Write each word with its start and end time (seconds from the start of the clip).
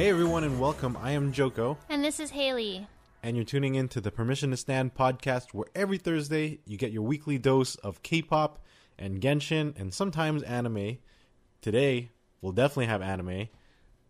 Hey 0.00 0.08
everyone 0.08 0.44
and 0.44 0.58
welcome. 0.58 0.96
I 1.02 1.10
am 1.10 1.30
Joko, 1.30 1.76
And 1.90 2.02
this 2.02 2.20
is 2.20 2.30
Haley. 2.30 2.86
and 3.22 3.36
you're 3.36 3.44
tuning 3.44 3.74
in 3.74 3.86
to 3.88 4.00
the 4.00 4.10
Permission 4.10 4.50
to 4.50 4.56
Stand 4.56 4.94
podcast, 4.94 5.52
where 5.52 5.66
every 5.74 5.98
Thursday 5.98 6.60
you 6.64 6.78
get 6.78 6.90
your 6.90 7.02
weekly 7.02 7.36
dose 7.36 7.74
of 7.74 8.02
K-pop 8.02 8.64
and 8.98 9.20
Genshin, 9.20 9.78
and 9.78 9.92
sometimes 9.92 10.42
anime. 10.44 10.96
Today 11.60 12.12
we'll 12.40 12.52
definitely 12.52 12.86
have 12.86 13.02
anime, 13.02 13.48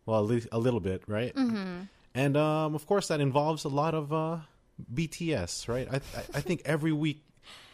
well 0.07 0.21
at 0.21 0.27
least 0.27 0.47
a 0.53 0.61
little 0.61 0.79
bit, 0.79 1.03
right? 1.09 1.35
Mm-hmm. 1.35 1.81
And 2.15 2.37
um, 2.37 2.77
of 2.77 2.87
course 2.87 3.09
that 3.09 3.21
involves 3.21 3.65
a 3.65 3.69
lot 3.69 3.93
of 3.97 4.13
uh, 4.13 4.37
BTS, 4.95 5.67
right? 5.67 5.89
I, 5.91 5.97
I 5.97 6.25
I 6.35 6.41
think 6.41 6.63
every 6.65 6.93
week 6.93 7.25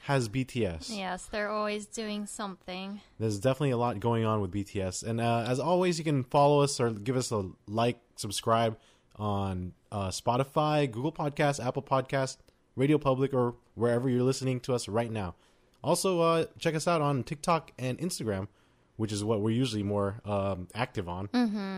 has 0.06 0.28
BTS. 0.28 0.96
Yes, 0.96 1.26
they're 1.26 1.48
always 1.48 1.84
doing 1.84 2.26
something. 2.26 3.00
There's 3.18 3.40
definitely 3.40 3.72
a 3.72 3.76
lot 3.76 3.98
going 3.98 4.24
on 4.24 4.40
with 4.40 4.52
BTS. 4.52 5.02
And 5.02 5.20
uh, 5.20 5.44
as 5.48 5.58
always, 5.58 5.98
you 5.98 6.04
can 6.04 6.22
follow 6.22 6.62
us 6.62 6.78
or 6.78 6.90
give 6.90 7.16
us 7.16 7.32
a 7.32 7.50
like, 7.66 7.98
subscribe 8.14 8.78
on 9.16 9.72
uh, 9.90 10.10
Spotify, 10.10 10.88
Google 10.88 11.10
Podcasts, 11.10 11.64
Apple 11.64 11.82
Podcasts, 11.82 12.36
Radio 12.76 12.98
Public, 12.98 13.34
or 13.34 13.56
wherever 13.74 14.08
you're 14.08 14.22
listening 14.22 14.60
to 14.60 14.74
us 14.74 14.86
right 14.86 15.10
now. 15.10 15.34
Also, 15.82 16.20
uh, 16.20 16.44
check 16.56 16.76
us 16.76 16.86
out 16.86 17.00
on 17.00 17.24
TikTok 17.24 17.72
and 17.76 17.98
Instagram, 17.98 18.46
which 18.94 19.10
is 19.10 19.24
what 19.24 19.40
we're 19.40 19.50
usually 19.50 19.82
more 19.82 20.20
um, 20.24 20.68
active 20.72 21.08
on, 21.08 21.28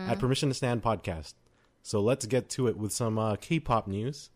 at 0.07 0.19
Permission 0.19 0.49
to 0.49 0.55
Stand 0.55 0.83
Podcast. 0.83 1.33
So 1.81 1.99
let's 1.99 2.27
get 2.27 2.47
to 2.51 2.67
it 2.67 2.77
with 2.77 2.91
some 2.91 3.17
uh, 3.17 3.37
K 3.37 3.59
pop 3.59 3.87
news. 3.87 4.29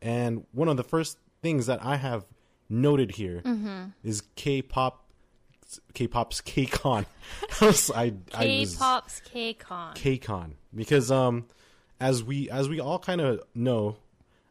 And 0.00 0.46
one 0.52 0.68
of 0.68 0.78
the 0.78 0.84
first 0.84 1.18
things 1.42 1.66
that 1.66 1.84
I 1.84 1.96
have 1.96 2.24
noted 2.68 3.12
here 3.12 3.42
is 4.02 4.22
K-pop, 4.36 5.04
K-pop's 5.94 6.40
K-Con. 6.40 7.06
I, 7.60 7.64
was- 7.66 7.90
I, 7.90 8.12
I 8.34 8.58
was 8.60 8.74
K-pop's 8.74 9.20
K-Con. 9.20 9.94
K-Con 9.94 10.54
because 10.74 11.10
um, 11.10 11.46
as 12.00 12.22
we 12.22 12.50
as 12.50 12.68
we 12.68 12.80
all 12.80 12.98
kind 12.98 13.20
of 13.20 13.40
know, 13.54 13.96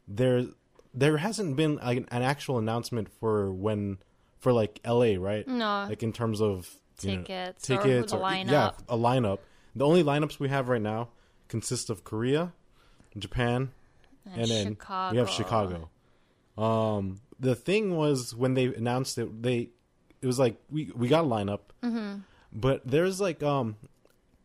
there 0.08 0.46
there 0.94 1.18
hasn't 1.18 1.56
been 1.56 1.78
like, 1.78 1.98
an 1.98 2.22
actual 2.22 2.58
announcement 2.58 3.10
for 3.20 3.52
when 3.52 3.98
for 4.40 4.54
like 4.54 4.80
L.A. 4.84 5.18
right? 5.18 5.48
No. 5.48 5.86
like 5.90 6.04
in 6.04 6.14
terms 6.14 6.42
of 6.42 6.70
you 7.02 7.18
know, 7.18 7.24
Tickets 7.24 7.70
or 7.70 7.78
tickets 7.78 8.12
the 8.12 8.18
yeah, 8.48 8.72
a 8.88 8.98
lineup. 8.98 9.40
The 9.76 9.86
only 9.86 10.04
lineups 10.04 10.40
we 10.40 10.50
have 10.50 10.70
right 10.70 10.82
now 10.82 11.10
consist 11.48 11.90
of 11.90 12.04
Korea, 12.04 12.54
Japan, 13.18 13.72
and, 14.32 14.50
then 14.50 14.78
we 15.12 15.18
have 15.18 15.30
Chicago. 15.30 15.90
Um, 16.58 17.20
the 17.44 17.56
thing 17.56 17.96
was 17.96 18.34
when 18.36 18.54
they 18.56 18.66
announced 18.66 19.18
it, 19.18 19.42
they 19.44 19.70
it 20.22 20.28
was 20.28 20.40
like 20.40 20.56
we 20.72 20.92
we 20.96 21.08
got 21.08 21.26
a 21.26 21.28
lineup, 21.28 21.60
Mm-hmm. 21.84 22.20
but 22.54 22.82
there's 22.86 23.20
like 23.22 23.44
um, 23.44 23.76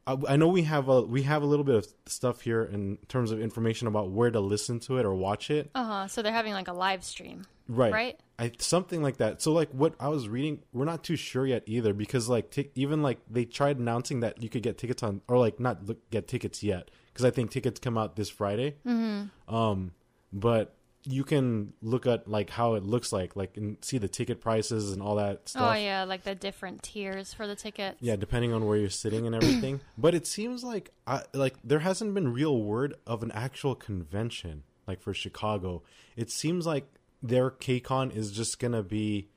I, 0.06 0.16
I 0.30 0.36
know 0.36 0.48
we 0.48 0.62
have 0.62 0.88
a 0.88 1.02
we 1.02 1.22
have 1.22 1.42
a 1.42 1.46
little 1.46 1.64
bit 1.64 1.76
of 1.76 1.86
stuff 2.06 2.40
here 2.42 2.64
in 2.64 2.98
terms 3.08 3.30
of 3.30 3.40
information 3.40 3.86
about 3.88 4.10
where 4.10 4.30
to 4.30 4.40
listen 4.40 4.80
to 4.80 4.98
it 4.98 5.06
or 5.06 5.14
watch 5.14 5.50
it. 5.50 5.70
Uh-huh. 5.74 6.08
So 6.08 6.22
they're 6.22 6.32
having 6.32 6.52
like 6.52 6.68
a 6.68 6.72
live 6.72 7.04
stream. 7.04 7.46
Right. 7.68 7.92
Right? 7.92 8.20
I 8.38 8.52
something 8.58 9.02
like 9.02 9.18
that. 9.18 9.42
So 9.42 9.52
like 9.52 9.70
what 9.72 9.94
I 10.00 10.08
was 10.08 10.28
reading, 10.28 10.62
we're 10.72 10.86
not 10.86 11.04
too 11.04 11.16
sure 11.16 11.46
yet 11.46 11.62
either 11.66 11.92
because 11.92 12.28
like 12.28 12.50
t- 12.50 12.70
even 12.74 13.02
like 13.02 13.18
they 13.30 13.44
tried 13.44 13.78
announcing 13.78 14.20
that 14.20 14.42
you 14.42 14.48
could 14.48 14.62
get 14.62 14.78
tickets 14.78 15.02
on 15.02 15.20
or 15.28 15.38
like 15.38 15.60
not 15.60 15.84
look, 15.86 15.98
get 16.10 16.26
tickets 16.26 16.62
yet 16.62 16.90
because 17.12 17.24
I 17.26 17.30
think 17.30 17.50
tickets 17.50 17.78
come 17.78 17.98
out 17.98 18.16
this 18.16 18.30
Friday. 18.30 18.76
Mm-hmm. 18.86 19.54
Um, 19.54 19.92
but 20.32 20.74
you 21.10 21.24
can 21.24 21.72
look 21.80 22.06
at 22.06 22.28
like 22.28 22.50
how 22.50 22.74
it 22.74 22.84
looks 22.84 23.12
like, 23.12 23.34
like 23.34 23.56
and 23.56 23.78
see 23.80 23.96
the 23.96 24.08
ticket 24.08 24.42
prices 24.42 24.92
and 24.92 25.00
all 25.00 25.16
that 25.16 25.36
oh, 25.36 25.46
stuff. 25.46 25.74
Oh 25.74 25.78
yeah, 25.78 26.04
like 26.04 26.22
the 26.22 26.34
different 26.34 26.82
tiers 26.82 27.32
for 27.32 27.46
the 27.46 27.56
tickets. 27.56 27.96
Yeah, 28.00 28.16
depending 28.16 28.52
on 28.52 28.66
where 28.66 28.76
you're 28.76 28.90
sitting 28.90 29.26
and 29.26 29.34
everything. 29.34 29.80
but 29.98 30.14
it 30.14 30.26
seems 30.26 30.62
like 30.62 30.90
I, 31.06 31.22
like 31.32 31.54
there 31.64 31.78
hasn't 31.78 32.12
been 32.12 32.32
real 32.32 32.62
word 32.62 32.94
of 33.06 33.22
an 33.22 33.32
actual 33.32 33.74
convention 33.74 34.64
like 34.86 35.00
for 35.00 35.14
Chicago. 35.14 35.82
It 36.14 36.30
seems 36.30 36.66
like 36.66 36.86
their 37.22 37.50
KCON 37.50 38.14
is 38.14 38.30
just 38.30 38.58
gonna 38.58 38.82
be 38.82 39.28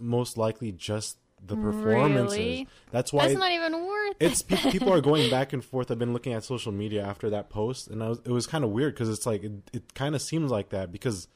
most 0.00 0.36
likely 0.36 0.72
just 0.72 1.16
the 1.44 1.56
performances. 1.56 2.38
Really? 2.38 2.68
That's 2.92 3.12
why 3.12 3.22
That's 3.24 3.34
it- 3.34 3.38
not 3.38 3.50
even 3.52 3.86
worth 3.86 4.16
it's 4.20 4.44
it. 4.48 4.70
people 4.72 4.92
are 4.92 5.00
going 5.00 5.28
back 5.38 5.52
and 5.52 5.64
forth. 5.64 5.90
I've 5.90 5.98
been 5.98 6.12
looking 6.12 6.32
at 6.32 6.44
social 6.44 6.72
media 6.72 7.04
after 7.04 7.30
that 7.30 7.50
post, 7.50 7.88
and 7.88 8.02
I 8.02 8.08
was, 8.10 8.20
it 8.24 8.30
was 8.30 8.46
kind 8.46 8.62
of 8.64 8.70
weird 8.70 8.94
because 8.94 9.08
it's 9.08 9.26
like 9.26 9.42
it, 9.42 9.52
it 9.72 9.94
kind 9.94 10.14
of 10.14 10.22
seems 10.22 10.50
like 10.50 10.68
that 10.70 10.92
because 10.92 11.28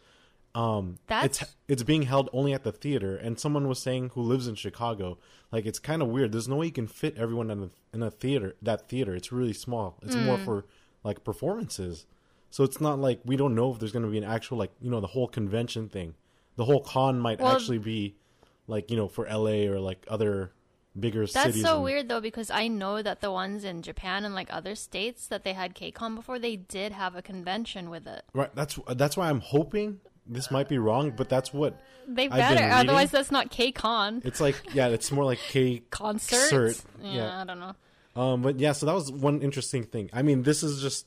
um 0.55 0.99
That's- 1.07 1.43
it's 1.43 1.55
it's 1.69 1.83
being 1.83 2.03
held 2.03 2.31
only 2.33 2.53
at 2.55 2.63
the 2.63 2.73
theater, 2.73 3.17
and 3.17 3.39
someone 3.39 3.69
was 3.69 3.79
saying 3.83 4.11
who 4.15 4.23
lives 4.23 4.47
in 4.49 4.55
Chicago, 4.55 5.19
like 5.53 5.67
it's 5.67 5.79
kind 5.79 6.01
of 6.03 6.09
weird. 6.09 6.33
There's 6.33 6.49
no 6.49 6.57
way 6.57 6.67
you 6.67 6.73
can 6.73 6.87
fit 6.87 7.17
everyone 7.19 7.51
in 7.51 7.63
a 7.65 7.71
in 7.93 8.03
a 8.03 8.11
theater. 8.11 8.55
That 8.63 8.89
theater, 8.89 9.15
it's 9.15 9.33
really 9.33 9.53
small. 9.53 9.99
It's 10.03 10.15
Mm. 10.17 10.25
more 10.25 10.39
for 10.39 10.65
like 11.05 11.25
performances, 11.25 12.07
so 12.51 12.65
it's 12.65 12.81
not 12.81 12.99
like 12.99 13.21
we 13.25 13.37
don't 13.37 13.55
know 13.55 13.73
if 13.73 13.79
there's 13.79 13.93
going 13.93 14.05
to 14.05 14.11
be 14.11 14.19
an 14.19 14.25
actual 14.25 14.57
like 14.59 14.73
you 14.81 14.91
know 14.91 15.01
the 15.01 15.09
whole 15.09 15.29
convention 15.29 15.89
thing. 15.89 16.15
The 16.57 16.65
whole 16.65 16.81
con 16.81 17.19
might 17.21 17.41
Well- 17.41 17.53
actually 17.55 17.79
be 17.79 18.15
like 18.67 18.91
you 18.91 18.97
know 18.97 19.09
for 19.09 19.27
L.A. 19.27 19.69
or 19.69 19.79
like 19.81 20.05
other 20.09 20.53
bigger 20.99 21.21
That's 21.21 21.33
cities. 21.33 21.55
That's 21.63 21.67
so 21.71 21.77
and- 21.77 21.85
weird 21.85 22.09
though 22.09 22.21
because 22.21 22.51
I 22.51 22.69
know 22.69 23.03
that 23.03 23.21
the 23.21 23.31
ones 23.31 23.65
in 23.65 23.83
Japan 23.83 24.25
and 24.25 24.35
like 24.35 24.49
other 24.51 24.75
states 24.75 25.27
that 25.29 25.45
they 25.45 25.53
had 25.53 25.75
K-Con 25.75 26.15
before, 26.15 26.39
they 26.39 26.57
did 26.57 26.93
have 26.93 27.15
a 27.17 27.23
convention 27.23 27.91
with 27.91 28.07
it. 28.07 28.25
Right. 28.33 28.55
That's 28.55 28.79
that's 28.95 29.17
why 29.17 29.29
I'm 29.29 29.41
hoping 29.41 30.01
this 30.27 30.51
might 30.51 30.69
be 30.69 30.79
wrong, 30.79 31.13
but 31.17 31.29
that's 31.29 31.53
what 31.53 31.81
They 32.09 32.27
better, 32.29 32.65
otherwise 32.73 33.11
that's 33.11 33.31
not 33.31 33.51
K-Con. 33.51 34.23
it's 34.25 34.41
like. 34.41 34.57
Yeah, 34.75 34.89
it's 34.89 35.13
more 35.13 35.25
like 35.25 35.39
K 35.39 35.83
Concert? 35.91 36.83
Yeah, 37.03 37.15
yeah. 37.15 37.41
I 37.43 37.45
don't 37.45 37.61
know. 37.61 37.75
Um, 38.17 38.43
but 38.43 38.59
yeah, 38.59 38.73
so 38.73 38.87
that 38.87 38.95
was 38.95 39.13
one 39.13 39.43
interesting 39.43 39.85
thing. 39.85 40.09
I 40.13 40.23
mean, 40.23 40.43
this 40.43 40.63
is 40.63 40.81
just 40.81 41.07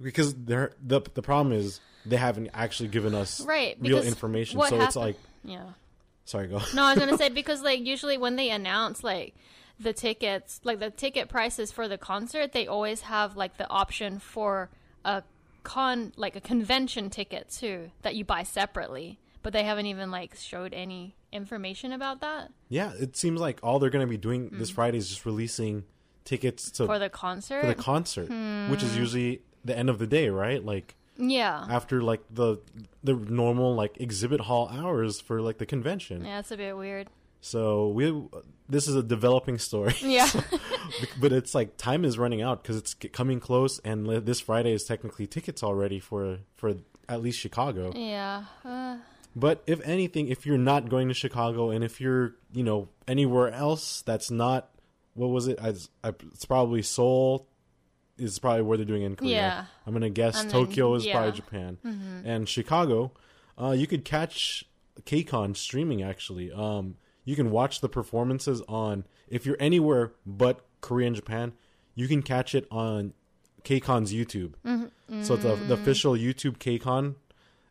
because 0.00 0.34
they're 0.34 0.72
the 0.80 1.00
the 1.14 1.22
problem 1.22 1.52
is 1.52 1.80
they 2.06 2.16
haven't 2.16 2.48
actually 2.54 2.88
given 2.88 3.14
us 3.14 3.40
Right, 3.40 3.76
real 3.80 4.02
information. 4.02 4.60
So 4.68 4.80
it's 4.80 4.96
like, 4.96 5.16
Yeah. 5.44 5.64
Sorry, 6.30 6.46
go. 6.48 6.60
No, 6.74 6.82
I 6.84 6.94
was 6.94 6.98
gonna 7.04 7.18
say 7.24 7.28
because 7.28 7.62
like 7.62 7.80
usually 7.80 8.16
when 8.18 8.36
they 8.36 8.50
announce 8.50 9.02
like 9.04 9.34
the 9.78 9.92
tickets, 9.92 10.60
like 10.64 10.78
the 10.78 10.90
ticket 10.90 11.28
prices 11.28 11.72
for 11.72 11.88
the 11.88 11.98
concert, 11.98 12.52
they 12.52 12.66
always 12.66 13.02
have 13.02 13.36
like 13.36 13.56
the 13.56 13.68
option 13.70 14.18
for 14.18 14.70
a 15.04 15.22
con, 15.62 16.12
like 16.16 16.36
a 16.36 16.40
convention 16.40 17.10
ticket 17.10 17.48
too 17.50 17.90
that 18.02 18.14
you 18.14 18.24
buy 18.24 18.42
separately. 18.42 19.18
But 19.42 19.54
they 19.54 19.64
haven't 19.64 19.86
even 19.86 20.10
like 20.10 20.34
showed 20.36 20.74
any 20.74 21.16
information 21.32 21.92
about 21.92 22.20
that 22.20 22.50
Yeah, 22.68 22.92
it 23.00 23.16
seems 23.16 23.40
like 23.40 23.60
all 23.62 23.78
they're 23.78 23.88
going 23.88 24.04
to 24.06 24.10
be 24.10 24.16
doing 24.18 24.50
this 24.52 24.68
Friday 24.68 24.98
is 24.98 25.08
just 25.08 25.24
releasing 25.24 25.84
tickets 26.24 26.70
to 26.72 26.82
Mm. 26.82 26.86
for 26.86 26.98
the 26.98 27.08
concert. 27.08 27.60
for 27.62 27.66
the 27.68 27.74
concert, 27.74 28.28
which 28.70 28.82
is 28.82 28.96
usually 28.96 29.40
the 29.64 29.76
end 29.78 29.88
of 29.88 29.98
the 29.98 30.06
day, 30.06 30.28
right? 30.28 30.62
Like 30.62 30.94
yeah, 31.20 31.66
after 31.68 32.02
like 32.02 32.20
the 32.30 32.58
the 33.04 33.14
normal 33.14 33.74
like 33.74 34.00
exhibit 34.00 34.40
hall 34.40 34.68
hours 34.72 35.20
for 35.20 35.40
like 35.40 35.58
the 35.58 35.66
convention. 35.66 36.24
yeah, 36.24 36.38
it's 36.40 36.50
a 36.50 36.56
bit 36.56 36.76
weird. 36.76 37.08
So 37.42 37.88
we 37.88 38.22
this 38.68 38.86
is 38.88 38.96
a 38.96 39.02
developing 39.02 39.58
story. 39.58 39.94
Yeah, 40.02 40.28
but 41.20 41.32
it's 41.32 41.54
like 41.54 41.76
time 41.76 42.04
is 42.04 42.18
running 42.18 42.42
out 42.42 42.62
because 42.62 42.76
it's 42.76 42.94
coming 42.94 43.40
close, 43.40 43.78
and 43.84 44.06
li- 44.06 44.18
this 44.18 44.40
Friday 44.40 44.72
is 44.72 44.84
technically 44.84 45.26
tickets 45.26 45.62
already 45.62 46.00
for 46.00 46.38
for 46.56 46.74
at 47.08 47.22
least 47.22 47.38
Chicago. 47.38 47.92
yeah. 47.94 48.44
Uh, 48.64 48.98
But 49.36 49.62
if 49.66 49.80
anything, 49.86 50.28
if 50.28 50.44
you're 50.44 50.58
not 50.58 50.88
going 50.88 51.08
to 51.08 51.14
Chicago, 51.14 51.70
and 51.70 51.82
if 51.84 52.00
you're 52.00 52.34
you 52.52 52.62
know 52.64 52.88
anywhere 53.08 53.50
else 53.52 54.02
that's 54.02 54.30
not 54.30 54.68
what 55.14 55.28
was 55.28 55.48
it? 55.48 55.58
I, 55.60 55.74
I, 56.06 56.12
it's 56.32 56.44
probably 56.44 56.82
Seoul. 56.82 57.46
Is 58.20 58.38
probably 58.38 58.62
where 58.62 58.76
they're 58.76 58.86
doing 58.86 59.02
in 59.02 59.16
Korea. 59.16 59.30
Yeah. 59.30 59.64
I'm 59.86 59.92
gonna 59.92 60.10
guess 60.10 60.40
And 60.40 60.50
then- 60.50 60.66
Tokyo 60.66 60.94
is 60.94 61.06
yeah. 61.06 61.12
probably 61.14 61.32
Japan, 61.32 61.78
and 62.24 62.48
Chicago. 62.48 63.12
Uh, 63.60 63.70
you 63.72 63.86
could 63.86 64.04
catch 64.04 64.64
KCON 65.04 65.56
streaming 65.56 66.02
actually. 66.02 66.52
Um, 66.52 66.96
you 67.24 67.36
can 67.36 67.50
watch 67.50 67.80
the 67.80 67.88
performances 67.88 68.62
on 68.68 69.04
if 69.28 69.44
you're 69.46 69.56
anywhere 69.60 70.12
but 70.26 70.64
Korea 70.80 71.06
and 71.08 71.16
Japan. 71.16 71.52
You 71.94 72.08
can 72.08 72.22
catch 72.22 72.54
it 72.54 72.66
on 72.70 73.12
KCON's 73.64 74.12
YouTube. 74.12 74.54
Mm-hmm. 74.64 75.22
So 75.22 75.36
the 75.36 75.56
the 75.56 75.74
official 75.74 76.12
YouTube 76.14 76.58
KCON 76.58 77.14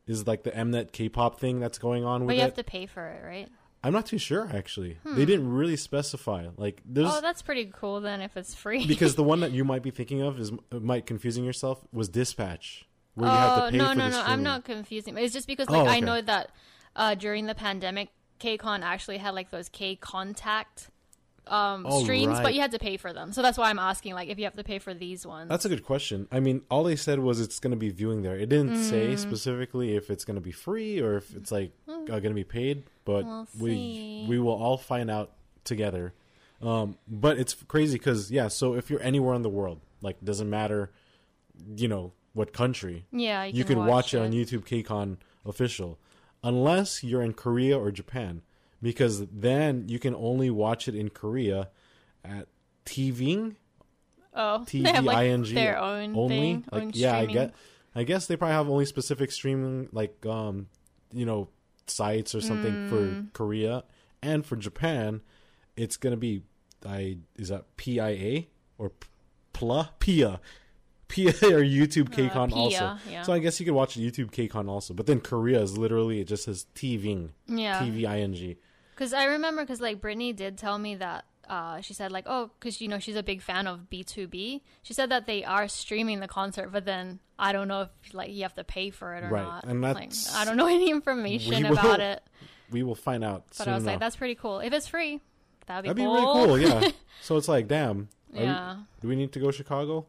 is 0.07 0.25
like 0.27 0.43
the 0.43 0.51
Mnet 0.51 0.91
K-pop 0.91 1.39
thing 1.39 1.59
that's 1.59 1.77
going 1.77 2.03
on 2.03 2.21
but 2.21 2.27
with 2.27 2.35
you 2.37 2.41
it. 2.41 2.45
have 2.45 2.53
to 2.55 2.63
pay 2.63 2.85
for 2.87 3.07
it, 3.07 3.23
right? 3.25 3.49
I'm 3.83 3.93
not 3.93 4.05
too 4.05 4.17
sure 4.17 4.49
actually. 4.53 4.97
They 5.05 5.25
didn't 5.25 5.49
really 5.51 5.77
specify. 5.77 6.47
Like 6.57 6.81
there's 6.85 7.07
Oh, 7.09 7.21
that's 7.21 7.41
pretty 7.41 7.71
cool 7.73 8.01
then 8.01 8.21
if 8.21 8.35
it's 8.35 8.53
free. 8.53 8.85
because 8.85 9.15
the 9.15 9.23
one 9.23 9.39
that 9.39 9.51
you 9.57 9.63
might 9.63 9.83
be 9.83 9.91
thinking 9.91 10.21
of 10.21 10.39
is 10.39 10.51
might 10.71 11.05
confusing 11.05 11.45
yourself 11.45 11.79
was 11.93 12.09
Dispatch, 12.09 12.85
where 13.15 13.29
you 13.29 13.35
have 13.35 13.57
Oh 13.61 13.65
to 13.67 13.71
pay 13.71 13.77
no 13.77 13.89
for 13.89 13.95
no 13.95 14.03
the 14.05 14.09
no! 14.17 14.23
I'm 14.23 14.43
not 14.43 14.65
confusing. 14.65 15.17
It's 15.17 15.33
just 15.33 15.47
because 15.47 15.67
Oh, 15.69 15.83
like 15.83 15.87
I 15.89 15.99
know 16.01 16.21
that 16.21 16.49
uh, 16.95 17.15
during 17.15 17.45
the 17.45 17.55
pandemic, 17.55 18.09
KCON 18.39 18.81
actually 18.81 19.17
had 19.17 19.33
like 19.33 19.49
those 19.49 19.69
KCON:TACT 19.69 20.89
um, 21.51 21.85
Oh, 21.87 22.03
streams, 22.03 22.27
right. 22.27 22.43
but 22.43 22.53
you 22.53 22.61
had 22.61 22.71
to 22.71 22.79
pay 22.79 22.97
for 22.97 23.11
them. 23.11 23.33
So 23.33 23.41
that's 23.41 23.57
why 23.57 23.69
I'm 23.69 23.79
asking, 23.79 24.13
like, 24.13 24.29
if 24.29 24.37
you 24.37 24.43
have 24.45 24.55
to 24.55 24.63
pay 24.63 24.79
for 24.79 24.93
these 24.93 25.25
ones. 25.25 25.49
That's 25.49 25.65
a 25.65 25.69
good 25.69 25.83
question. 25.83 26.27
I 26.31 26.39
mean, 26.39 26.61
all 26.69 26.83
they 26.83 26.95
said 26.95 27.19
was 27.19 27.39
it's 27.41 27.59
going 27.59 27.71
to 27.71 27.77
be 27.77 27.89
viewing 27.89 28.21
there. 28.21 28.35
It 28.37 28.49
didn't 28.49 28.77
say 28.83 29.07
Mm. 29.13 29.19
specifically 29.19 29.95
if 29.95 30.09
it's 30.09 30.25
going 30.25 30.35
to 30.35 30.41
be 30.41 30.51
free 30.51 30.99
or 31.01 31.17
if 31.17 31.35
it's 31.35 31.51
like 31.51 31.71
uh, 31.87 31.97
going 32.05 32.23
to 32.23 32.33
be 32.33 32.43
paid, 32.43 32.83
but 33.05 33.25
We'll 33.25 33.47
we 33.59 34.25
we 34.27 34.39
will 34.39 34.53
all 34.53 34.77
find 34.77 35.09
out 35.09 35.31
together. 35.63 36.13
Um, 36.61 36.97
but 37.07 37.37
it's 37.39 37.53
crazy 37.67 37.97
because 37.97 38.29
yeah. 38.31 38.47
So 38.49 38.75
if 38.75 38.89
you're 38.89 39.01
anywhere 39.01 39.33
in 39.35 39.41
the 39.41 39.49
world, 39.49 39.79
like 40.01 40.23
doesn't 40.23 40.49
matter 40.49 40.91
you 41.75 41.87
know 41.87 42.13
what 42.33 42.53
country. 42.53 43.05
Yeah, 43.11 43.43
You, 43.43 43.63
can 43.65 43.85
watch, 43.85 44.13
it 44.13 44.19
on 44.19 44.31
YouTube 44.31 44.63
KCON 44.65 45.17
official, 45.45 45.97
unless 46.43 47.03
you're 47.03 47.21
in 47.21 47.33
Korea 47.33 47.77
or 47.77 47.91
Japan, 47.91 48.43
because 48.81 49.25
then 49.27 49.85
you 49.87 49.99
can 49.99 50.15
only 50.15 50.49
watch 50.49 50.87
it 50.87 50.95
in 50.95 51.09
Korea 51.09 51.69
at 52.23 52.47
TVing 52.85 53.55
Oh, 54.33 54.63
T 54.67 54.83
they 54.83 54.91
have 54.91 55.03
like 55.05 55.17
I 55.17 55.27
N 55.27 55.43
G 55.43 55.53
their 55.55 55.77
own 55.79 56.15
only. 56.15 56.29
thing, 56.37 56.65
like 56.71 56.83
own 56.83 56.91
yeah, 56.93 57.17
I 57.17 57.25
get. 57.25 57.53
I 57.95 58.03
guess 58.03 58.27
they 58.27 58.37
probably 58.37 58.53
have 58.53 58.69
only 58.69 58.85
specific 58.85 59.31
streaming 59.31 59.89
like 59.91 60.25
um 60.25 60.67
you 61.11 61.25
know 61.25 61.49
sites 61.87 62.35
or 62.35 62.41
something 62.41 62.71
Mm. 62.73 62.89
for 62.89 63.25
Korea 63.33 63.83
and 64.21 64.45
for 64.45 64.55
Japan. 64.55 65.21
It's 65.75 65.97
gonna 65.97 66.17
be 66.17 66.43
I 66.85 67.17
is 67.37 67.49
that 67.49 67.75
PIA 67.77 68.45
or 68.77 68.91
PLA 69.53 69.89
PIA. 69.99 70.39
PIA 71.07 71.29
or 71.43 71.63
YouTube 71.63 72.13
Uh, 72.13 72.15
KCON 72.29 72.53
also. 72.53 72.97
Yeah. 73.09 73.23
So 73.23 73.33
I 73.33 73.39
guess 73.39 73.59
you 73.59 73.65
could 73.65 73.73
watch 73.73 73.97
YouTube 73.97 74.29
KCON 74.31 74.69
also. 74.69 74.93
But 74.93 75.07
then 75.07 75.19
Korea 75.19 75.59
is 75.59 75.75
literally 75.75 76.19
it 76.21 76.27
just 76.27 76.43
says 76.43 76.67
TVing. 76.75 77.29
Yeah, 77.47 77.79
T 77.83 77.89
V 77.89 78.05
I 78.05 78.19
N 78.19 78.35
G. 78.35 78.57
Because 78.99 79.13
I 79.13 79.23
remember, 79.23 79.61
because 79.63 79.79
like 79.79 80.01
Brittany 80.01 80.33
did 80.33 80.57
tell 80.57 80.77
me 80.77 80.95
that 80.95 81.23
uh, 81.49 81.79
she 81.79 81.93
said 81.93 82.11
like, 82.11 82.25
oh, 82.27 82.51
because 82.59 82.81
you 82.81 82.89
know 82.89 82.99
she's 82.99 83.15
a 83.15 83.23
big 83.23 83.41
fan 83.41 83.65
of 83.65 83.89
BTOB. 83.89 84.59
She 84.83 84.93
said 84.93 85.09
that 85.09 85.25
they 85.25 85.45
are 85.45 85.69
streaming 85.69 86.19
the 86.19 86.27
concert, 86.27 86.69
but 86.73 86.83
then 86.83 87.19
I 87.39 87.53
don't 87.53 87.69
know 87.69 87.83
if 87.83 88.13
like 88.13 88.29
you 88.29 88.41
have 88.41 88.55
to 88.55 88.65
pay 88.65 88.89
for 88.89 89.15
it 89.15 89.23
or 89.23 89.29
Right, 89.29 89.43
not. 89.43 89.63
and 89.63 89.81
like 89.81 90.11
I 90.35 90.43
don't 90.43 90.57
know 90.57 90.67
any 90.79 90.91
information 90.91 91.63
will- 91.63 91.77
about 91.77 92.01
it. 92.01 92.21
We 92.71 92.83
will 92.83 92.93
find 92.93 93.23
out 93.23 93.45
But 93.57 93.67
I 93.69 93.73
was 93.73 93.85
like, 93.85 93.99
that's 93.99 94.15
pretty 94.17 94.35
cool. 94.35 94.59
If 94.59 94.73
it's 94.73 94.85
free, 94.85 95.21
that'd 95.65 95.95
be 95.95 96.03
cool. 96.03 96.13
That'd 96.13 96.59
be 96.59 96.65
really 96.65 96.69
cool, 96.71 96.81
yeah. 96.83 96.91
so 97.23 97.37
it's 97.37 97.47
like, 97.47 97.67
damn. 97.69 98.09
are 98.35 98.37
we- 98.37 98.43
Yeah. 98.43 98.75
do 99.01 99.07
we 99.07 99.15
need 99.15 99.31
to 99.31 99.39
go 99.39 99.49
Chicago? 99.49 100.05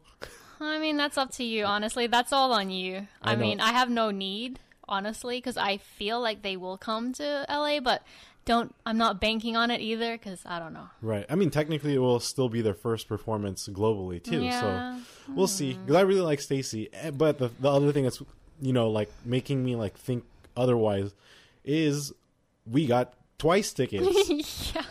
I 0.59 0.77
mean, 0.77 0.95
that's 0.97 1.17
up 1.17 1.31
to 1.37 1.43
you, 1.43 1.63
honestly. 1.65 2.05
That's 2.07 2.31
all 2.33 2.51
on 2.53 2.69
you. 2.69 3.07
I 3.21 3.31
I, 3.31 3.35
mean, 3.35 3.59
I 3.61 3.71
have 3.71 3.89
no 3.89 4.11
need, 4.11 4.59
honestly, 4.87 5.37
because 5.37 5.57
I 5.57 5.77
feel 5.77 6.21
like 6.21 6.43
they 6.43 6.55
will 6.55 6.77
come 6.77 7.13
to 7.13 7.45
LA, 7.49 7.79
but 7.79 8.03
don't. 8.45 8.73
I'm 8.85 8.97
not 8.97 9.21
banking 9.21 9.55
on 9.55 9.71
it 9.71 9.81
either, 9.81 10.17
because 10.17 10.41
I 10.45 10.59
don't 10.59 10.73
know. 10.73 10.89
Right. 11.01 11.25
I 11.29 11.35
mean, 11.35 11.49
technically, 11.49 11.93
it 11.95 11.99
will 11.99 12.19
still 12.19 12.49
be 12.49 12.61
their 12.61 12.73
first 12.73 13.07
performance 13.07 13.67
globally 13.67 14.21
too. 14.23 14.41
Yeah. 14.41 14.97
So 14.97 15.33
we'll 15.33 15.47
see. 15.47 15.73
Because 15.73 15.95
I 15.95 16.01
really 16.01 16.21
like 16.21 16.39
STAYC, 16.39 16.89
Eh, 16.93 17.11
but 17.11 17.37
the 17.37 17.49
the 17.59 17.71
other 17.71 17.91
thing 17.91 18.03
that's 18.03 18.21
you 18.61 18.73
know 18.73 18.89
like 18.89 19.11
making 19.25 19.63
me 19.63 19.75
like 19.75 19.97
think 19.97 20.23
otherwise 20.57 21.13
is 21.63 22.13
we 22.65 22.85
got 22.87 23.13
twice 23.37 23.73
tickets. 23.73 24.73
yeah. 24.75 24.83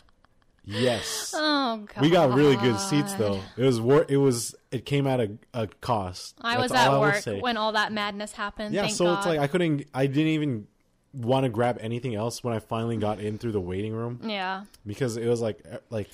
yes. 0.65 1.35
Oh 1.37 1.87
god. 1.93 2.03
We 2.03 2.11
got 2.11 2.33
really 2.33 2.57
good 2.57 2.79
seats 2.79 3.15
though. 3.15 3.41
It 3.57 3.65
was 3.65 3.81
wor- 3.81 4.07
It 4.09 4.17
was. 4.19 4.55
It 4.71 4.87
came 4.87 5.09
at 5.09 5.21
a, 5.21 5.33
a 5.53 5.67
cost. 5.81 6.37
I 6.41 6.57
That's 6.57 6.71
was 6.71 6.81
at 6.81 7.01
work 7.01 7.43
when 7.43 7.57
all 7.57 7.73
that 7.73 7.93
madness 7.93 8.33
happened. 8.33 8.73
Yeah. 8.75 8.87
so 8.87 9.07
God. 9.07 9.19
it's 9.19 9.27
like 9.27 9.39
I 9.41 9.49
couldn't. 9.49 9.87
I 9.93 10.07
didn't 10.07 10.29
even 10.29 10.67
want 11.13 11.45
to 11.45 11.49
grab 11.49 11.79
anything 11.81 12.15
else 12.15 12.43
when 12.45 12.55
I 12.55 12.59
finally 12.61 12.97
got 12.97 13.21
in 13.21 13.39
through 13.39 13.53
the 13.53 13.61
waiting 13.61 13.93
room. 13.93 14.21
yeah. 14.25 14.65
because 14.87 15.17
it 15.17 15.27
was 15.27 15.41
like 15.41 15.61
like 15.91 16.09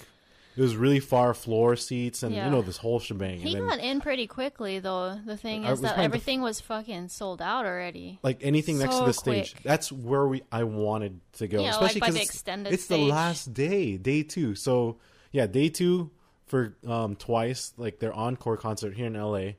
it 0.56 0.62
was 0.62 0.74
really 0.74 1.00
far 1.00 1.34
floor 1.34 1.76
seats 1.76 2.22
and 2.22 2.34
Yeah. 2.34 2.46
you 2.46 2.50
know 2.50 2.62
this 2.62 2.78
whole 2.78 2.98
shebang. 2.98 3.40
He 3.40 3.52
and 3.52 3.60
then 3.60 3.68
got 3.68 3.78
in 3.84 4.00
pretty 4.00 4.26
quickly 4.26 4.78
though. 4.78 5.18
The 5.26 5.36
thing 5.36 5.64
is 5.64 5.82
that 5.82 5.98
everything 5.98 6.40
was 6.40 6.60
fucking 6.62 7.08
sold 7.08 7.42
out 7.42 7.66
already. 7.66 8.18
like 8.22 8.38
anything 8.40 8.78
next 8.78 8.94
to 8.94 9.00
so 9.00 9.06
the 9.06 9.12
stage, 9.12 9.54
that's 9.62 9.92
where 9.92 10.26
we 10.26 10.42
I 10.50 10.64
wanted 10.64 11.20
to 11.34 11.46
go, 11.46 11.62
Yeah, 11.62 11.76
like 11.76 11.90
especially 11.96 12.00
by 12.00 12.06
the 12.06 12.12
because 12.14 12.28
extended 12.30 12.72
it's 12.72 12.86
the 12.86 12.96
last 12.96 13.52
day, 13.52 13.98
day 13.98 14.22
two. 14.22 14.54
So 14.54 14.96
yeah, 15.30 15.46
day 15.46 15.68
two 15.68 16.10
for 16.46 16.74
um 16.88 17.16
twice 17.16 17.74
like 17.76 17.98
their 17.98 18.14
encore 18.14 18.56
concert 18.56 18.94
here 18.94 19.06
in 19.08 19.12
LA. 19.12 19.50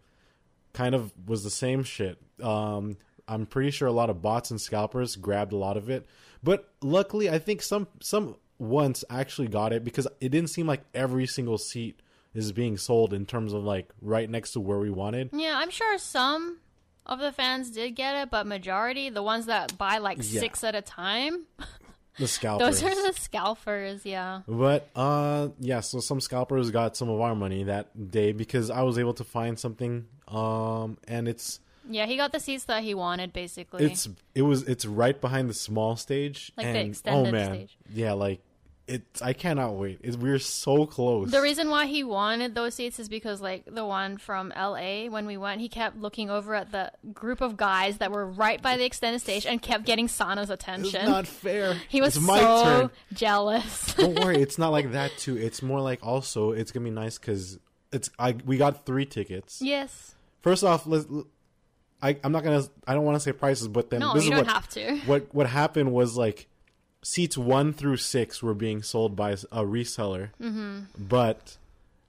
Kind 0.74 0.96
of 0.96 1.12
was 1.28 1.44
the 1.44 1.50
same 1.52 1.84
shit. 1.84 2.18
Um, 2.42 2.98
I'm 3.28 3.46
pretty 3.46 3.72
sure 3.72 3.88
a 3.88 3.92
lot 3.92 4.10
of 4.10 4.22
bots 4.22 4.52
and 4.52 4.60
scalpers 4.62 5.16
grabbed 5.16 5.54
a 5.54 5.58
lot 5.58 5.78
of 5.78 5.90
it, 5.90 6.06
but 6.44 6.70
luckily 6.82 7.30
I 7.30 7.40
think 7.40 7.62
some 7.62 7.88
some 8.02 8.36
once 8.60 9.04
actually 9.10 9.48
got 9.48 9.74
it 9.74 9.84
because 9.84 10.08
it 10.20 10.30
didn't 10.30 10.50
seem 10.50 10.66
like 10.66 10.82
every 10.94 11.28
single 11.28 11.58
seat 11.58 12.00
is 12.34 12.52
being 12.52 12.78
sold 12.78 13.14
in 13.14 13.26
terms 13.26 13.54
of 13.54 13.64
like 13.64 13.90
right 14.02 14.30
next 14.30 14.52
to 14.54 14.60
where 14.60 14.80
we 14.80 14.90
wanted. 14.90 15.30
Yeah, 15.34 15.54
I'm 15.58 15.70
sure 15.70 15.98
some 15.98 16.58
of 17.06 17.20
the 17.20 17.32
fans 17.32 17.70
did 17.72 17.92
get 17.92 18.16
it, 18.16 18.30
but 18.30 18.46
majority, 18.48 19.10
the 19.10 19.24
ones 19.24 19.46
that 19.46 19.78
buy 19.78 19.98
like 20.00 20.18
Yeah. 20.22 20.42
six 20.42 20.64
at 20.64 20.76
a 20.76 20.82
time, 20.82 21.46
The 22.18 22.28
scalpers. 22.28 22.82
those 22.82 22.84
are 22.92 23.08
the 23.12 23.14
scalpers. 23.20 24.06
Yeah. 24.06 24.42
But 24.48 24.90
uh 24.96 25.50
yeah, 25.60 25.80
so 25.82 26.00
some 26.00 26.20
scalpers 26.20 26.72
got 26.72 26.98
some 26.98 27.10
of 27.10 27.22
our 27.22 27.36
money 27.36 27.64
that 27.66 28.10
day 28.12 28.32
because 28.32 28.70
I 28.70 28.82
was 28.82 28.98
able 28.98 29.14
to 29.16 29.24
find 29.24 29.58
something 29.60 30.06
um 30.28 30.98
and 31.08 31.28
it's 31.28 31.60
Yeah, 31.90 32.06
he 32.06 32.18
got 32.18 32.32
the 32.32 32.40
seats 32.40 32.66
that 32.66 32.84
he 32.84 32.94
wanted, 32.94 33.34
basically. 33.34 33.86
it's 33.86 34.08
it 34.36 34.42
was 34.44 34.64
it's 34.64 34.86
right 34.86 35.20
behind 35.20 35.50
the 35.50 35.54
small 35.54 35.96
stage 35.96 36.52
Like 36.58 36.68
the 36.74 36.80
and 36.80 37.02
oh 37.08 37.32
man. 37.32 37.54
stage. 37.54 37.78
Yeah, 37.94 38.14
like 38.14 38.42
it's 38.88 39.22
I 39.22 39.34
cannot 39.34 39.74
wait. 39.74 40.00
It's, 40.02 40.16
we're 40.16 40.40
so 40.40 40.86
close. 40.86 41.30
the 41.30 41.42
reason 41.42 41.70
why 41.70 41.88
he 41.88 42.06
wanted 42.06 42.56
those 42.56 42.74
seats 42.76 43.00
is 43.00 43.10
because, 43.10 43.42
like, 43.42 43.66
the 43.66 43.84
one 43.86 44.18
from 44.18 44.54
LA, 44.56 45.08
when 45.10 45.26
we 45.26 45.36
went, 45.36 45.60
he 45.60 45.68
kept 45.68 45.98
looking 45.98 46.30
over 46.30 46.56
at 46.56 46.72
the 46.72 46.94
group 47.14 47.42
of 47.42 47.58
guys 47.58 47.98
that 47.98 48.14
were 48.14 48.26
right 48.26 48.62
by 48.62 48.78
the 48.78 48.86
extended 48.86 49.20
stage 49.20 49.46
and 49.46 49.62
kept 49.62 49.84
getting 49.84 50.08
Sana's 50.08 50.50
it's 50.50 50.64
attention. 50.64 51.06
not 51.06 51.28
fair. 51.28 51.74
he 51.90 52.00
was 52.00 52.16
it's 52.16 52.26
so 52.26 52.64
turn. 52.64 52.90
jealous. 53.12 53.94
Don't 53.98 54.18
worry, 54.22 54.38
it's 54.42 54.58
not 54.58 54.72
like 54.72 54.94
that 54.94 55.12
too. 55.18 55.36
It's 55.36 55.62
more 55.62 55.82
like 55.82 56.00
also 56.02 56.52
it's 56.52 56.72
going 56.72 56.86
to 56.86 56.90
be 56.90 56.96
nice 56.96 57.18
cuz 57.18 57.60
it's 57.92 58.10
I 58.18 58.38
we 58.46 58.56
got 58.56 58.86
3 58.86 59.06
tickets. 59.06 59.62
yes. 59.62 60.16
First 60.42 60.64
off, 60.64 60.88
let's 60.88 61.06
I 62.02 62.18
I'm 62.24 62.32
not 62.32 62.44
to 62.44 62.70
I 62.86 62.94
don't 62.94 63.06
want 63.06 63.16
to 63.16 63.20
say 63.20 63.32
prices, 63.32 63.68
but 63.68 63.90
then 63.90 64.02
No, 64.02 64.14
this 64.14 64.26
you 64.26 64.32
is 64.32 64.38
don't 64.38 64.46
what 64.46 64.54
have 64.54 64.70
to. 64.70 64.98
what 65.06 65.34
what 65.34 65.48
happened 65.48 65.92
was 65.92 66.18
like 66.18 66.48
seats 67.04 67.38
one 67.38 67.74
through 67.74 67.98
six 67.98 68.42
were 68.44 68.54
being 68.54 68.82
sold 68.82 69.16
by 69.16 69.32
a 69.32 69.64
reseller, 69.64 70.30
mm-hmm. 70.42 70.82
but 70.98 71.58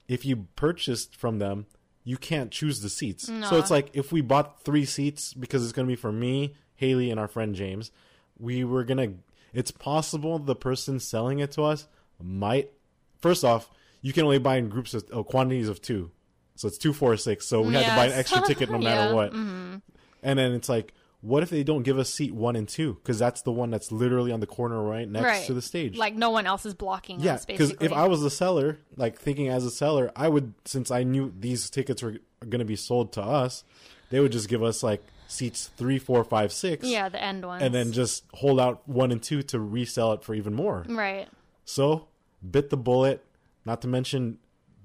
if 0.07 0.25
you 0.25 0.47
purchased 0.55 1.15
from 1.15 1.39
them, 1.39 1.67
you 2.03 2.17
can't 2.17 2.51
choose 2.51 2.81
the 2.81 2.89
seats. 2.89 3.27
So 3.47 3.57
it's 3.57 3.69
like 3.71 3.89
if 3.93 4.11
we 4.11 4.21
bought 4.21 4.63
three 4.63 4.85
seats 4.85 5.33
because 5.33 5.63
it's 5.63 5.71
to 5.73 5.83
be 5.85 5.95
for 5.95 6.11
me, 6.11 6.55
Haley, 6.75 7.11
and 7.11 7.19
our 7.19 7.27
friend 7.27 7.55
James, 7.55 7.91
we 8.39 8.63
were 8.63 8.83
gonna. 8.83 9.13
It's 9.53 9.71
possible 9.71 10.39
the 10.39 10.55
person 10.55 10.99
selling 10.99 11.39
it 11.39 11.51
to 11.53 11.63
us 11.63 11.87
might. 12.21 12.71
First 13.19 13.43
off, 13.43 13.69
you 14.01 14.13
can 14.13 14.23
only 14.23 14.37
buy 14.39 14.57
in 14.57 14.69
groups 14.69 14.93
of 14.93 15.05
uh, 15.13 15.23
quantities 15.23 15.69
of 15.69 15.81
two, 15.81 16.11
so 16.59 16.67
it's 16.67 16.77
two, 16.77 16.91
four, 16.91 17.15
six. 17.15 17.45
So 17.45 17.61
we 17.61 17.73
had 17.73 17.85
to 17.85 17.95
buy 17.95 18.07
an 18.07 18.11
extra 18.19 18.41
ticket 18.41 18.69
no 18.69 18.79
matter 18.79 18.89
Yeah, 19.11 19.13
what. 19.13 19.31
Mm-hmm. 19.31 19.77
And 20.21 20.39
then 20.39 20.51
it's 20.51 20.67
like, 20.67 20.93
what 21.21 21.41
if 21.41 21.49
they 21.49 21.63
don't 21.63 21.83
give 21.83 21.97
us 21.97 22.13
seat 22.13 22.33
one 22.33 22.57
and 22.57 22.67
two? 22.67 22.95
Because 22.95 23.17
that's 23.17 23.43
the 23.43 23.51
one 23.53 23.71
that's 23.71 23.93
literally 23.93 24.33
on 24.33 24.41
the 24.41 24.45
corner 24.45 24.83
right 24.83 25.07
next 25.07 25.23
right. 25.23 25.45
to 25.45 25.53
the 25.53 25.61
stage. 25.61 25.95
Like, 25.95 26.15
no 26.15 26.31
one 26.31 26.45
else 26.45 26.65
is 26.65 26.73
blocking 26.73 27.21
yeah, 27.21 27.35
us, 27.35 27.45
because 27.45 27.73
if 27.79 27.93
I 27.93 28.09
was 28.09 28.19
the 28.19 28.29
seller, 28.29 28.77
like 28.97 29.17
thinking 29.17 29.47
as 29.47 29.63
a 29.63 29.71
seller, 29.71 30.11
I 30.17 30.27
would 30.27 30.53
since 30.65 30.91
I 30.91 31.03
knew 31.03 31.33
these 31.39 31.69
tickets 31.69 32.03
were 32.03 32.17
going 32.41 32.59
to 32.59 32.65
be 32.65 32.75
sold 32.75 33.13
to 33.13 33.21
us, 33.21 33.63
they 34.09 34.19
would 34.19 34.33
just 34.33 34.49
give 34.49 34.61
us 34.61 34.83
like 34.83 35.01
seats 35.29 35.71
three, 35.77 35.97
four, 35.97 36.25
five, 36.25 36.51
six, 36.51 36.85
yeah, 36.85 37.07
the 37.07 37.23
end 37.23 37.45
ones. 37.45 37.63
and 37.63 37.73
then 37.73 37.93
just 37.93 38.25
hold 38.33 38.59
out 38.59 38.81
one 38.85 39.13
and 39.13 39.23
two 39.23 39.43
to 39.43 39.61
resell 39.61 40.11
it 40.11 40.25
for 40.25 40.35
even 40.35 40.53
more. 40.53 40.83
Right. 40.89 41.29
So 41.63 42.09
bit 42.51 42.69
the 42.69 42.75
bullet. 42.75 43.23
Not 43.63 43.81
to 43.83 43.87
mention, 43.87 44.39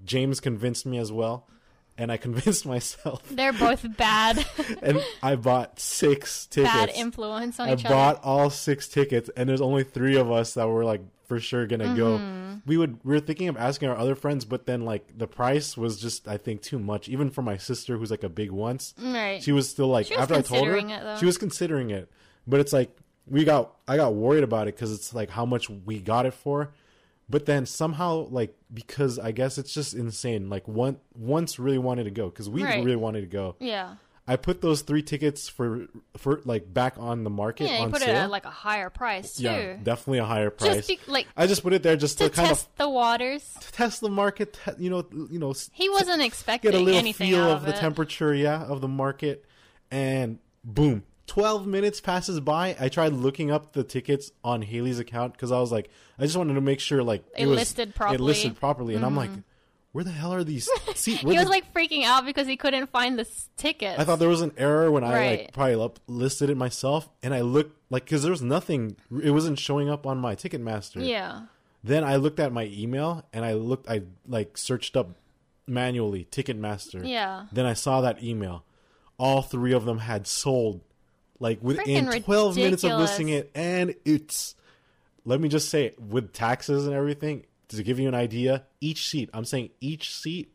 James 0.05 0.39
convinced 0.39 0.87
me 0.87 0.99
as 0.99 1.11
well, 1.11 1.49
and 1.97 2.11
I 2.11 2.17
convinced 2.17 2.67
myself, 2.75 3.23
They're 3.31 3.53
both 3.53 3.85
bad, 3.97 4.45
and 4.83 5.03
I 5.23 5.37
bought 5.37 5.81
six 5.81 6.47
tickets. 6.47 6.73
bad 6.73 6.91
influence 6.91 7.61
on 7.61 7.69
I 7.69 7.75
each 7.75 7.85
bought 7.85 8.23
all 8.23 8.51
six 8.51 8.89
tickets, 8.89 9.31
and 9.37 9.49
there's 9.49 9.61
only 9.61 9.85
three 9.85 10.17
of 10.17 10.31
us 10.31 10.55
that 10.55 10.69
were 10.69 10.85
like 10.85 11.03
for 11.27 11.41
sure 11.41 11.67
gonna 11.67 11.95
go. 11.97 12.19
Mm-hmm. 12.19 12.55
We 12.67 12.77
would 12.77 12.99
we 13.05 13.15
were 13.15 13.21
thinking 13.21 13.49
of 13.49 13.57
asking 13.57 13.89
our 13.89 13.97
other 13.97 14.15
friends, 14.15 14.45
but 14.45 14.67
then 14.67 14.85
like 14.85 15.17
the 15.17 15.27
price 15.27 15.77
was 15.77 15.99
just 15.99 16.29
I 16.29 16.37
think 16.37 16.63
too 16.63 16.79
much, 16.79 17.09
even 17.09 17.31
for 17.31 17.43
my 17.43 17.57
sister 17.57 17.97
who's 17.97 18.11
like 18.11 18.25
a 18.25 18.29
big 18.29 18.51
once. 18.51 18.95
Right. 18.99 19.43
She 19.43 19.53
was 19.53 19.69
still 19.69 19.89
like 19.89 20.11
was 20.11 20.19
after 20.19 20.35
I 20.35 20.43
told 20.43 20.69
her, 20.69 20.77
it, 20.77 21.19
she 21.19 21.27
was 21.27 21.39
considering 21.39 21.91
it, 21.91 22.11
but 22.47 22.61
it's 22.61 22.73
like 22.73 22.97
we 23.27 23.45
got 23.45 23.75
I 23.89 23.97
got 23.97 24.15
worried 24.15 24.45
about 24.45 24.69
it 24.69 24.75
because 24.75 24.93
it's 24.93 25.15
like 25.15 25.31
how 25.31 25.47
much 25.47 25.71
we 25.71 26.01
got 26.01 26.27
it 26.27 26.35
for. 26.35 26.73
But 27.29 27.47
then 27.47 27.65
somehow, 27.67 28.29
like 28.31 28.55
because 28.73 29.19
I 29.19 29.33
guess 29.33 29.57
it's 29.59 29.73
just 29.73 29.95
insane. 29.95 30.51
Like 30.51 30.69
one 30.69 30.99
once 31.15 31.59
really 31.59 31.79
wanted 31.79 32.05
to 32.05 32.11
go 32.11 32.29
because 32.29 32.49
we 32.51 32.63
Right. 32.65 32.85
really 32.85 32.97
wanted 32.97 33.23
to 33.23 33.27
go. 33.29 33.57
yeah. 33.61 33.95
I 34.27 34.37
put 34.37 34.63
those 34.63 34.81
three 34.81 35.03
tickets 35.03 35.51
for 35.51 35.87
for 36.17 36.41
like 36.47 36.73
back 36.73 36.95
on 36.97 37.25
the 37.25 37.29
market 37.31 37.69
Yeah, 37.69 37.85
you 37.85 37.91
put 37.91 38.01
sale. 38.01 38.09
it 38.09 38.19
at 38.21 38.31
like 38.31 38.47
a 38.47 38.51
higher 38.51 38.89
price, 38.89 39.37
too. 39.37 39.43
yeah, 39.43 39.75
definitely 39.83 40.21
a 40.21 40.25
higher 40.25 40.49
price. 40.49 40.87
Just 40.87 40.89
be, 40.89 40.99
like, 41.09 41.27
I 41.37 41.47
just 41.47 41.63
put 41.63 41.75
it 41.75 41.83
there 41.83 41.95
just 41.95 42.17
to, 42.19 42.31
to 42.31 42.35
kind 42.35 42.49
test 42.49 42.75
the 42.79 42.89
waters. 42.89 43.53
of 43.55 43.71
test 43.73 44.01
the 44.01 44.09
market. 44.09 44.55
Te- 44.65 44.83
you 44.83 44.89
know, 44.89 45.05
you 45.31 45.39
know, 45.39 45.53
He 45.73 45.91
wasn't 45.91 46.23
expecting 46.23 46.71
get 46.71 46.81
a 46.81 46.83
little 46.83 46.99
anything 46.99 47.29
feel 47.33 47.45
of 47.51 47.59
of, 47.61 47.67
the 47.67 47.73
temperature, 47.75 48.35
yeah, 48.35 48.63
of 48.65 48.81
the 48.81 48.89
market, 48.89 49.45
and 49.91 50.39
boom. 50.65 51.03
12 51.27 51.67
minutes 51.67 52.01
passes 52.01 52.39
by. 52.41 52.77
I 52.79 52.89
tried 52.89 53.13
looking 53.13 53.51
up 53.51 53.73
the 53.73 53.85
tickets 53.85 54.31
on 54.43 54.63
Haley's 54.63 54.99
account 54.99 55.33
because 55.33 55.51
I 55.53 55.59
was 55.61 55.73
like, 55.73 55.91
I 56.19 56.23
just 56.23 56.37
wanted 56.37 56.55
to 56.55 56.61
make 56.61 56.81
sure 56.81 57.03
like 57.03 57.25
It 57.37 57.47
was 57.47 57.59
listed 57.59 57.89
It 57.91 57.95
properly. 57.95 58.19
listed 58.19 58.57
properly, 58.57 58.95
and 58.95 59.05
I'm 59.05 59.17
like, 59.17 59.31
mm-hmm. 59.31 59.41
where 59.93 60.05
the 60.05 60.11
hell 60.11 60.33
are 60.35 60.45
these 60.45 60.69
seats? 60.95 61.21
he 61.23 61.27
was 61.37 61.49
like 61.49 61.73
freaking 61.73 62.05
out 62.05 62.27
because 62.27 62.47
he 62.47 62.57
couldn't 62.57 62.91
find 62.91 63.19
the 63.19 63.27
tickets. 63.57 63.99
I 63.99 64.05
thought 64.05 64.19
there 64.19 64.29
was 64.29 64.43
an 64.43 64.53
error 64.59 64.91
when 64.91 65.03
I 65.05 65.31
like 65.31 65.53
probably 65.55 65.83
up, 65.83 65.99
listed 66.07 66.51
it 66.51 66.57
myself, 66.57 67.09
and 67.23 67.33
I 67.35 67.41
looked 67.41 67.79
like 67.91 68.05
because 68.05 68.23
there 68.23 68.31
was 68.33 68.43
nothing. 68.43 68.97
It 69.23 69.31
wasn't 69.31 69.59
showing 69.59 69.89
up 69.89 70.07
on 70.07 70.19
my 70.19 70.35
Ticketmaster. 70.37 71.07
yeah. 71.07 71.43
Then 71.83 72.03
I 72.03 72.17
looked 72.17 72.41
at 72.41 72.51
my 72.51 72.65
email 72.73 73.27
and 73.33 73.45
I 73.45 73.53
looked. 73.53 73.91
I 73.91 74.03
like 74.27 74.57
searched 74.57 74.97
up 74.97 75.11
manually 75.67 76.27
Ticketmaster. 76.31 77.07
Yeah. 77.07 77.47
Then 77.53 77.67
I 77.67 77.75
saw 77.75 78.01
that 78.01 78.23
email. 78.23 78.65
All 79.19 79.43
three 79.43 79.73
of 79.73 79.85
them 79.85 79.99
had 79.99 80.27
sold, 80.27 80.81
like 81.39 81.63
within 81.63 82.07
Freaking 82.07 82.25
12 82.25 82.57
minutes 82.57 82.85
of 82.85 82.99
listing 82.99 83.29
it, 83.29 83.51
and 83.55 83.95
it's. 84.05 84.55
Let 85.27 85.41
me 85.41 85.49
just 85.49 85.71
say, 85.71 85.95
with 85.99 86.35
taxes 86.35 86.87
and 86.87 86.95
everything, 86.95 87.47
to 87.69 87.83
give 87.83 87.99
you 87.99 88.09
an 88.09 88.15
idea, 88.15 88.65
each 88.83 89.09
seat. 89.09 89.31
I'm 89.33 89.47
saying 89.47 89.71
each 89.81 90.15
seat 90.15 90.55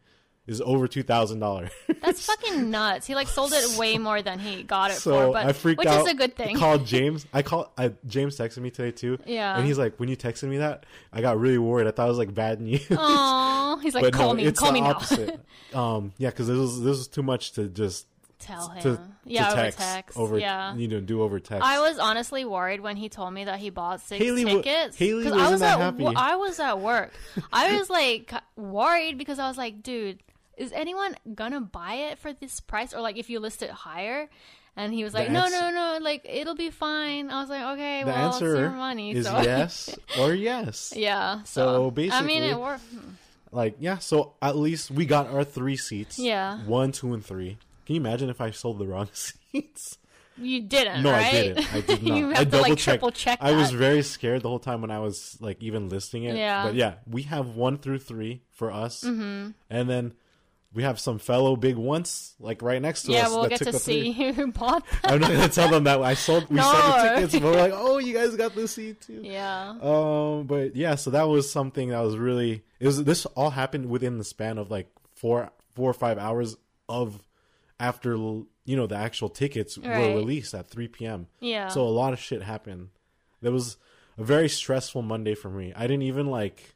is 0.49 0.61
over 0.61 0.87
two 0.87 1.03
thousand 1.03 1.39
dollars. 1.39 1.69
That's 2.01 2.25
fucking 2.25 2.71
nuts. 2.71 3.05
He 3.05 3.13
like 3.13 3.27
sold 3.27 3.53
it 3.53 3.77
way 3.77 3.97
more 3.99 4.21
than 4.21 4.39
he 4.39 4.63
got 4.63 4.89
it 4.89 4.95
so 4.95 5.27
for, 5.27 5.33
but 5.33 5.45
I 5.45 5.53
freaked 5.53 5.77
which 5.77 5.87
out. 5.87 6.05
is 6.05 6.11
a 6.11 6.15
good 6.15 6.35
thing. 6.35 6.57
I 6.57 6.59
called 6.59 6.85
James. 6.87 7.27
I 7.31 7.43
called 7.43 7.69
I, 7.77 7.93
James 8.07 8.35
texted 8.35 8.57
me 8.57 8.71
today 8.71 8.91
too. 8.91 9.19
Yeah. 9.27 9.55
and 9.55 9.65
he's 9.65 9.77
like, 9.77 9.99
when 9.99 10.09
you 10.09 10.17
texted 10.17 10.49
me 10.49 10.57
that, 10.57 10.87
I 11.13 11.21
got 11.21 11.39
really 11.39 11.59
worried. 11.59 11.87
I 11.87 11.91
thought 11.91 12.05
it 12.05 12.09
was 12.09 12.17
like 12.17 12.33
bad 12.33 12.61
news. 12.61 12.85
Aw, 12.91 13.77
he's 13.77 13.93
like, 13.93 14.05
but 14.05 14.13
call 14.13 14.29
no, 14.29 14.33
me, 14.35 14.45
it's 14.45 14.59
call 14.59 14.69
the 14.69 14.73
me 14.73 14.81
now. 14.81 14.89
opposite. 14.89 15.39
um, 15.75 16.13
yeah, 16.17 16.31
because 16.31 16.47
this 16.47 16.57
was 16.57 16.81
this 16.81 16.97
was 16.97 17.07
too 17.07 17.23
much 17.23 17.51
to 17.53 17.67
just 17.67 18.07
Tell 18.39 18.69
him. 18.69 18.81
to, 18.83 19.01
yeah, 19.25 19.47
to 19.47 19.51
over 19.51 19.61
text, 19.61 19.79
text. 19.79 20.17
over 20.17 20.39
yeah. 20.39 20.73
you 20.75 20.87
know 20.87 21.01
do 21.01 21.21
over 21.21 21.39
text. 21.39 21.65
I 21.65 21.79
was 21.81 21.99
honestly 21.99 22.45
worried 22.45 22.79
when 22.79 22.95
he 22.95 23.09
told 23.09 23.33
me 23.33 23.43
that 23.43 23.59
he 23.59 23.69
bought 23.69 23.99
six 24.01 24.23
Haley 24.23 24.45
tickets. 24.45 24.95
Haley 24.95 25.23
'cause 25.23 25.33
wasn't 25.33 25.47
I 25.47 25.51
was 25.51 25.61
at 25.61 25.77
happy. 25.79 26.03
wo- 26.03 26.13
I 26.15 26.35
was 26.37 26.59
at 26.59 26.79
work. 26.79 27.11
I 27.51 27.77
was 27.77 27.89
like 27.99 28.33
worried 28.55 29.17
because 29.17 29.39
I 29.39 29.47
was 29.49 29.57
like, 29.57 29.83
dude, 29.83 30.19
is 30.57 30.71
anyone 30.71 31.15
gonna 31.35 31.59
buy 31.61 31.93
it 31.95 32.19
for 32.19 32.31
this 32.33 32.59
price 32.61 32.93
or 32.93 33.01
like 33.01 33.17
if 33.17 33.29
you 33.29 33.39
list 33.39 33.61
it 33.61 33.69
higher? 33.71 34.29
And 34.77 34.93
he 34.93 35.03
was 35.03 35.13
like, 35.13 35.29
no, 35.29 35.41
answer- 35.43 35.59
no, 35.59 35.71
no, 35.71 35.97
like 36.01 36.21
it'll 36.23 36.55
be 36.55 36.69
fine. 36.69 37.29
I 37.29 37.41
was 37.41 37.49
like, 37.49 37.63
okay, 37.73 38.03
the 38.03 38.11
well, 38.11 38.29
it's 38.31 38.39
your 38.39 38.55
answer 38.55 38.69
money. 38.77 39.11
is 39.11 39.25
so 39.25 39.41
yes 39.41 39.99
or 40.19 40.33
yes. 40.33 40.93
yeah. 40.95 41.43
So 41.43 41.91
So, 41.97 42.13
I 42.13 42.21
mean, 42.21 42.43
it 42.43 42.57
worked. 42.57 42.83
Hmm. 42.85 43.09
Like 43.51 43.75
yeah, 43.79 43.97
so 43.97 44.33
at 44.41 44.55
least 44.55 44.91
we 44.91 45.05
got 45.05 45.27
our 45.27 45.43
three 45.43 45.75
seats. 45.75 46.17
Yeah. 46.17 46.59
one, 46.65 46.93
two, 46.93 47.13
and 47.13 47.25
three. 47.25 47.57
Can 47.89 47.95
you 47.95 48.01
imagine 48.01 48.29
if 48.29 48.39
I 48.39 48.51
sold 48.51 48.77
the 48.77 48.85
wrong 48.85 49.09
seats? 49.13 49.97
You 50.37 50.61
didn't, 50.61 51.01
No, 51.01 51.09
right? 51.09 51.25
I 51.25 51.31
didn't. 51.31 51.73
I 51.73 51.81
did 51.81 52.03
not. 52.07 52.17
you 52.19 52.25
I 52.31 52.35
have 52.35 52.37
to 52.37 52.45
double 52.45 52.61
like 52.69 52.71
checked. 52.77 52.83
triple 52.83 53.11
check. 53.11 53.39
I 53.41 53.53
was 53.53 53.71
very 53.71 54.03
scared 54.03 54.43
the 54.43 54.47
whole 54.47 54.59
time 54.59 54.81
when 54.81 54.91
I 54.91 54.99
was 54.99 55.35
like 55.41 55.63
even 55.63 55.89
listing 55.89 56.23
it. 56.25 56.35
Yeah. 56.35 56.65
But 56.65 56.75
yeah, 56.75 56.93
we 57.07 57.23
have 57.23 57.47
one 57.47 57.79
through 57.79 57.97
three 57.97 58.43
for 58.51 58.71
us, 58.71 59.03
Mm-hmm. 59.03 59.49
and 59.71 59.89
then 59.89 60.13
we 60.71 60.83
have 60.83 60.99
some 60.99 61.17
fellow 61.17 61.55
big 61.55 61.77
ones 61.77 62.35
like 62.39 62.61
right 62.61 62.79
next 62.79 63.01
to 63.05 63.11
Yeah, 63.11 63.23
us. 63.25 63.29
we'll 63.31 63.41
that 63.41 63.49
get 63.49 63.57
took 63.57 63.65
to 63.69 63.71
the 63.71 63.79
three. 63.79 64.13
see 64.13 64.31
who 64.33 64.51
bought 64.51 64.85
them. 64.87 64.99
I'm 65.05 65.19
not 65.19 65.31
gonna 65.31 65.47
tell 65.49 65.69
them 65.69 65.85
that 65.85 65.99
I 65.99 66.13
sold. 66.13 66.47
We 66.47 66.61
sold 66.61 66.75
the 66.75 67.11
tickets, 67.15 67.33
but 67.33 67.41
we're 67.41 67.53
like, 67.59 67.73
oh, 67.75 67.97
you 67.97 68.13
guys 68.13 68.35
got 68.35 68.53
the 68.53 68.67
seat 68.67 69.01
too. 69.01 69.21
Yeah. 69.23 69.77
Um, 69.81 70.43
but 70.45 70.75
yeah, 70.75 70.93
so 70.93 71.09
that 71.09 71.23
was 71.27 71.51
something 71.51 71.89
that 71.89 72.01
was 72.01 72.17
really. 72.17 72.61
It 72.79 72.85
was 72.85 73.03
this 73.03 73.25
all 73.25 73.49
happened 73.49 73.87
within 73.89 74.19
the 74.19 74.23
span 74.23 74.59
of 74.59 74.69
like 74.69 74.91
four, 75.15 75.49
four 75.73 75.89
or 75.89 75.93
five 75.95 76.19
hours 76.19 76.55
of 76.87 77.19
after 77.79 78.13
you 78.15 78.45
know 78.65 78.87
the 78.87 78.95
actual 78.95 79.29
tickets 79.29 79.77
were 79.77 79.89
released 79.89 80.53
at 80.53 80.67
3 80.67 80.87
p.m. 80.89 81.27
Yeah. 81.39 81.69
So 81.69 81.81
a 81.81 81.89
lot 81.89 82.13
of 82.13 82.19
shit 82.19 82.41
happened. 82.41 82.89
That 83.41 83.51
was 83.51 83.77
a 84.17 84.23
very 84.23 84.49
stressful 84.49 85.01
Monday 85.01 85.33
for 85.35 85.49
me. 85.49 85.73
I 85.75 85.83
didn't 85.83 86.03
even 86.03 86.27
like 86.27 86.75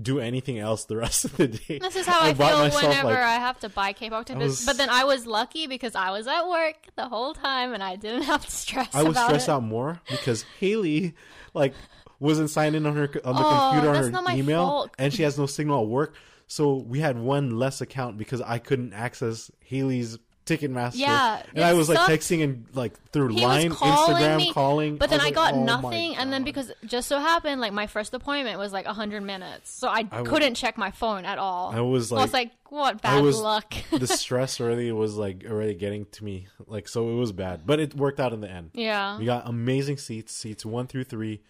do 0.00 0.20
anything 0.20 0.58
else 0.58 0.84
the 0.84 0.96
rest 1.04 1.24
of 1.24 1.36
the 1.36 1.48
day. 1.48 1.78
This 1.78 1.96
is 1.96 2.06
how 2.06 2.20
I, 2.20 2.32
bought 2.32 2.50
feel 2.50 2.58
myself, 2.58 2.82
whenever 2.84 3.08
like- 3.08 3.18
I 3.18 3.34
have 3.34 3.58
to 3.60 3.68
buy 3.68 3.92
K-pop 3.92 4.26
tickets. 4.26 4.64
But 4.64 4.76
then 4.76 4.90
I 4.90 5.04
was 5.04 5.26
lucky 5.26 5.66
because 5.66 5.94
I 5.96 6.10
was 6.10 6.26
at 6.28 6.48
work 6.48 6.76
the 6.96 7.08
whole 7.08 7.34
time 7.34 7.72
and 7.74 7.82
I 7.82 7.96
didn't 7.96 8.22
have 8.32 8.44
to 8.44 8.50
stress 8.50 8.94
I 8.94 9.02
was 9.02 9.16
stressed 9.16 9.48
it. 9.48 9.52
out 9.52 9.62
more 9.64 10.00
because 10.10 10.44
Haley, 10.60 11.14
like, 11.54 11.74
wasn't 12.20 12.50
signed 12.50 12.76
in 12.76 12.86
on 12.86 12.94
her 12.96 13.10
on 13.24 13.34
the 13.34 13.42
Oh, 13.44 13.70
computer 13.72 13.96
on 14.16 14.26
her 14.26 14.36
email, 14.36 14.66
fault. 14.66 14.90
and 14.98 15.12
she 15.12 15.22
has 15.24 15.36
no 15.38 15.46
signal 15.46 15.82
at 15.82 15.88
work. 15.88 16.14
So 16.48 16.74
we 16.74 17.00
had 17.00 17.18
one 17.18 17.58
less 17.58 17.80
account 17.80 18.16
because 18.18 18.40
I 18.40 18.58
couldn't 18.58 18.92
access 18.94 19.50
Haley's 19.60 20.18
Ticketmaster. 20.46 20.92
Yeah, 20.96 21.42
and 21.54 21.62
I 21.62 21.74
was 21.74 21.90
like 21.90 21.98
sucked. 21.98 22.10
texting 22.10 22.42
and 22.42 22.64
like 22.72 22.94
through 23.12 23.28
He 23.28 23.44
line, 23.44 23.70
calling 23.70 24.16
Instagram, 24.16 24.36
me, 24.38 24.52
calling. 24.54 24.96
But 24.96 25.10
then 25.10 25.18
was 25.18 25.24
I, 25.24 25.26
like, 25.26 25.34
got 25.34 25.52
"Oh 25.52 25.62
nothing, 25.64 26.16
and 26.16 26.32
then 26.32 26.42
because 26.42 26.72
just 26.86 27.06
so 27.06 27.18
happened, 27.18 27.60
like 27.60 27.74
my 27.74 27.86
first 27.86 28.14
appointment 28.14 28.58
was 28.58 28.72
like 28.72 28.86
hundred 28.86 29.20
minutes, 29.24 29.70
so 29.70 29.88
I 29.88 30.04
couldn't 30.04 30.54
check 30.54 30.78
my 30.78 30.90
phone 30.90 31.26
at 31.26 31.36
all. 31.36 31.70
I 31.74 31.80
was 31.82 32.10
I 32.10 32.14
was 32.14 32.32
like, 32.32 32.48
like, 32.48 32.72
what 32.72 32.94
I 32.94 33.16
bad 33.16 33.22
was 33.22 33.38
luck. 33.38 33.74
the 33.90 34.06
stress 34.06 34.58
already 34.58 34.90
was 34.90 35.16
like 35.16 35.44
already 35.46 35.74
getting 35.74 36.06
to 36.12 36.24
me, 36.24 36.46
like 36.66 36.88
so 36.88 37.10
it 37.10 37.16
was 37.16 37.30
bad, 37.32 37.66
but 37.66 37.78
it 37.78 37.94
worked 37.94 38.18
out 38.18 38.32
in 38.32 38.40
the 38.40 38.50
end. 38.50 38.70
yeah, 38.72 39.18
We 39.18 39.26
got 39.26 39.46
amazing 39.46 39.98
seats, 39.98 40.32
seats 40.32 40.64
one 40.64 40.86
through 40.86 41.04
three, 41.04 41.42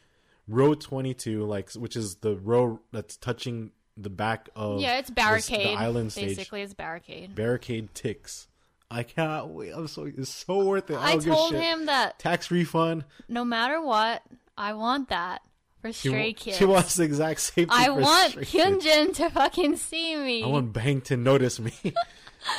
row 0.49 0.75
twenty 0.75 1.15
two, 1.15 1.45
like 1.45 1.71
which 1.75 1.95
is 1.95 2.17
the 2.17 2.35
row 2.37 2.81
that's 2.91 3.17
touching 3.17 3.71
the 4.01 4.11
back 4.11 4.49
of 4.55 4.81
yeah, 4.81 4.99
it's 4.99 5.11
barricade. 5.11 5.77
the 5.77 5.81
island 5.81 6.13
stage. 6.13 6.37
basically, 6.37 6.63
it's 6.63 6.75
barricade. 6.75 7.35
Barricade 7.35 7.95
ticks. 7.95 8.47
I 8.91 9.03
cannot 9.03 9.51
wait. 9.51 9.73
I'm 9.73 9.89
so 9.89 10.05
it's 10.05 10.31
so 10.31 10.65
worth 10.65 10.91
it. 10.91 10.95
I, 10.97 11.03
I 11.03 11.11
don't 11.13 11.25
give 11.25 11.33
a 11.33 11.37
told 11.37 11.55
him 11.55 11.87
that 11.87 12.19
tax 12.19 12.51
refund. 12.51 13.05
no 13.29 13.45
matter 13.45 13.81
what, 13.83 14.23
I 14.57 14.73
want 14.73 15.11
that 15.11 15.43
for 15.83 15.93
Stray 15.93 16.29
wa- 16.29 16.35
Kids. 16.43 16.57
she 16.57 16.65
wants 16.65 16.95
the 16.95 17.03
exact 17.05 17.41
same. 17.41 17.67
Thing 17.69 17.69
I 17.71 17.91
want 17.91 18.31
Stray 18.33 18.45
Kids. 18.45 18.85
To 19.19 19.29
fucking 19.31 19.77
see 19.77 20.17
me. 20.17 20.43
I 20.43 20.47
want 20.47 20.73
Bang 20.73 21.01
to 21.03 21.17
notice 21.17 21.61
me. 21.61 21.73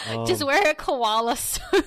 Um, 0.09 0.27
Just 0.27 0.45
wear 0.45 0.69
a 0.69 0.75
koala 0.75 1.37
suit. 1.37 1.85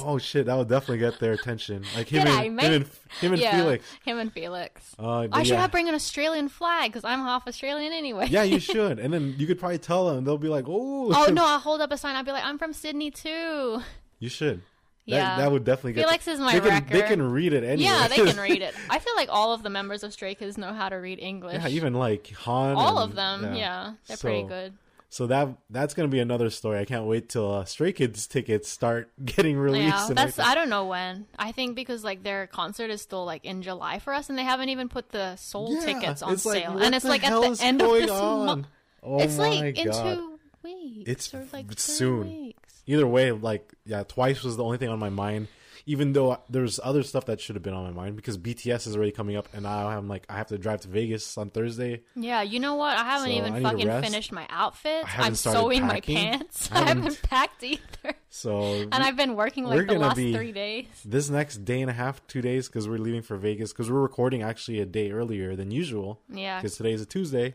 Oh 0.00 0.18
shit, 0.18 0.46
that 0.46 0.56
would 0.56 0.68
definitely 0.68 0.98
get 0.98 1.18
their 1.20 1.32
attention. 1.32 1.84
Like 1.96 2.08
him, 2.08 2.26
and, 2.26 2.44
him 2.46 2.58
and 2.60 2.84
him 3.20 3.32
and 3.32 3.40
yeah, 3.40 3.56
Felix. 3.56 3.84
him 4.04 4.18
and 4.18 4.32
Felix. 4.32 4.94
Uh, 4.98 5.28
I 5.32 5.42
should 5.42 5.54
yeah. 5.54 5.60
have 5.62 5.70
bring 5.70 5.88
an 5.88 5.94
Australian 5.94 6.48
flag 6.48 6.90
because 6.90 7.04
I'm 7.04 7.20
half 7.20 7.46
Australian 7.46 7.92
anyway. 7.92 8.26
Yeah, 8.28 8.42
you 8.42 8.58
should. 8.72 8.98
And 8.98 9.12
then 9.12 9.34
you 9.38 9.46
could 9.46 9.58
probably 9.58 9.78
tell 9.78 10.06
them. 10.14 10.24
They'll 10.24 10.38
be 10.38 10.48
like, 10.48 10.64
"Oh, 10.68 11.12
oh 11.14 11.30
no, 11.32 11.44
I'll 11.46 11.58
hold 11.58 11.80
up 11.80 11.92
a 11.92 11.96
sign. 11.98 12.16
I'll 12.16 12.24
be 12.24 12.32
like, 12.32 12.44
I'm 12.44 12.58
from 12.58 12.72
Sydney 12.72 13.10
too. 13.10 13.80
you 14.18 14.28
should." 14.28 14.62
That, 15.08 15.16
Yeah. 15.16 15.36
that 15.38 15.50
would 15.50 15.64
definitely 15.64 15.94
get. 15.94 16.04
Felix 16.04 16.28
is 16.28 16.38
my 16.38 16.58
they 16.58 16.68
can, 16.70 16.86
they 16.88 17.02
can 17.02 17.22
read 17.32 17.52
it 17.52 17.64
anyway. 17.64 17.90
Yeah, 17.90 18.06
they 18.06 18.16
can 18.16 18.36
read 18.40 18.62
it. 18.62 18.72
I 18.88 19.00
feel 19.00 19.14
like 19.16 19.28
all 19.32 19.52
of 19.52 19.64
the 19.64 19.70
members 19.70 20.04
of 20.04 20.12
Stray 20.12 20.36
Kids 20.36 20.56
know 20.56 20.72
how 20.72 20.88
to 20.88 20.94
read 20.96 21.18
English. 21.18 21.54
yeah, 21.60 21.68
even 21.68 21.94
like 21.94 22.28
Han. 22.30 22.76
all 22.76 22.98
and- 23.00 23.10
of 23.10 23.16
them. 23.16 23.54
Yeah, 23.56 23.94
they're 24.06 24.16
pretty 24.16 24.44
good. 24.44 24.74
So 25.12 25.26
that 25.26 25.58
that's 25.68 25.92
gonna 25.92 26.08
be 26.08 26.20
another 26.20 26.48
story. 26.48 26.78
I 26.78 26.86
can't 26.86 27.04
wait 27.04 27.28
till 27.28 27.52
uh, 27.52 27.64
Stray 27.66 27.92
Kids 27.92 28.26
tickets 28.26 28.66
start 28.66 29.10
getting 29.26 29.58
released. 29.58 30.08
Yeah, 30.08 30.14
that's 30.14 30.38
everything. 30.38 30.44
I 30.46 30.54
don't 30.54 30.70
know 30.70 30.86
when. 30.86 31.26
I 31.38 31.52
think 31.52 31.76
because 31.76 32.02
like 32.02 32.22
their 32.22 32.46
concert 32.46 32.90
is 32.90 33.02
still 33.02 33.26
like 33.26 33.44
in 33.44 33.60
July 33.60 33.98
for 33.98 34.14
us, 34.14 34.30
and 34.30 34.38
they 34.38 34.42
haven't 34.42 34.70
even 34.70 34.88
put 34.88 35.10
the 35.10 35.36
sold 35.36 35.74
Yeah, 35.74 35.84
tickets 35.84 36.22
on 36.22 36.30
like, 36.30 36.38
sale, 36.38 36.78
and 36.78 36.94
it's 36.94 37.04
like 37.04 37.24
at 37.24 37.38
the 37.38 37.58
end 37.62 37.82
of 37.82 37.90
this 37.90 38.10
on? 38.10 38.46
month. 38.46 38.66
Oh 39.02 39.18
it's 39.18 39.36
like 39.36 39.78
in 39.78 39.92
two 39.92 40.38
weeks. 40.64 41.10
It's 41.10 41.34
or 41.34 41.46
like 41.52 41.66
soon. 41.78 42.28
Weeks. 42.28 42.82
Either 42.86 43.06
way, 43.06 43.32
like 43.32 43.70
yeah, 43.84 44.04
twice 44.04 44.42
was 44.42 44.56
the 44.56 44.64
only 44.64 44.78
thing 44.78 44.88
on 44.88 44.98
my 44.98 45.10
mind. 45.10 45.48
Even 45.84 46.12
though 46.12 46.40
there's 46.48 46.78
other 46.82 47.02
stuff 47.02 47.26
that 47.26 47.40
should 47.40 47.56
have 47.56 47.62
been 47.62 47.74
on 47.74 47.82
my 47.84 47.90
mind 47.90 48.14
because 48.16 48.38
BTS 48.38 48.86
is 48.86 48.96
already 48.96 49.10
coming 49.10 49.36
up, 49.36 49.48
and 49.52 49.64
now 49.64 49.88
I'm 49.88 50.06
like 50.08 50.24
I 50.28 50.34
have 50.36 50.46
to 50.48 50.58
drive 50.58 50.82
to 50.82 50.88
Vegas 50.88 51.36
on 51.36 51.50
Thursday. 51.50 52.02
Yeah, 52.14 52.42
you 52.42 52.60
know 52.60 52.76
what? 52.76 52.96
I 52.96 53.02
haven't 53.04 53.28
So, 53.30 53.34
even 53.36 53.54
to 53.54 53.60
fucking 53.62 53.88
finished 54.02 54.30
my 54.32 54.46
outfits. 54.48 55.04
I 55.04 55.08
haven't 55.08 55.26
I'm 55.26 55.34
started 55.34 55.58
sewing 55.60 55.82
packing. 55.82 56.14
my 56.14 56.20
pants. 56.30 56.70
I 56.72 56.76
I 56.76 56.78
haven't- 56.86 57.02
haven't 57.02 57.22
packed 57.22 57.62
either, 57.64 58.14
So 58.30 58.62
and 58.62 58.94
I've 58.94 59.16
been 59.16 59.34
working 59.34 59.64
like 59.64 59.86
the 59.88 59.98
last 59.98 60.16
be- 60.16 60.32
three 60.32 60.52
days. 60.52 60.86
this 61.04 61.28
next 61.30 61.64
day 61.64 61.80
and 61.80 61.90
a 61.90 61.94
half, 61.94 62.24
two 62.28 62.42
days, 62.42 62.68
because 62.68 62.88
we're 62.88 62.98
leaving 62.98 63.22
for 63.22 63.36
Vegas, 63.36 63.72
because 63.72 63.90
we're 63.90 64.00
recording 64.00 64.42
actually 64.42 64.78
a 64.80 64.86
day 64.86 65.10
earlier 65.10 65.56
than 65.56 65.70
usual, 65.72 66.20
Yeah, 66.28 66.60
because 66.60 66.76
today 66.76 66.92
is 66.92 67.00
a 67.02 67.06
Tuesday. 67.06 67.54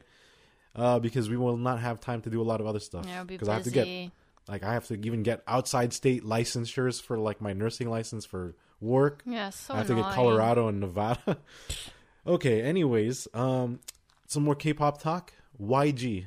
Uh, 0.75 0.99
because 0.99 1.27
we 1.27 1.35
will 1.37 1.57
not 1.57 1.79
have 1.79 1.99
time 1.99 2.21
to 2.21 2.29
do 2.29 2.39
a 2.39 2.43
lot 2.45 2.61
of 2.61 2.67
other 2.67 2.79
stuff. 2.79 3.03
yeah, 3.07 3.23
be 3.23 3.33
Because 3.33 3.49
I 3.49 3.55
have 3.55 3.63
to 3.63 3.71
get. 3.71 3.87
Like 4.47 4.63
I 4.63 4.73
have 4.73 4.87
to 4.87 4.93
even 5.05 5.23
get 5.23 5.43
outside 5.47 5.93
state 5.93 6.23
licensures 6.23 7.01
for 7.01 7.17
like 7.17 7.41
my 7.41 7.53
nursing 7.53 7.89
license 7.89 8.25
for 8.25 8.55
work. 8.79 9.23
Yeah, 9.25 9.49
so 9.49 9.73
I 9.73 9.77
have 9.77 9.87
to 9.87 9.95
get 9.95 10.05
Colorado 10.09 10.67
and 10.67 10.79
Nevada. 10.79 11.37
okay, 12.27 12.61
anyways, 12.61 13.27
um 13.33 13.79
some 14.27 14.43
more 14.43 14.55
K-pop 14.55 15.01
talk. 15.01 15.33
YG. 15.59 16.25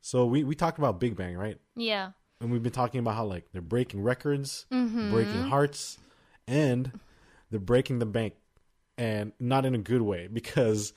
So 0.00 0.26
we 0.26 0.44
we 0.44 0.54
talked 0.54 0.78
about 0.78 1.00
Big 1.00 1.16
Bang, 1.16 1.36
right? 1.36 1.58
Yeah, 1.76 2.12
And 2.40 2.50
we've 2.50 2.62
been 2.62 2.72
talking 2.72 3.00
about 3.00 3.14
how 3.14 3.24
like 3.24 3.46
they're 3.52 3.62
breaking 3.62 4.02
records, 4.02 4.66
Mm-hmm. 4.72 5.10
breaking 5.10 5.42
hearts, 5.42 5.98
and 6.46 6.92
they're 7.50 7.60
breaking 7.60 7.98
the 7.98 8.06
bank 8.06 8.34
and 8.96 9.32
not 9.40 9.64
in 9.64 9.74
a 9.74 9.78
good 9.78 10.02
way 10.02 10.28
because 10.28 10.92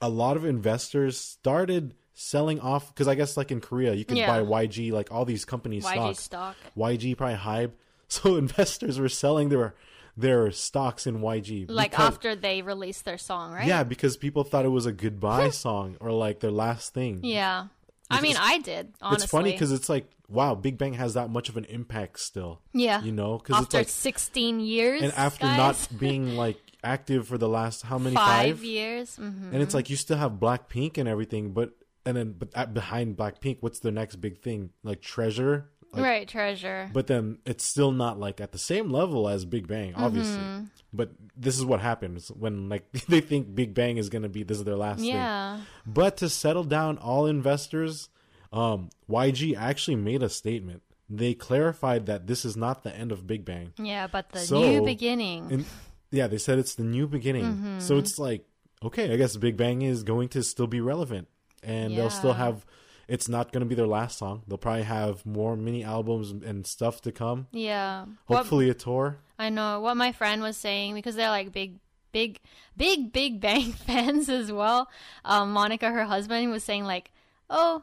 a 0.00 0.08
lot 0.08 0.36
of 0.36 0.44
investors 0.44 1.18
started 1.18 1.94
selling 2.14 2.60
off 2.60 2.88
because 2.94 3.08
I 3.08 3.14
guess 3.14 3.36
like 3.36 3.50
in 3.50 3.60
Korea 3.60 3.94
you 3.94 4.04
can 4.04 4.16
Yeah. 4.16 4.26
buy 4.26 4.42
YG 4.66 4.92
like 4.92 5.10
all 5.10 5.24
these 5.24 5.44
companies 5.44 5.84
YG 5.84 5.94
stocks. 6.14 6.20
stock. 6.20 6.56
YG 6.76 7.16
probably 7.16 7.36
hype. 7.36 7.78
So 8.08 8.36
investors 8.36 8.98
were 9.00 9.08
selling 9.08 9.48
their 9.48 9.74
their 10.14 10.50
stocks 10.50 11.06
in 11.06 11.20
YG. 11.20 11.66
Like 11.70 11.92
because- 11.92 12.06
after 12.08 12.36
they 12.36 12.60
released 12.60 13.06
their 13.06 13.16
song, 13.16 13.52
right? 13.52 13.66
Yeah, 13.66 13.84
because 13.84 14.18
people 14.18 14.44
thought 14.44 14.66
it 14.66 14.68
was 14.68 14.84
a 14.84 14.92
goodbye 14.92 15.48
song 15.64 15.96
or 16.00 16.10
like 16.12 16.40
their 16.40 16.50
last 16.50 16.92
thing. 16.92 17.20
Yeah. 17.24 17.68
I 18.10 18.20
mean, 18.20 18.36
I 18.38 18.58
did. 18.58 18.92
Honestly, 19.00 19.24
it's 19.24 19.30
funny 19.30 19.52
because 19.52 19.72
it's 19.72 19.88
like, 19.88 20.04
wow, 20.28 20.54
Big 20.54 20.76
Bang 20.76 20.92
has 20.92 21.14
that 21.14 21.30
much 21.30 21.48
of 21.48 21.56
an 21.56 21.64
impact 21.64 22.20
still. 22.20 22.60
yeah, 22.74 23.00
You 23.02 23.12
know, 23.12 23.38
because 23.38 23.56
it's 23.56 23.66
after 23.68 23.78
like, 23.78 23.88
16 23.88 24.60
years, 24.60 25.00
and 25.00 25.12
after 25.14 25.46
guys, 25.46 25.56
not 25.56 25.88
being 25.98 26.36
like 26.36 26.58
active 26.84 27.26
for 27.26 27.38
the 27.38 27.48
last 27.48 27.80
how 27.84 27.96
many 27.96 28.14
five, 28.14 28.56
five? 28.58 28.64
years, 28.64 29.16
hmm 29.16 29.48
And 29.54 29.62
it's 29.62 29.72
like 29.72 29.88
you 29.88 29.96
still 29.96 30.18
have 30.18 30.32
Blackpink 30.32 30.98
and 30.98 31.08
everything, 31.08 31.52
but 31.52 31.72
and 32.04 32.16
then 32.16 32.34
but 32.38 32.48
at, 32.54 32.74
behind 32.74 33.16
Blackpink, 33.16 33.58
what's 33.60 33.80
the 33.80 33.90
next 33.90 34.16
big 34.16 34.38
thing? 34.40 34.70
Like 34.82 35.00
Treasure. 35.00 35.68
Like, 35.92 36.02
right? 36.04 36.28
Treasure. 36.28 36.88
But 36.92 37.06
then 37.06 37.38
it's 37.44 37.64
still 37.64 37.92
not 37.92 38.18
like 38.18 38.40
at 38.40 38.52
the 38.52 38.58
same 38.58 38.90
level 38.90 39.28
as 39.28 39.44
Big 39.44 39.68
Bang, 39.68 39.94
obviously. 39.94 40.38
Mm-hmm. 40.38 40.64
But 40.94 41.10
this 41.36 41.58
is 41.58 41.66
what 41.66 41.80
happens 41.80 42.28
when 42.28 42.68
like 42.70 42.90
they 43.08 43.20
think 43.20 43.54
Big 43.54 43.74
Bang 43.74 43.98
is 43.98 44.08
gonna 44.08 44.30
be 44.30 44.42
this 44.42 44.58
is 44.58 44.64
their 44.64 44.76
last 44.76 45.00
thing. 45.00 45.08
yeah, 45.08 45.60
But 45.86 46.16
to 46.18 46.28
settle 46.30 46.64
down 46.64 46.96
all 46.98 47.26
investors, 47.26 48.08
um, 48.52 48.88
YG 49.08 49.54
actually 49.56 49.96
made 49.96 50.22
a 50.22 50.28
statement. 50.30 50.82
They 51.10 51.34
clarified 51.34 52.06
that 52.06 52.26
this 52.26 52.46
is 52.46 52.56
not 52.56 52.84
the 52.84 52.96
end 52.96 53.12
of 53.12 53.26
Big 53.26 53.44
Bang. 53.44 53.74
yeah, 53.76 54.06
but 54.06 54.30
the 54.30 54.38
So, 54.38 54.60
new 54.62 54.82
beginning. 54.82 55.52
And 55.52 55.64
yeah, 56.10 56.26
they 56.26 56.38
said 56.38 56.58
it's 56.58 56.74
the 56.74 56.84
new 56.84 57.06
beginning. 57.06 57.44
Mm-hmm. 57.44 57.80
So 57.80 57.98
it's 57.98 58.18
like, 58.18 58.46
okay, 58.82 59.12
I 59.12 59.16
guess 59.16 59.36
Big 59.36 59.58
Bang 59.58 59.82
is 59.82 60.04
going 60.04 60.28
to 60.30 60.42
still 60.42 60.66
be 60.66 60.80
relevant. 60.80 61.28
And 61.62 61.96
they'll 61.96 62.10
still 62.10 62.32
have 62.32 62.64
it's 63.08 63.28
not 63.28 63.52
going 63.52 63.60
to 63.60 63.66
be 63.66 63.74
their 63.74 63.86
last 63.86 64.18
song. 64.18 64.42
They'll 64.48 64.58
probably 64.58 64.84
have 64.84 65.26
more 65.26 65.56
mini 65.56 65.84
albums 65.84 66.30
and 66.30 66.66
stuff 66.66 67.02
to 67.02 67.12
come. 67.12 67.46
yeah, 67.52 68.06
what 68.26 68.38
Hopefully 68.38 68.70
a 68.70 68.74
tour. 68.74 69.18
I 69.38 69.50
know 69.50 69.80
what 69.80 69.96
my 69.96 70.12
friend 70.12 70.40
was 70.40 70.56
saying 70.56 70.94
because 70.94 71.14
they're 71.16 71.28
like 71.28 71.52
big, 71.52 71.78
big, 72.12 72.40
big, 72.76 73.12
big 73.12 73.40
Bang 73.40 73.72
fans 73.86 74.28
as 74.28 74.50
well. 74.50 74.88
Um, 75.24 75.52
Monica, 75.52 75.90
her 75.90 76.04
husband, 76.04 76.50
was 76.50 76.64
saying 76.64 76.84
like, 76.84 77.10
oh, 77.50 77.82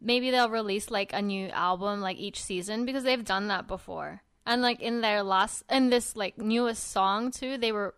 maybe 0.00 0.30
they'll 0.30 0.50
release 0.50 0.90
like 0.90 1.12
a 1.12 1.22
new 1.22 1.48
album 1.48 2.00
like 2.00 2.18
each 2.18 2.42
season 2.42 2.84
because 2.84 3.04
they've 3.04 3.24
done 3.24 3.48
that 3.48 3.66
before. 3.66 4.22
And 4.46 4.62
like 4.62 4.80
in 4.80 5.00
their 5.00 5.22
last, 5.22 5.64
in 5.70 5.90
this 5.90 6.14
like 6.14 6.38
newest 6.38 6.84
song 6.90 7.30
too, 7.30 7.58
they 7.58 7.72
were 7.72 7.94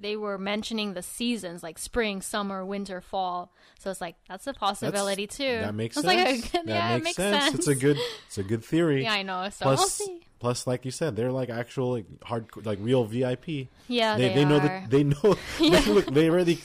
they 0.00 0.16
were 0.16 0.38
mentioning 0.38 0.94
the 0.94 1.02
seasons 1.02 1.62
like 1.62 1.78
spring, 1.78 2.22
summer, 2.22 2.64
winter, 2.64 3.00
fall. 3.00 3.52
So 3.78 3.90
it's 3.90 4.00
like 4.00 4.16
that's 4.28 4.46
a 4.46 4.52
possibility 4.54 5.26
too. 5.26 5.60
That 5.60 5.74
makes 5.74 5.94
sense. 5.94 6.06
like 6.06 6.18
a- 6.18 6.52
that 6.52 6.66
yeah, 6.66 6.90
it 6.90 7.04
makes 7.04 7.04
makes 7.04 7.16
sense. 7.16 7.54
It's 7.54 7.68
a 7.68 7.74
good 7.74 7.98
it's 8.26 8.38
a 8.38 8.42
good 8.42 8.64
theory. 8.64 9.04
Yeah, 9.04 9.14
I 9.14 9.22
know. 9.22 9.48
So 9.50 9.64
plus, 9.64 9.78
we'll 9.78 9.88
see. 9.88 10.20
plus, 10.38 10.66
like 10.66 10.84
you 10.84 10.90
said, 10.90 11.16
they're 11.16 11.32
like 11.32 11.50
actual 11.50 11.92
like 11.92 12.06
hard 12.22 12.46
like 12.64 12.78
real 12.80 13.04
VIP. 13.04 13.68
Yeah, 13.88 14.16
they 14.16 14.28
they, 14.28 14.34
they 14.34 14.44
know 14.44 14.58
that 14.58 14.90
they 14.90 15.04
know 15.04 15.36
they, 15.58 15.84
look, 15.86 16.06
they 16.06 16.28
already 16.30 16.58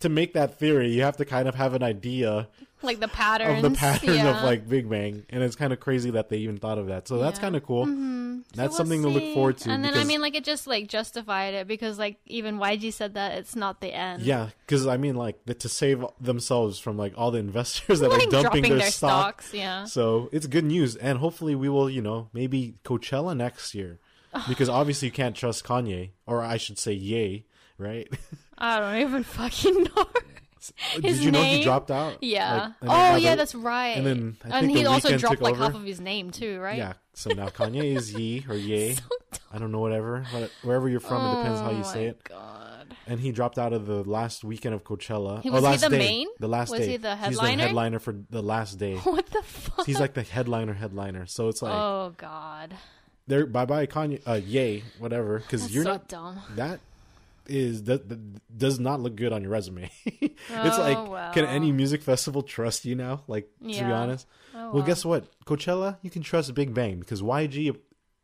to 0.00 0.08
make 0.08 0.34
that 0.34 0.58
theory. 0.58 0.90
You 0.92 1.02
have 1.02 1.16
to 1.18 1.24
kind 1.24 1.48
of 1.48 1.54
have 1.54 1.74
an 1.74 1.82
idea 1.82 2.48
like 2.82 3.00
the 3.00 3.08
patterns 3.08 3.64
of 3.64 3.72
the 3.72 3.78
pattern 3.78 4.14
yeah. 4.14 4.38
of 4.38 4.44
like 4.44 4.68
Big 4.68 4.88
Bang, 4.88 5.24
and 5.30 5.42
it's 5.42 5.56
kind 5.56 5.72
of 5.72 5.80
crazy 5.80 6.10
that 6.10 6.28
they 6.28 6.38
even 6.38 6.58
thought 6.58 6.78
of 6.78 6.88
that. 6.88 7.08
So 7.08 7.18
that's 7.18 7.38
kind 7.38 7.56
of 7.56 7.64
cool. 7.64 7.86
Mm-hmm. 7.86 8.22
So 8.38 8.42
That's 8.54 8.70
we'll 8.70 8.78
something 8.78 9.02
to 9.02 9.08
look 9.08 9.34
forward 9.34 9.58
to. 9.58 9.70
And 9.70 9.84
then 9.84 9.94
I 9.96 10.04
mean, 10.04 10.20
like 10.20 10.34
it 10.34 10.44
just 10.44 10.66
like 10.66 10.88
justified 10.88 11.54
it 11.54 11.66
because 11.66 11.98
like 11.98 12.18
even 12.26 12.58
YG 12.58 12.92
said 12.92 13.14
that 13.14 13.38
it's 13.38 13.56
not 13.56 13.80
the 13.80 13.92
end. 13.92 14.22
yeah, 14.22 14.50
because 14.66 14.86
I 14.86 14.96
mean, 14.96 15.14
like 15.14 15.44
the, 15.46 15.54
to 15.54 15.68
save 15.68 16.04
themselves 16.20 16.78
from 16.78 16.96
like 16.96 17.14
all 17.16 17.30
the 17.30 17.38
investors 17.38 18.00
that 18.00 18.10
like 18.10 18.26
are 18.26 18.30
dumping 18.30 18.62
dropping 18.62 18.78
their, 18.78 18.90
stock. 18.90 19.42
stocks. 19.42 19.54
Yeah. 19.54 19.84
So 19.84 20.28
it's 20.32 20.46
good 20.46 20.64
news, 20.64 20.96
and 20.96 21.18
hopefully 21.18 21.54
we 21.54 21.68
will, 21.68 21.88
you 21.88 22.02
know, 22.02 22.28
maybe 22.32 22.74
Coachella 22.84 23.36
next 23.36 23.74
year, 23.74 23.98
because 24.48 24.68
obviously 24.68 25.08
you 25.08 25.12
can't 25.12 25.36
trust 25.36 25.64
Kanye, 25.64 26.10
or 26.26 26.42
I 26.42 26.56
should 26.56 26.78
say, 26.78 26.92
Yay, 26.92 27.46
right? 27.78 28.08
I 28.58 28.80
don't 28.80 29.00
even 29.00 29.22
fucking 29.24 29.84
know. 29.84 30.06
Did 30.94 31.04
His 31.04 31.24
you 31.24 31.30
know 31.30 31.42
he 31.42 31.62
dropped 31.62 31.90
out? 31.90 32.18
Yeah. 32.22 32.72
Like, 32.80 32.90
oh 32.90 33.16
yeah, 33.16 33.34
that's 33.34 33.54
right. 33.54 33.96
and 33.96 34.06
then 34.06 34.36
I 34.44 34.58
and 34.58 34.66
think 34.66 34.78
he 34.78 34.84
The 34.84 34.90
also 34.90 35.16
dropped 35.18 35.40
like 35.42 35.54
over. 35.54 35.64
half 35.64 35.74
of 35.74 35.84
his 35.84 36.00
name 36.00 36.30
too, 36.30 36.60
right? 36.60 36.78
Yeah. 36.78 36.92
So 37.14 37.30
now 37.30 37.48
Kanye 37.48 37.96
is 37.96 38.12
Ye 38.14 38.44
or 38.48 38.54
Ye. 38.70 38.94
So 38.94 39.02
I 39.52 39.58
don't 39.58 39.72
know, 39.72 39.80
whatever. 39.80 40.24
What- 40.32 40.50
Wherever 40.62 40.88
you're 40.88 41.00
from, 41.00 41.24
it 41.24 41.36
depends 41.42 41.60
how 41.60 41.70
Oh 41.70 41.76
you 41.78 41.84
say 41.84 42.06
it. 42.06 42.22
God. 42.24 42.94
And 43.06 43.18
he 43.20 43.32
dropped 43.32 43.58
out 43.58 43.72
of 43.72 43.86
the 43.86 44.04
last 44.04 44.44
weekend 44.44 44.74
of 44.74 44.84
Coachella. 44.84 45.42
He- 45.42 45.50
was 45.50 45.60
he 45.60 45.66
last 45.66 45.80
the 45.82 45.88
day. 45.90 45.98
main? 45.98 46.28
The 46.38 46.48
last 46.48 46.70
Was 46.70 46.80
day. 46.80 46.88
he 46.92 46.96
the 46.98 47.16
headliner? 47.16 47.48
He's 47.50 47.56
the 47.58 47.62
headliner 47.66 47.98
for 47.98 48.14
the 48.30 48.42
last 48.42 48.78
day. 48.78 48.96
What 49.04 49.26
the 49.26 49.42
fuck? 49.42 49.84
He's 49.86 49.98
like 50.00 50.14
the 50.14 50.22
headliner, 50.22 50.74
headliner. 50.74 51.26
So 51.26 51.48
it's 51.48 51.60
like 51.62 51.74
oh 51.74 52.14
god. 52.16 52.74
they're 53.26 53.46
bye 53.46 53.64
bye 53.66 53.86
Kanye, 53.86 54.20
uh, 54.26 54.34
Ye, 54.34 54.84
whatever. 54.98 55.40
Because 55.40 55.74
you're 55.74 55.84
so 55.84 55.90
not 55.92 56.08
dumb. 56.08 56.38
that 56.56 56.78
is 57.46 57.84
that, 57.84 58.08
that 58.08 58.56
does 58.58 58.78
not 58.80 59.00
look 59.00 59.16
good 59.16 59.32
on 59.32 59.42
your 59.42 59.50
resume. 59.50 59.90
it's 60.04 60.38
Oh, 60.50 61.04
like 61.10 61.32
can 61.34 61.44
any 61.46 61.72
music 61.72 62.02
festival 62.02 62.42
trust 62.42 62.84
you 62.84 62.94
now? 62.94 63.22
Like 63.26 63.48
to 63.60 63.66
be 63.66 63.80
honest. 63.82 64.26
Oh, 64.54 64.72
Well, 64.74 64.82
guess 64.82 65.04
what? 65.04 65.24
Coachella, 65.46 65.98
you 66.02 66.10
can 66.10 66.22
trust 66.22 66.54
Big 66.54 66.72
Bang 66.74 66.98
because 67.00 67.22
YG 67.22 67.76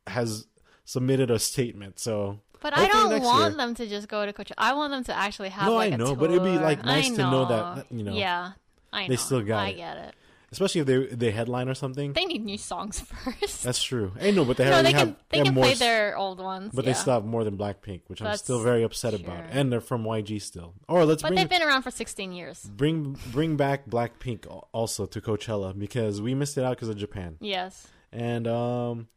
has 0.07 0.47
submitted 0.85 1.29
a 1.31 1.39
statement. 1.39 1.99
So 1.99 2.39
But 2.61 2.77
I 2.77 2.87
don't 2.87 3.21
want 3.23 3.51
year- 3.53 3.57
them 3.57 3.75
to 3.75 3.87
just 3.87 4.07
go 4.07 4.25
to 4.25 4.33
Coachella. 4.33 4.53
I 4.57 4.73
want 4.73 4.91
them 4.91 5.03
to 5.05 5.13
actually 5.15 5.49
have 5.49 5.67
No, 5.67 5.75
like 5.75 5.91
I 5.91 5.95
a 5.95 5.97
know, 5.97 6.15
but 6.15 6.29
it'd 6.31 6.43
be, 6.43 6.57
like, 6.57 6.83
nice 6.83 7.11
I 7.11 7.15
to 7.15 7.21
know 7.21 7.45
that, 7.45 7.91
you 7.91 8.03
know, 8.03 8.13
Yeah, 8.13 8.51
I 8.93 9.03
know. 9.03 9.07
they 9.09 9.15
still 9.15 9.41
got 9.41 9.59
I 9.59 9.69
it. 9.69 9.77
get 9.77 9.97
it. 9.97 10.15
Especially 10.51 10.81
if 10.81 10.87
they 10.87 11.05
they 11.15 11.31
headline 11.31 11.69
or 11.69 11.73
something. 11.75 12.13
They 12.13 12.25
need 12.25 12.43
new 12.45 12.57
songs 12.57 12.99
first. 13.01 13.63
That's 13.63 13.81
true. 13.83 14.13
I 14.19 14.31
know, 14.31 14.45
but 14.45 14.57
they 14.57 14.65
no, 14.69 14.81
they 14.83 14.91
can 14.91 14.99
have 15.09 15.15
they 15.29 15.37
have 15.39 15.45
can 15.45 15.53
more, 15.55 15.63
play 15.65 15.71
s- 15.73 15.79
their 15.79 16.17
old 16.17 16.39
ones. 16.39 16.71
but 16.73 16.85
yeah. 16.85 16.91
they 16.91 16.97
still 16.99 17.13
have 17.13 17.25
more 17.25 17.43
than 17.43 17.57
Blackpink, 17.57 18.01
which 18.07 18.21
I'm 18.21 18.35
still 18.37 18.61
very 18.61 18.83
upset 18.83 19.13
about. 19.13 19.43
And 19.51 19.71
they're 19.71 19.81
from 19.81 20.03
YG 20.03 20.41
still. 20.41 20.73
Or 20.87 21.05
let's 21.05 21.21
But 21.21 21.29
bring 21.29 21.37
they've 21.39 21.49
been 21.49 21.61
around 21.61 21.83
for 21.83 21.91
16 21.91 22.31
years. 22.31 22.63
bring 22.63 23.17
bring 23.31 23.55
back 23.57 23.87
Blackpink 23.89 24.45
also 24.71 25.05
to 25.05 25.21
Coachella 25.21 25.77
because 25.77 26.21
we 26.21 26.33
missed 26.33 26.57
it 26.57 26.63
out 26.63 26.75
because 26.77 26.89
of 26.89 26.97
Japan. 26.97 27.37
Yes. 27.39 27.87
And 28.11 28.47
um, 28.47 29.07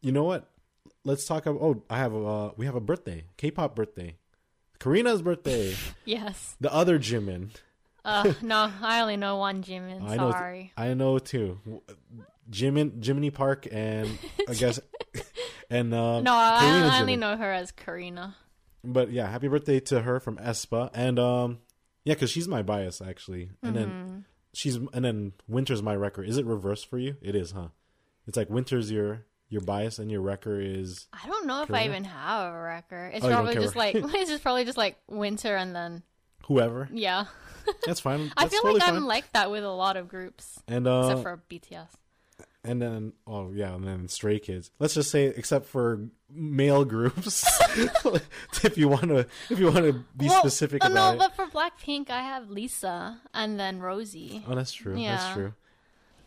you 0.00 0.12
know 0.12 0.24
what? 0.24 0.48
Let's 1.04 1.24
talk 1.26 1.46
about. 1.46 1.60
Oh, 1.62 1.82
I 1.90 1.98
have 1.98 2.12
a 2.14 2.24
uh, 2.26 2.50
we 2.56 2.66
have 2.66 2.74
a 2.74 2.80
birthday, 2.80 3.24
K-pop 3.36 3.76
birthday, 3.76 4.16
Karina's 4.80 5.22
birthday, 5.22 5.74
Yes. 6.04 6.56
the 6.60 6.72
other 6.72 6.98
Jimin. 6.98 7.50
Uh, 8.06 8.32
no, 8.42 8.70
I 8.82 9.00
only 9.00 9.16
know 9.16 9.36
one 9.38 9.62
Jimin. 9.62 10.08
I 10.08 10.16
know. 10.16 10.30
Sorry. 10.30 10.72
I 10.76 10.94
know 10.94 11.18
too. 11.18 11.60
Jimin, 12.50 13.04
Jiminy 13.04 13.30
Park, 13.30 13.66
and 13.70 14.18
I 14.48 14.54
guess, 14.54 14.78
and 15.68 15.92
uh, 15.92 16.20
No, 16.20 16.32
I, 16.32 16.88
I 16.92 17.00
only 17.00 17.16
know 17.16 17.36
her 17.36 17.52
as 17.52 17.72
Karina. 17.72 18.36
But 18.84 19.10
yeah, 19.10 19.28
happy 19.28 19.48
birthday 19.48 19.80
to 19.80 20.02
her 20.02 20.20
from 20.20 20.36
aespa, 20.36 20.90
and 20.94 21.18
um, 21.18 21.58
yeah, 22.04 22.14
because 22.14 22.30
she's 22.30 22.46
my 22.46 22.62
bias 22.62 23.02
actually, 23.02 23.50
and 23.62 23.74
Mm-hmm. 23.74 23.74
then 23.74 24.24
she's 24.54 24.76
and 24.76 25.04
then 25.04 25.32
Winter's 25.48 25.82
my 25.82 25.96
record. 25.96 26.28
Is 26.28 26.38
it 26.38 26.46
reverse 26.46 26.84
for 26.84 26.98
you? 26.98 27.16
It 27.20 27.34
is, 27.34 27.50
huh? 27.50 27.68
It's 28.28 28.36
like 28.36 28.48
Winter's 28.48 28.90
your 28.92 29.24
your 29.48 29.62
bias, 29.62 29.98
and 29.98 30.10
your 30.12 30.20
record 30.20 30.64
is 30.64 31.08
I 31.12 31.26
don't 31.26 31.46
know 31.46 31.62
if 31.62 31.72
I 31.72 31.84
even 31.86 32.04
have 32.04 32.52
a 32.54 32.56
record. 32.62 33.10
It's 33.14 33.24
Oh, 33.24 33.28
probably 33.28 33.54
just 33.54 33.74
like 33.74 33.94
it's 33.96 34.30
just 34.30 34.44
probably 34.44 34.64
just 34.64 34.78
like 34.78 34.96
winter 35.08 35.56
and 35.56 35.74
then 35.74 36.04
whoever. 36.44 36.88
yeah. 36.92 37.26
That's 37.84 37.98
fine. 38.00 38.30
I 38.36 38.46
feel 38.46 38.60
totally 38.62 38.78
like 38.80 38.88
I'm 38.88 38.94
fine. 38.96 39.04
like 39.06 39.32
that 39.32 39.50
with 39.50 39.64
a 39.64 39.70
lot 39.70 39.96
of 39.96 40.06
groups, 40.08 40.60
and 40.68 40.86
uh, 40.86 41.00
except 41.10 41.22
for 41.22 41.42
BTS. 41.50 41.88
and 42.62 42.80
then 42.80 43.12
oh 43.26 43.50
yeah, 43.52 43.74
and 43.74 43.84
then 43.84 44.06
Stray 44.08 44.38
Kids. 44.38 44.70
Let's 44.78 44.94
just 44.94 45.10
say 45.10 45.24
except 45.26 45.66
for 45.66 46.00
male 46.30 46.84
groups, 46.84 47.44
if 48.62 48.78
you 48.78 48.86
want 48.88 49.08
to, 49.08 49.26
if 49.50 49.58
you 49.58 49.66
want 49.66 49.78
to 49.84 50.04
be 50.16 50.26
Well, 50.28 50.38
specific 50.40 50.84
oh, 50.84 50.92
about 50.92 51.16
no, 51.18 51.24
it. 51.24 51.28
but 51.28 51.34
for 51.34 51.46
Blackpink, 51.52 52.08
I 52.08 52.20
have 52.20 52.50
Lisa 52.50 53.18
and 53.34 53.58
then 53.58 53.80
Rosie. 53.80 54.44
Oh, 54.46 54.54
that's 54.54 54.72
true. 54.72 54.94
That's 54.96 55.32
true. 55.34 55.54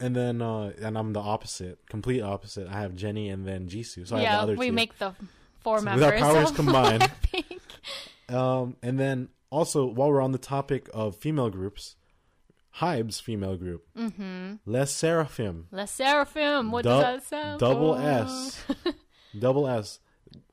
And 0.01 0.13
then, 0.15 0.41
uh, 0.41 0.71
and 0.81 0.97
I'm 0.97 1.13
the 1.13 1.19
opposite, 1.21 1.79
complete 1.89 2.21
opposite. 2.21 2.67
I 2.67 2.81
have 2.81 2.95
Jennie 2.95 3.29
and 3.29 3.45
then 3.47 3.67
Jisoo. 3.69 4.05
So 4.07 4.15
I 4.17 4.21
have 4.23 4.47
the 4.47 4.53
yeah, 4.53 4.59
we 4.59 4.67
two. 4.67 4.71
make 4.73 4.97
the 4.97 5.13
four 5.61 5.79
So 5.79 5.85
members. 5.85 6.05
with 6.05 6.23
our 6.23 6.33
powers 6.33 6.51
combined. 6.55 7.11
Um, 8.29 8.75
and 8.83 8.99
then 8.99 9.29
also 9.49 9.85
while 9.85 10.09
we're 10.09 10.21
on 10.21 10.31
the 10.31 10.37
topic 10.37 10.89
of 10.93 11.15
female 11.15 11.49
groups, 11.49 11.95
Hybe's 12.75 13.19
female 13.19 13.57
group, 13.57 13.85
mm-hmm. 13.97 14.53
Le 14.65 14.81
Sserafim, 14.81 15.65
Le 15.71 15.83
Sserafim. 15.83 16.69
What 16.71 16.83
Du- 16.83 16.89
does 16.89 17.01
that 17.01 17.23
sound? 17.23 17.59
double 17.59 17.95
for? 17.95 18.01
S, 18.01 18.63
double 19.39 19.67
S. 19.67 19.99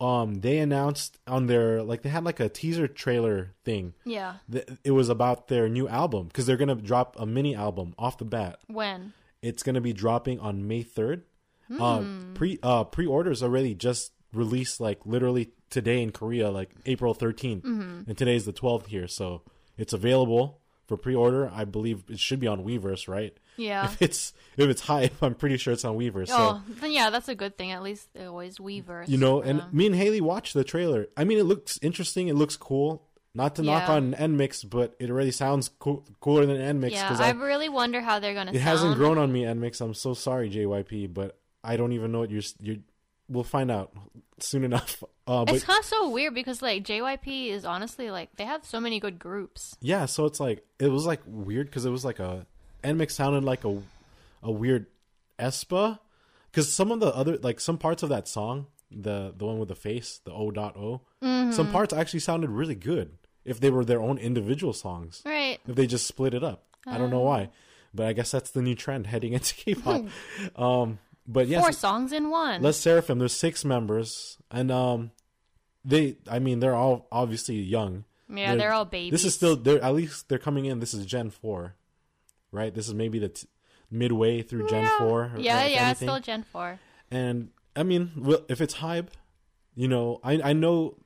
Um, 0.00 0.36
they 0.36 0.56
announced 0.58 1.18
on 1.26 1.46
their 1.46 1.82
like 1.82 2.00
they 2.02 2.08
had 2.08 2.24
like 2.24 2.40
a 2.40 2.48
teaser 2.48 2.88
trailer 2.88 3.54
thing. 3.64 3.92
Yeah. 4.06 4.36
Th- 4.50 4.66
It 4.84 4.92
was 4.92 5.10
about 5.10 5.48
their 5.48 5.68
new 5.68 5.86
album 5.86 6.28
because 6.28 6.46
they're 6.46 6.56
gonna 6.56 6.74
drop 6.76 7.16
a 7.18 7.26
mini 7.26 7.54
album 7.54 7.94
off 7.98 8.16
the 8.16 8.24
bat. 8.24 8.58
When? 8.68 9.12
It's 9.42 9.62
gonna 9.62 9.82
be 9.82 9.92
dropping 9.92 10.40
on 10.40 10.66
May 10.66 10.82
third. 10.82 11.24
Hmm. 11.68 11.82
Uh, 11.82 12.04
pre 12.32 12.58
uh 12.62 12.84
pre 12.84 13.04
orders 13.06 13.42
already 13.42 13.74
just 13.74 14.12
released 14.32 14.80
like 14.80 15.00
literally 15.04 15.50
today 15.70 16.02
in 16.02 16.12
Korea, 16.12 16.50
like 16.50 16.70
April 16.86 17.14
13th, 17.14 17.62
Mm-hmm. 17.62 18.00
and 18.08 18.18
today's 18.18 18.44
the 18.44 18.52
twelfth 18.52 18.86
here, 18.86 19.08
so 19.08 19.42
it's 19.76 19.92
available 19.92 20.60
for 20.86 20.96
pre 20.96 21.14
order. 21.14 21.50
I 21.52 21.64
believe 21.64 22.04
it 22.08 22.18
should 22.20 22.40
be 22.40 22.46
on 22.46 22.64
Weverse, 22.64 23.08
right? 23.08 23.36
Yeah. 23.56 23.86
If 23.86 24.02
it's 24.02 24.32
if 24.56 24.68
it's 24.68 24.82
HYBE, 24.82 25.10
I'm 25.22 25.34
pretty 25.34 25.56
sure 25.56 25.72
it's 25.72 25.84
on 25.84 25.96
Weverse. 25.96 26.28
So 26.28 26.36
oh, 26.38 26.62
then 26.80 26.92
yeah, 26.92 27.10
that's 27.10 27.28
a 27.28 27.34
good 27.34 27.56
thing. 27.56 27.72
At 27.72 27.82
least 27.82 28.12
they 28.14 28.24
always 28.26 28.58
Weverse. 28.58 29.08
you 29.08 29.16
know, 29.18 29.40
and 29.42 29.62
me 29.72 29.86
and 29.86 29.94
Haley 29.94 30.20
watched 30.20 30.54
the 30.54 30.64
trailer. 30.64 31.06
I 31.16 31.24
mean, 31.24 31.38
it 31.38 31.44
looks 31.44 31.78
interesting. 31.82 32.28
It 32.28 32.34
looks 32.34 32.56
cool. 32.56 33.02
Not 33.34 33.56
to 33.56 33.62
knock 33.62 33.88
Yeah. 33.88 33.94
on 33.96 34.14
NMIXX, 34.14 34.70
but 34.70 34.94
it 34.98 35.10
already 35.10 35.30
sounds 35.30 35.68
cool, 35.78 36.06
cooler 36.20 36.46
than 36.46 36.56
NMIXX 36.56 36.90
Yeah, 36.92 37.08
because 37.08 37.20
I 37.20 37.30
really 37.32 37.68
wonder 37.68 38.00
how 38.00 38.18
they're 38.18 38.32
gonna. 38.32 38.52
it 38.52 38.60
hasn't 38.62 38.96
grown 38.96 39.18
on 39.18 39.30
me 39.30 39.42
NMIXX. 39.42 39.80
I'm 39.82 39.92
so 39.94 40.14
sorry, 40.14 40.48
JYP, 40.50 41.12
but 41.12 41.38
I 41.62 41.76
don't 41.76 41.92
even 41.92 42.12
know 42.12 42.20
what 42.20 42.30
you're. 42.30 42.42
you're 42.60 42.76
we'll 43.28 43.44
find 43.44 43.70
out 43.70 43.92
soon 44.40 44.64
enough. 44.64 45.02
Uh, 45.28 45.44
but 45.44 45.56
It's 45.56 45.64
kind 45.64 45.80
of 45.80 45.84
so 45.84 46.08
weird 46.10 46.34
because 46.34 46.62
like 46.62 46.84
JYP 46.84 47.48
is 47.48 47.64
honestly 47.64 48.12
like 48.12 48.28
they 48.36 48.44
have 48.44 48.64
so 48.64 48.78
many 48.78 49.00
good 49.00 49.18
groups. 49.18 49.76
yeah, 49.80 50.06
so 50.06 50.24
it's 50.24 50.38
like 50.38 50.64
it 50.78 50.86
was 50.86 51.04
like 51.04 51.20
weird 51.26 51.66
because 51.66 51.84
it 51.84 51.90
was 51.90 52.04
like 52.04 52.20
a 52.20 52.46
NMIXX 52.84 53.10
sounded 53.10 53.42
like 53.42 53.64
a 53.64 53.82
a 54.44 54.52
weird 54.52 54.86
aespa 55.38 55.98
because 56.50 56.72
some 56.72 56.92
of 56.92 57.00
the 57.00 57.08
other 57.14 57.36
like 57.38 57.58
some 57.60 57.76
parts 57.76 58.02
of 58.04 58.08
that 58.08 58.28
song 58.28 58.66
the 58.90 59.34
the 59.36 59.44
one 59.44 59.58
with 59.58 59.68
the 59.68 59.74
face 59.74 60.20
the 60.24 60.32
O 60.32 60.50
dot 60.52 60.76
O 60.76 61.00
Mm-hmm. 61.24 61.50
some 61.52 61.72
parts 61.72 61.92
actually 61.92 62.20
sounded 62.20 62.50
really 62.50 62.74
good 62.76 63.16
if 63.44 63.58
they 63.58 63.70
were 63.70 63.84
their 63.84 64.00
own 64.00 64.18
individual 64.18 64.72
songs 64.72 65.22
Right. 65.26 65.58
if 65.66 65.74
they 65.74 65.88
just 65.88 66.06
split 66.06 66.34
it 66.34 66.44
up 66.44 66.66
I 66.86 66.98
don't 66.98 67.10
know 67.10 67.22
Uh. 67.22 67.30
why 67.30 67.48
but 67.92 68.06
I 68.06 68.12
guess 68.12 68.30
that's 68.30 68.50
the 68.52 68.62
new 68.62 68.76
trend 68.76 69.08
heading 69.08 69.32
into 69.32 69.54
K-pop 69.56 70.04
um 70.56 70.98
but 71.28 71.48
yes 71.48 71.62
Four 71.62 71.72
songs 71.72 72.12
in 72.12 72.30
one. 72.30 72.62
Le 72.62 72.70
Sserafim 72.70 73.18
there's 73.18 73.32
six 73.32 73.64
members 73.64 74.38
and 74.50 74.70
um 74.70 75.10
they 75.84 76.16
I 76.30 76.38
mean 76.38 76.60
they're 76.60 76.74
all 76.74 77.06
obviously 77.12 77.56
young 77.56 78.04
yeah, 78.28 78.56
they're, 78.56 78.72
all 78.72 78.84
babies. 78.84 79.12
this 79.12 79.24
is 79.24 79.34
still 79.34 79.54
they're 79.56 79.82
at 79.82 79.94
least 79.94 80.28
they're 80.28 80.38
coming 80.40 80.64
in. 80.64 80.80
This 80.80 80.94
is 80.94 81.06
Gen 81.06 81.30
four, 81.30 81.76
right? 82.50 82.74
This 82.74 82.88
is 82.88 82.94
maybe 82.94 83.20
the 83.20 83.28
t- 83.28 83.46
midway 83.88 84.42
through 84.42 84.68
Gen 84.68 84.82
yeah. 84.82 84.98
four. 84.98 85.22
or- 85.32 85.38
Yeah, 85.38 85.62
if 85.62 85.70
yeah, 85.72 85.90
it's 85.92 86.02
anything. 86.02 86.08
still 86.08 86.20
Gen 86.20 86.42
four. 86.42 86.80
And 87.08 87.50
I 87.76 87.84
mean, 87.84 88.10
well, 88.16 88.40
if 88.48 88.60
it's 88.60 88.74
HYBE, 88.74 89.10
you 89.76 89.86
know, 89.86 90.18
I 90.24 90.40
I 90.42 90.52
know 90.54 90.96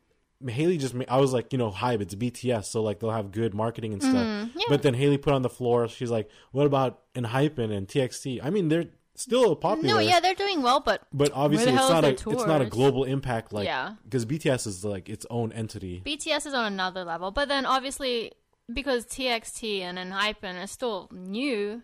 Haley 0.48 0.78
just. 0.78 0.94
ma- 0.94 1.04
I 1.08 1.18
was 1.18 1.34
like, 1.34 1.52
you 1.52 1.58
know, 1.58 1.70
HYBE. 1.70 2.00
It's 2.00 2.14
BTS, 2.14 2.64
so 2.64 2.82
like 2.82 3.00
they'll 3.00 3.10
have 3.10 3.32
good 3.32 3.52
marketing 3.52 3.92
and 3.92 4.02
stuff. 4.02 4.14
Mm-hmm. 4.14 4.58
yeah. 4.58 4.64
But 4.70 4.80
then 4.80 4.94
Haley 4.94 5.18
put 5.18 5.34
on 5.34 5.42
the 5.42 5.50
floor. 5.50 5.88
She's 5.88 6.10
like, 6.10 6.30
"What 6.52 6.64
about 6.64 7.02
Enhypen 7.14 7.70
and 7.70 7.86
TXT? 7.86 8.40
I 8.42 8.48
mean, 8.48 8.68
they're 8.70 8.86
still 9.20 9.54
popular. 9.56 9.94
No, 9.94 10.00
yeah, 10.00 10.20
they're 10.20 10.34
doing 10.34 10.62
well, 10.62 10.80
but 10.80 11.02
But 11.12 11.30
obviously, 11.32 11.72
it's 11.72 11.76
not 11.88 11.98
a 12.04 12.14
their 12.14 12.34
it's 12.34 12.46
not 12.46 12.60
a 12.62 12.66
global 12.66 13.04
impact 13.04 13.52
like 13.52 13.66
Yeah. 13.66 13.94
because 14.04 14.24
BTS 14.26 14.66
is 14.66 14.84
like 14.84 15.08
its 15.08 15.26
own 15.30 15.52
entity. 15.52 16.02
BTS 16.04 16.46
is 16.46 16.54
on 16.54 16.66
another 16.72 17.04
level. 17.04 17.30
But 17.30 17.48
then 17.48 17.66
obviously 17.66 18.32
because 18.72 19.04
TXT 19.06 19.80
and 19.80 19.98
Enhypen 19.98 20.62
are 20.62 20.66
still 20.66 21.08
new, 21.12 21.82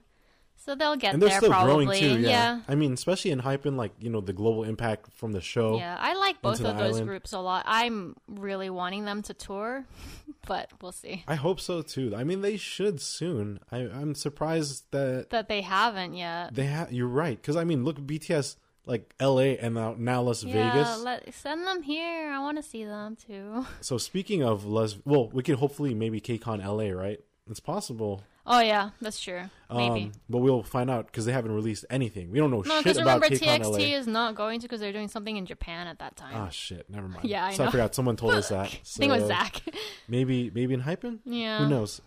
so 0.54 0.74
they'll 0.74 0.96
get 0.96 1.14
and 1.14 1.22
they're 1.22 1.30
there 1.30 1.38
still 1.38 1.50
probably. 1.50 1.86
growing 1.86 2.00
too. 2.00 2.20
Yeah. 2.20 2.28
yeah. 2.28 2.60
I 2.68 2.74
mean, 2.76 2.92
especially 2.92 3.32
Enhypen, 3.32 3.76
like 3.76 3.92
you 3.98 4.08
know, 4.10 4.20
the 4.20 4.32
global 4.32 4.64
impact 4.64 5.12
from 5.12 5.32
the 5.32 5.40
show. 5.40 5.76
Yeah, 5.78 5.96
I 5.98 6.14
like 6.14 6.40
both 6.42 6.60
of 6.60 6.76
those 6.78 6.94
island. 6.96 7.06
groups 7.08 7.32
a 7.32 7.40
lot. 7.40 7.64
I'm 7.66 8.16
really 8.28 8.70
wanting 8.70 9.04
them 9.04 9.22
to 9.22 9.34
tour, 9.34 9.84
but 10.46 10.70
we'll 10.80 10.92
see. 10.92 11.24
I 11.28 11.34
hope 11.34 11.60
so 11.60 11.82
too. 11.82 12.14
I 12.16 12.24
mean, 12.24 12.40
they 12.40 12.56
should 12.56 13.00
soon. 13.00 13.60
I, 13.70 13.78
I'm 13.78 14.14
surprised 14.14 14.84
that 14.92 15.30
That 15.30 15.48
they 15.48 15.60
haven't 15.62 16.14
yet. 16.14 16.54
they 16.54 16.66
have. 16.66 16.92
You're 16.92 17.08
right, 17.08 17.36
because 17.40 17.56
I 17.56 17.64
mean, 17.64 17.84
look, 17.84 17.98
BTS 17.98 18.56
like 18.86 19.12
L.A. 19.18 19.58
and 19.58 19.74
now 19.74 19.94
now 19.98 20.22
Las 20.22 20.44
Yeah, 20.44 20.72
Vegas. 20.72 21.00
let, 21.02 21.34
send 21.34 21.66
them 21.66 21.82
here. 21.82 22.30
I 22.30 22.38
want 22.38 22.56
to 22.58 22.62
see 22.62 22.84
them 22.84 23.16
too. 23.16 23.66
so 23.80 23.98
speaking 23.98 24.42
of 24.44 24.64
Las, 24.64 24.96
well, 25.04 25.28
we 25.30 25.42
could 25.42 25.56
hopefully 25.58 25.92
maybe 25.94 26.20
KCON 26.20 26.62
L.A. 26.62 26.92
Right? 26.92 27.18
It's 27.48 27.60
possible. 27.60 28.22
Oh 28.48 28.60
yeah, 28.60 28.90
that's 29.00 29.20
true. 29.20 29.42
Maybe. 29.72 30.04
Um, 30.04 30.12
but 30.30 30.38
we'll 30.38 30.62
find 30.62 30.88
out 30.90 31.06
because 31.06 31.24
they 31.26 31.32
haven't 31.32 31.52
released 31.52 31.84
anything. 31.90 32.30
We 32.30 32.38
don't 32.38 32.50
know 32.50 32.62
no, 32.62 32.74
shit 32.76 32.84
because 32.84 32.98
about 32.98 33.20
remember 33.20 33.36
TXT 33.44 33.70
LA. 33.92 33.96
is 33.98 34.06
not 34.06 34.34
going 34.36 34.60
to 34.60 34.64
because 34.66 34.80
they're 34.80 34.92
doing 34.92 35.08
something 35.08 35.36
in 35.36 35.46
Japan 35.46 35.86
at 35.86 35.98
that 35.98 36.16
time. 36.16 36.34
Ah 36.34 36.48
shit, 36.48 36.88
never 36.88 37.08
mind. 37.08 37.24
Yeah, 37.28 37.46
I 37.46 37.54
so 37.54 37.64
I 37.64 37.70
forgot. 37.70 37.94
Someone 37.94 38.16
told 38.16 38.34
us 38.34 38.48
that. 38.50 38.66
I 38.66 38.80
think 38.84 39.12
it 39.12 39.16
was 39.20 39.26
Zach. 39.26 39.62
Maybe 40.08 40.50
maybe 40.54 40.76
Enhypen. 40.76 41.18
yeah. 41.24 41.58
Who 41.58 41.68
knows? 41.68 42.00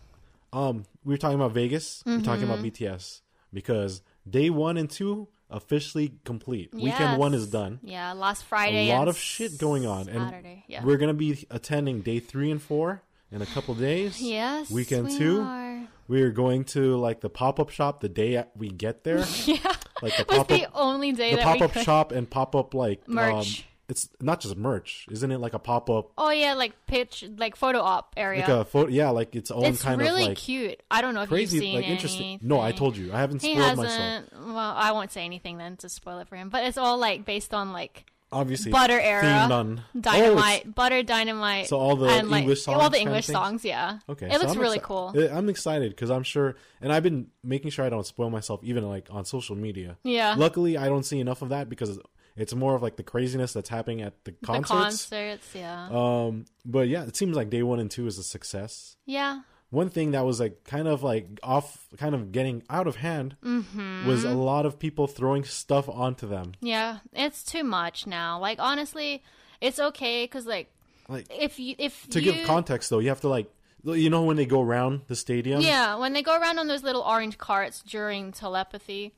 Um, 0.52 0.84
we 1.04 1.14
were 1.14 1.18
talking 1.18 1.36
about 1.36 1.52
Vegas. 1.52 2.02
We 2.06 2.14
are 2.14 2.20
talking 2.22 2.44
about 2.44 2.58
Mm-hmm. 2.58 2.84
BTS 2.84 3.20
because 3.52 4.02
day 4.28 4.50
one 4.50 4.76
and 4.76 4.90
two 4.90 5.28
officially 5.50 6.14
complete. 6.24 6.74
Weekend 6.74 7.18
one 7.18 7.34
is 7.34 7.46
done. 7.48 7.80
Yeah, 7.82 8.12
last 8.12 8.44
Friday. 8.44 8.88
a 8.90 8.92
lot 8.94 9.00
and 9.02 9.08
of 9.10 9.18
shit 9.18 9.58
going 9.58 9.86
on, 9.86 10.04
Saturday. 10.06 10.48
and 10.52 10.62
yeah. 10.68 10.84
we're 10.84 10.96
gonna 10.96 11.14
be 11.14 11.46
attending 11.50 12.00
day 12.00 12.18
three 12.20 12.50
and 12.50 12.60
four 12.62 13.02
in 13.32 13.42
a 13.42 13.46
couple 13.46 13.74
days. 13.74 14.20
Yes. 14.20 14.70
Weekend 14.70 15.06
we 15.08 15.18
two? 15.18 15.40
are. 15.40 15.82
We're 16.08 16.30
going 16.30 16.64
to 16.66 16.96
like 16.96 17.20
the 17.20 17.30
pop 17.30 17.60
up 17.60 17.70
shop 17.70 18.00
the 18.00 18.08
day 18.08 18.44
we 18.56 18.68
get 18.70 19.04
there. 19.04 19.24
Yeah. 19.46 19.74
Like 20.02 20.16
the 20.16 20.24
pop 20.28 20.48
the 20.48 20.66
only 20.74 21.12
day 21.12 21.34
the 21.36 21.42
pop 21.42 21.60
up 21.60 21.72
shop 21.74 22.10
and 22.12 22.28
pop 22.28 22.56
up 22.56 22.72
like 22.74 23.02
Um, 23.06 23.14
Merch. 23.14 23.66
it's 23.88 24.08
not 24.20 24.40
just 24.40 24.56
merch, 24.56 25.06
isn't 25.10 25.30
it? 25.30 25.38
Like 25.38 25.52
a 25.52 25.58
pop 25.58 25.90
up, 25.90 26.10
Oh 26.16 26.30
yeah, 26.30 26.54
like 26.54 26.72
pitch, 26.86 27.24
like 27.36 27.54
photo 27.54 27.80
op 27.80 28.14
area. 28.16 28.40
like 28.40 28.48
a 28.48 28.64
photo. 28.64 28.88
Yeah, 28.90 29.10
like 29.10 29.36
its 29.36 29.50
own 29.50 29.64
it's 29.66 29.82
kind 29.82 30.00
really 30.00 30.22
of 30.22 30.28
like 30.30 30.38
cute. 30.38 30.82
I 30.90 31.00
don't 31.02 31.12
know 31.14 31.22
if 31.22 31.28
crazy, 31.28 31.56
you've 31.58 31.62
seen 31.64 31.74
like 31.76 31.86
interesting. 31.88 32.38
No, 32.42 32.60
I 32.60 32.72
told 32.72 32.96
you, 32.96 33.12
I 33.12 33.18
haven't 33.18 33.42
He 33.42 33.52
spoiled 33.54 33.78
hasn't. 33.78 34.32
myself. 34.32 34.46
Well, 34.46 34.74
I 34.76 34.92
won't 34.92 35.12
say 35.12 35.24
anything 35.24 35.58
then 35.58 35.76
to 35.78 35.88
spoil 35.88 36.18
it 36.20 36.28
for 36.28 36.36
him. 36.36 36.48
But 36.48 36.64
it's 36.64 36.78
all 36.78 36.96
like 36.98 37.24
based 37.26 37.52
on 37.54 37.72
like 37.72 38.06
Obviously, 38.32 38.70
Butter 38.70 38.98
era, 39.00 39.22
themed 39.24 39.50
on 39.50 39.82
Oh, 39.96 40.00
dynamite, 40.00 40.60
it's- 40.60 40.74
butter 40.74 41.02
dynamite. 41.02 41.66
So 41.66 41.78
all 41.78 41.96
the 41.96 42.06
and, 42.08 42.30
like, 42.30 42.42
English 42.42 42.62
songs 42.62 42.80
all 42.80 42.88
the 42.90 43.00
English 43.00 43.26
songs. 43.26 43.64
Yeah. 43.64 43.98
Okay, 44.08 44.26
It 44.26 44.32
so 44.34 44.38
looks 44.38 44.52
I'm 44.52 44.58
really 44.60 44.78
exci- 44.78 44.82
cool. 44.82 45.12
I- 45.16 45.36
I'm 45.36 45.48
excited 45.48 45.90
because 45.90 46.10
I'm 46.10 46.22
sure, 46.22 46.54
and 46.80 46.92
I've 46.92 47.02
been 47.02 47.26
making 47.42 47.72
sure 47.72 47.84
I 47.84 47.88
don't 47.88 48.06
spoil 48.06 48.30
myself, 48.30 48.60
even 48.62 48.88
like 48.88 49.08
on 49.10 49.24
social 49.24 49.56
media. 49.56 49.98
Yeah. 50.04 50.34
Luckily, 50.38 50.78
I 50.78 50.86
don't 50.86 51.02
see 51.02 51.18
enough 51.18 51.42
of 51.42 51.48
that 51.48 51.68
because 51.68 51.98
it's 52.36 52.54
more 52.54 52.76
of 52.76 52.82
like 52.82 52.94
the 52.96 53.02
craziness 53.02 53.52
that's 53.52 53.68
happening 53.68 54.00
at 54.02 54.24
the 54.24 54.30
concerts. 54.32 54.68
the 55.08 55.16
concerts. 55.16 55.48
Yeah. 55.54 55.88
Um, 55.90 56.44
but 56.64 56.86
yeah, 56.88 57.02
it 57.02 57.16
seems 57.16 57.36
like 57.36 57.50
day 57.50 57.64
one 57.64 57.80
and 57.80 57.90
two 57.90 58.06
is 58.06 58.16
a 58.18 58.22
success. 58.22 58.96
yeah. 59.06 59.40
One 59.70 59.88
thing 59.88 60.10
that 60.12 60.24
was 60.24 60.40
like 60.40 60.64
kind 60.64 60.88
of 60.88 61.02
like 61.04 61.38
off, 61.44 61.86
kind 61.96 62.14
of 62.14 62.32
getting 62.32 62.62
out 62.68 62.86
of 62.88 62.96
hand, 62.96 63.36
Mm-hmm. 63.44 64.06
was 64.06 64.24
a 64.24 64.34
lot 64.34 64.66
of 64.66 64.78
people 64.80 65.06
throwing 65.06 65.44
stuff 65.44 65.88
onto 65.88 66.26
them. 66.26 66.52
Yeah. 66.60 66.98
It's 67.12 67.44
too 67.44 67.62
much 67.62 68.06
now. 68.06 68.40
Like 68.40 68.58
honestly, 68.60 69.22
it's 69.60 69.78
okay 69.78 70.24
because 70.24 70.44
like 70.46 70.72
Like 71.08 71.26
if 71.30 71.58
you 71.60 71.76
if 71.78 72.08
to 72.10 72.20
you 72.20 72.32
give 72.32 72.46
context 72.46 72.90
though, 72.90 72.98
you 72.98 73.10
have 73.10 73.20
to 73.20 73.28
like, 73.28 73.48
you 73.84 74.10
know, 74.10 74.24
when 74.24 74.36
they 74.36 74.46
go 74.46 74.60
around 74.60 75.02
the 75.06 75.14
stadium. 75.16 75.60
Yeah, 75.60 75.94
when 75.96 76.12
they 76.14 76.22
go 76.22 76.38
around 76.38 76.58
on 76.58 76.66
those 76.66 76.82
little 76.82 77.02
orange 77.02 77.38
carts 77.38 77.80
during 77.82 78.32
telepathy, 78.32 79.12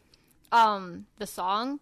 um, 0.52 1.06
the 1.18 1.26
song. 1.26 1.80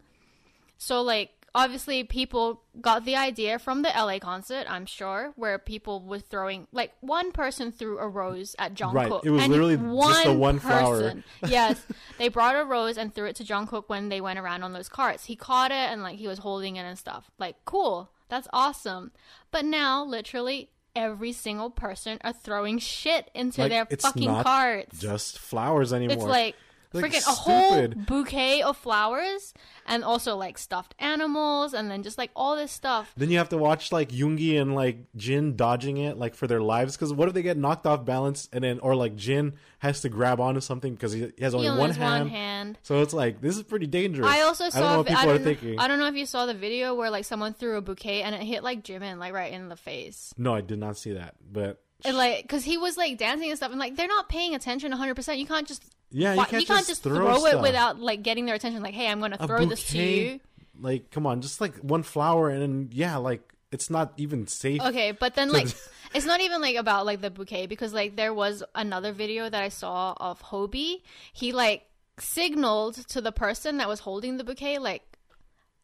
So 0.79 1.03
like 1.03 1.31
obviously 1.55 2.05
people 2.05 2.63
got 2.81 3.05
the 3.05 3.17
idea 3.17 3.59
from 3.59 3.83
the 3.83 3.89
LA 3.89 4.19
concert, 4.19 4.67
I'm 4.69 4.87
sure, 4.87 5.33
where 5.37 5.59
people 5.59 6.01
were 6.01 6.19
throwing 6.19 6.67
like 6.73 6.93
one 7.01 7.33
person 7.33 7.73
threw 7.73 7.99
a 7.99 8.09
rose 8.09 8.55
at 8.59 8.75
Jungkook. 8.75 8.95
Right, 8.95 9.21
it 9.25 9.31
was 9.31 9.43
and 9.43 9.53
literally 9.53 9.77
just 9.77 10.25
the 10.25 10.33
one 10.33 10.59
flower. 10.59 11.01
person- 11.03 11.25
yes, 11.47 11.85
they 12.19 12.29
brought 12.29 12.57
a 12.57 12.65
rose 12.65 12.97
and 12.97 13.15
threw 13.15 13.27
it 13.27 13.37
to 13.37 13.45
Jungkook 13.45 13.85
when 13.89 14.09
they 14.09 14.21
went 14.21 14.39
around 14.39 14.63
on 14.63 14.73
those 14.73 14.89
carts. 14.89 15.25
He 15.27 15.37
caught 15.37 15.71
it 15.71 15.75
and 15.75 16.03
like 16.03 16.19
he 16.19 16.27
was 16.29 16.39
holding 16.41 16.77
it 16.77 16.83
and 16.83 16.99
stuff. 16.99 17.31
Like 17.39 17.57
cool, 17.65 18.11
that's 18.29 18.49
awesome. 18.53 19.13
But 19.51 19.65
now 19.65 20.05
literally 20.05 20.71
every 20.97 21.33
single 21.33 21.71
person 21.71 22.19
are 22.25 22.33
throwing 22.33 22.79
shit 22.79 23.31
into 23.35 23.61
Like, 23.63 23.71
their 23.71 23.87
it's 23.91 24.05
fucking 24.05 24.27
not 24.27 24.45
carts. 24.45 24.99
just 24.99 25.39
flowers 25.39 25.93
anymore. 25.93 26.17
It's 26.17 26.25
like, 26.25 26.57
Like, 26.93 27.05
freaking 27.13 27.27
a 27.29 27.31
whole 27.31 27.89
bouquet 27.89 28.63
of 28.63 28.77
flowers 28.77 29.55
and 29.87 30.03
also 30.03 30.37
like 30.37 30.59
stuffed 30.59 30.95
animals 30.99 31.73
and 31.73 31.89
then 31.91 32.03
just 32.03 32.19
like 32.19 32.31
all 32.35 32.57
this 32.57 32.73
stuff. 32.73 33.13
Then 33.17 33.31
you 33.31 33.39
have 33.39 33.49
to 33.51 33.59
watch 33.59 33.93
like 33.93 34.09
Yoongi 34.11 34.61
and 34.61 34.75
like 34.75 34.99
Jin 35.15 35.55
dodging 35.55 35.99
it 35.99 36.19
like 36.19 36.35
for 36.35 36.47
their 36.49 36.61
lives 36.61 36.97
because 36.97 37.13
what 37.13 37.29
if 37.29 37.35
they 37.35 37.43
get 37.43 37.57
knocked 37.57 37.87
off 37.87 38.05
balance 38.05 38.49
and 38.53 38.65
then 38.65 38.81
or 38.81 38.97
like 38.97 39.15
Jin 39.15 39.55
has 39.79 40.01
to 40.01 40.09
grab 40.09 40.41
onto 40.41 40.61
something 40.61 40.93
because 40.95 41.13
he 41.13 41.31
has 41.41 41.55
only 41.55 41.67
He 41.67 41.71
only 41.71 41.81
one 41.81 41.91
has 41.91 41.97
hand. 41.97 42.25
one 42.25 42.29
hand. 42.31 42.79
So 42.83 43.03
it's 43.03 43.15
like 43.15 43.41
this 43.41 43.57
is 43.57 43.63
pretty 43.63 43.87
dangerous. 43.87 44.27
I 44.29 44.41
also 44.43 44.65
I 44.65 44.69
saw. 44.71 44.81
don't 44.81 44.91
know 44.91 44.99
what 44.99 45.07
I 45.11 45.15
people 45.15 45.31
are 45.31 45.35
don't, 45.37 45.45
thinking. 45.45 45.79
I 45.79 45.87
don't 45.87 46.01
know 46.01 46.07
if 46.09 46.17
you 46.17 46.27
saw 46.27 46.47
the 46.47 46.55
video 46.55 46.95
where 46.97 47.11
like 47.11 47.25
someone 47.25 47.55
threw 47.55 47.77
a 47.77 47.81
bouquet 47.81 48.23
and 48.23 48.35
it 48.35 48.43
hit 48.43 48.65
like 48.65 48.83
Jimin 48.83 49.19
like 49.19 49.33
right 49.33 49.53
in 49.53 49.69
the 49.69 49.77
face. 49.77 50.35
No, 50.37 50.55
I 50.55 50.61
did 50.61 50.81
not 50.81 50.97
see 50.97 51.13
that. 51.13 51.37
But 51.53 51.81
And 52.05 52.17
like, 52.17 52.49
cause 52.49 52.65
he 52.65 52.77
was 52.79 52.97
like 52.97 53.17
dancing 53.17 53.49
and 53.49 53.57
stuff, 53.57 53.71
and 53.71 53.79
like 53.79 53.95
they're 53.97 54.09
not 54.09 54.29
paying 54.29 54.55
attention 54.57 54.91
100. 54.91 55.15
percent 55.15 55.39
You 55.39 55.47
can't 55.47 55.69
just 55.69 55.85
yeah, 56.11 56.35
you 56.35 56.45
can't, 56.45 56.67
can't 56.67 56.87
just, 56.87 57.03
throw, 57.03 57.39
throw, 57.39 57.47
it 57.47 57.61
without 57.61 58.01
like 58.01 58.23
getting 58.23 58.47
their 58.47 58.55
attention. 58.55 58.83
Like, 58.83 58.95
hey, 58.95 59.09
I'm 59.09 59.21
gonna 59.21 59.37
a 59.39 59.47
throw 59.47 59.65
this 59.65 59.87
to 59.89 59.99
you. 59.99 60.41
Like, 60.81 61.11
come 61.11 61.27
on, 61.27 61.41
just 61.41 61.61
like 61.61 61.77
one 61.79 62.03
flower 62.03 62.49
and 62.49 62.63
then 62.63 62.89
yeah, 62.93 63.17
like 63.17 63.55
it's 63.71 63.91
not 63.91 64.13
even 64.17 64.47
safe. 64.47 64.81
Okay, 64.83 65.13
but 65.13 65.35
then 65.35 65.51
like 65.51 65.69
it's 66.15 66.27
not 66.27 66.41
even 66.41 66.61
like 66.61 66.77
about 66.77 67.07
like 67.07 67.21
the 67.21 67.31
bouquet 67.31 67.67
because 67.67 67.93
like 67.93 68.17
there 68.17 68.35
was 68.35 68.63
another 68.75 69.13
video 69.13 69.49
that 69.49 69.63
I 69.63 69.69
saw 69.69 70.15
of 70.17 70.43
Hobi. 70.43 71.03
He 71.33 71.53
like 71.53 71.85
signaled 72.19 72.97
to 73.09 73.21
the 73.21 73.33
person 73.33 73.79
that 73.79 73.89
was 73.89 74.01
holding 74.01 74.37
the 74.37 74.45
bouquet 74.45 74.79
like 74.79 75.03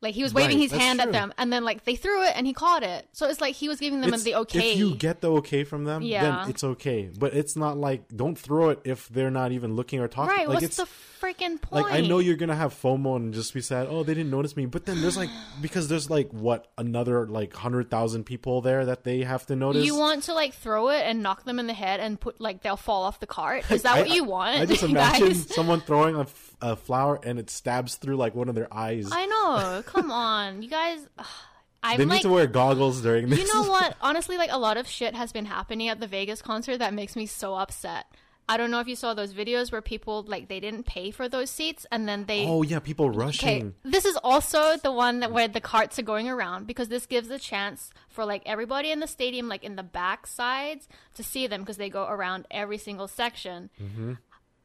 Like 0.02 0.14
he 0.14 0.22
was 0.22 0.34
waving 0.34 0.58
Right, 0.58 0.70
his 0.70 0.78
hand 0.78 1.00
true. 1.00 1.08
at 1.08 1.12
them, 1.12 1.32
and 1.38 1.50
then 1.52 1.64
like 1.64 1.84
they 1.84 1.96
threw 1.96 2.22
it, 2.24 2.32
and 2.36 2.46
he 2.46 2.52
caught 2.52 2.82
it. 2.82 3.08
So 3.12 3.28
it's 3.28 3.40
like 3.40 3.54
he 3.54 3.68
was 3.68 3.80
giving 3.80 4.02
them 4.02 4.08
It's- 4.08 4.24
the 4.24 4.34
okay. 4.36 4.72
If 4.72 4.78
you 4.78 4.94
get 4.94 5.22
the 5.22 5.32
okay 5.32 5.64
from 5.64 5.84
them, 5.84 6.02
Yeah. 6.02 6.22
then 6.40 6.50
it's 6.50 6.62
okay. 6.62 7.10
But 7.18 7.32
it's 7.34 7.56
not 7.56 7.78
like 7.78 8.04
don't 8.14 8.38
throw 8.38 8.68
it 8.68 8.80
if 8.84 9.08
they're 9.08 9.30
not 9.30 9.52
even 9.52 9.74
looking 9.74 10.00
or 10.00 10.06
talking. 10.08 10.36
right? 10.36 10.46
Like 10.46 10.56
what's 10.60 10.66
it's 10.66 10.76
the 10.76 10.86
freaking 11.20 11.60
point? 11.60 11.86
like 11.86 11.92
I 11.94 12.02
know 12.02 12.18
you're 12.18 12.36
gonna 12.36 12.54
have 12.54 12.74
FOMO 12.74 13.16
and 13.16 13.32
just 13.32 13.54
be 13.54 13.62
sad. 13.62 13.86
Oh, 13.90 14.02
they 14.04 14.12
didn't 14.12 14.30
notice 14.30 14.54
me. 14.54 14.66
But 14.66 14.84
then 14.84 15.00
there's 15.00 15.16
like 15.16 15.30
because 15.62 15.88
there's 15.88 16.10
like 16.10 16.30
what 16.30 16.68
another 16.76 17.26
like 17.26 17.54
hundred 17.54 17.90
thousand 17.90 18.24
people 18.24 18.60
there 18.60 18.84
that 18.84 19.02
they 19.04 19.22
have 19.22 19.46
to 19.46 19.56
notice. 19.56 19.84
You 19.84 19.96
want 19.96 20.24
to 20.24 20.34
like 20.34 20.52
throw 20.52 20.90
it 20.90 21.02
and 21.06 21.22
knock 21.22 21.44
them 21.44 21.58
in 21.58 21.66
the 21.68 21.74
head 21.74 22.00
and 22.00 22.20
put 22.20 22.38
like 22.38 22.62
they'll 22.62 22.76
fall 22.76 23.04
off 23.04 23.18
the 23.18 23.26
cart? 23.26 23.68
Is 23.70 23.82
that 23.82 23.94
I- 23.96 24.00
what 24.02 24.10
you 24.10 24.24
want? 24.24 24.60
I 24.60 24.66
just 24.66 24.82
imagine 24.92 25.34
someone 25.34 25.80
throwing 25.80 26.16
a, 26.16 26.26
a 26.60 26.76
flower 26.76 27.20
and 27.22 27.38
it 27.38 27.50
stabs 27.50 27.96
through 27.96 28.16
like 28.16 28.34
one 28.34 28.48
of 28.48 28.54
their 28.54 28.72
eyes. 28.72 29.08
I 29.12 29.26
know. 29.26 29.82
Come 29.86 30.10
on, 30.10 30.62
you 30.62 30.70
guys. 30.70 31.06
ugh, 31.18 31.26
I'm 31.82 31.98
they 31.98 32.04
need 32.04 32.10
like, 32.10 32.22
to 32.22 32.30
wear 32.30 32.46
goggles 32.46 33.02
during 33.02 33.28
this. 33.28 33.38
you 33.38 33.52
know 33.54 33.68
what? 33.68 33.96
Honestly, 34.00 34.36
like 34.38 34.50
a 34.52 34.58
lot 34.58 34.76
of 34.76 34.86
shit 34.88 35.14
has 35.14 35.32
been 35.32 35.44
happening 35.46 35.88
at 35.88 36.00
the 36.00 36.06
Vegas 36.06 36.42
concert 36.42 36.78
that 36.78 36.94
makes 36.94 37.14
me 37.16 37.26
so 37.26 37.54
upset. 37.54 38.06
I 38.48 38.56
don't 38.56 38.70
know 38.70 38.78
if 38.78 38.86
you 38.86 38.94
saw 38.94 39.12
those 39.12 39.34
videos 39.34 39.72
where 39.72 39.82
people 39.82 40.22
like 40.26 40.46
they 40.48 40.60
didn't 40.60 40.84
pay 40.86 41.10
for 41.10 41.28
those 41.28 41.50
seats 41.50 41.84
and 41.90 42.08
then 42.08 42.26
they 42.26 42.46
Oh 42.46 42.62
yeah, 42.62 42.78
people 42.78 43.06
Okay, 43.06 43.18
rushing. 43.18 43.74
this 43.82 44.04
is 44.04 44.16
also 44.22 44.76
the 44.76 44.92
one 44.92 45.18
that 45.18 45.32
where 45.32 45.48
the 45.48 45.60
carts 45.60 45.98
are 45.98 46.02
going 46.02 46.28
around 46.28 46.64
because 46.68 46.86
this 46.88 47.06
gives 47.06 47.28
a 47.28 47.40
chance 47.40 47.90
for 48.08 48.24
like 48.24 48.42
everybody 48.46 48.92
in 48.92 49.00
the 49.00 49.08
stadium, 49.08 49.48
like 49.48 49.64
in 49.64 49.74
the 49.74 49.82
back 49.82 50.28
sides, 50.28 50.86
to 51.14 51.24
see 51.24 51.48
them 51.48 51.62
because 51.62 51.76
they 51.76 51.90
go 51.90 52.06
around 52.06 52.46
every 52.52 52.78
single 52.78 53.08
section. 53.08 53.68
Mm-hmm. 53.82 54.12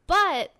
But 0.06 0.52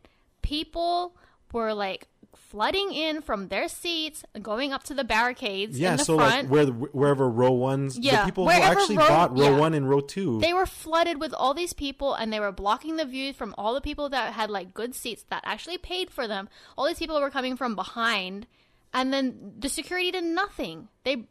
people 0.42 1.16
were 1.54 1.74
like 1.74 2.08
flooding 2.36 2.92
in 2.94 3.22
from 3.22 3.48
their 3.48 3.68
seats, 3.70 4.24
going 4.42 4.74
up 4.74 4.84
to 4.84 4.94
the 4.94 5.04
barricades 5.04 5.80
Yeah, 5.80 5.92
in 5.92 5.98
the 5.98 6.04
so 6.06 6.18
front. 6.18 6.44
like 6.44 6.52
where 6.52 6.66
wherever 6.68 7.30
row 7.30 7.52
one's 7.52 7.98
Yeah, 7.98 8.22
the 8.22 8.26
people 8.26 8.44
who 8.46 8.52
actually 8.52 8.98
row- 8.98 9.08
bought 9.08 9.38
row 9.38 9.52
yeah. 9.52 9.58
one 9.58 9.74
and 9.74 9.90
row 9.90 10.02
two. 10.02 10.40
they 10.42 10.54
were 10.54 10.66
flooded 10.66 11.20
with 11.20 11.34
all 11.34 11.54
these 11.54 11.74
people 11.74 12.14
and 12.14 12.32
they 12.32 12.40
were 12.40 12.52
blocking 12.52 12.98
the 12.98 13.06
view 13.06 13.32
from 13.34 13.56
all 13.58 13.74
the 13.74 13.82
people 13.82 14.10
that 14.10 14.34
had 14.34 14.50
like 14.50 14.74
good 14.74 14.94
seats 14.96 15.24
that 15.30 15.42
actually 15.46 15.78
paid 15.78 16.10
for 16.10 16.28
them 16.28 16.50
all 16.78 16.86
these 16.88 17.00
people 17.00 17.20
were 17.22 17.30
coming 17.30 17.56
from 17.56 17.74
behind 17.76 18.48
and 18.94 19.14
then 19.14 19.54
the 19.58 19.70
security 19.70 20.12
did 20.12 20.24
nothing 20.24 20.90
they 21.06 21.24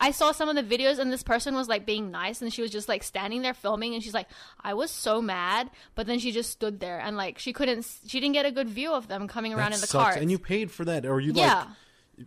i 0.00 0.10
saw 0.10 0.32
some 0.32 0.48
of 0.48 0.56
the 0.56 0.62
videos 0.62 0.98
and 0.98 1.12
this 1.12 1.22
person 1.22 1.54
was 1.54 1.68
like 1.68 1.84
being 1.86 2.10
nice 2.10 2.40
and 2.42 2.52
she 2.52 2.62
was 2.62 2.70
just 2.70 2.88
like 2.88 3.02
standing 3.02 3.42
there 3.42 3.54
filming 3.54 3.94
and 3.94 4.02
she's 4.02 4.14
like 4.14 4.28
i 4.62 4.74
was 4.74 4.90
so 4.90 5.20
mad 5.20 5.70
but 5.94 6.06
then 6.06 6.18
she 6.18 6.32
just 6.32 6.50
stood 6.50 6.80
there 6.80 6.98
and 7.00 7.16
like 7.16 7.38
she 7.38 7.52
couldn't 7.52 7.86
she 8.06 8.20
didn't 8.20 8.34
get 8.34 8.46
a 8.46 8.50
good 8.52 8.68
view 8.68 8.92
of 8.92 9.08
them 9.08 9.28
coming 9.28 9.52
around 9.52 9.70
that 9.70 9.76
in 9.76 9.80
the 9.80 9.86
car 9.86 10.12
and 10.12 10.30
you 10.30 10.38
paid 10.38 10.70
for 10.70 10.84
that, 10.84 11.04
or 11.06 11.20
you 11.20 11.32
yeah. 11.34 11.54
like 11.56 11.66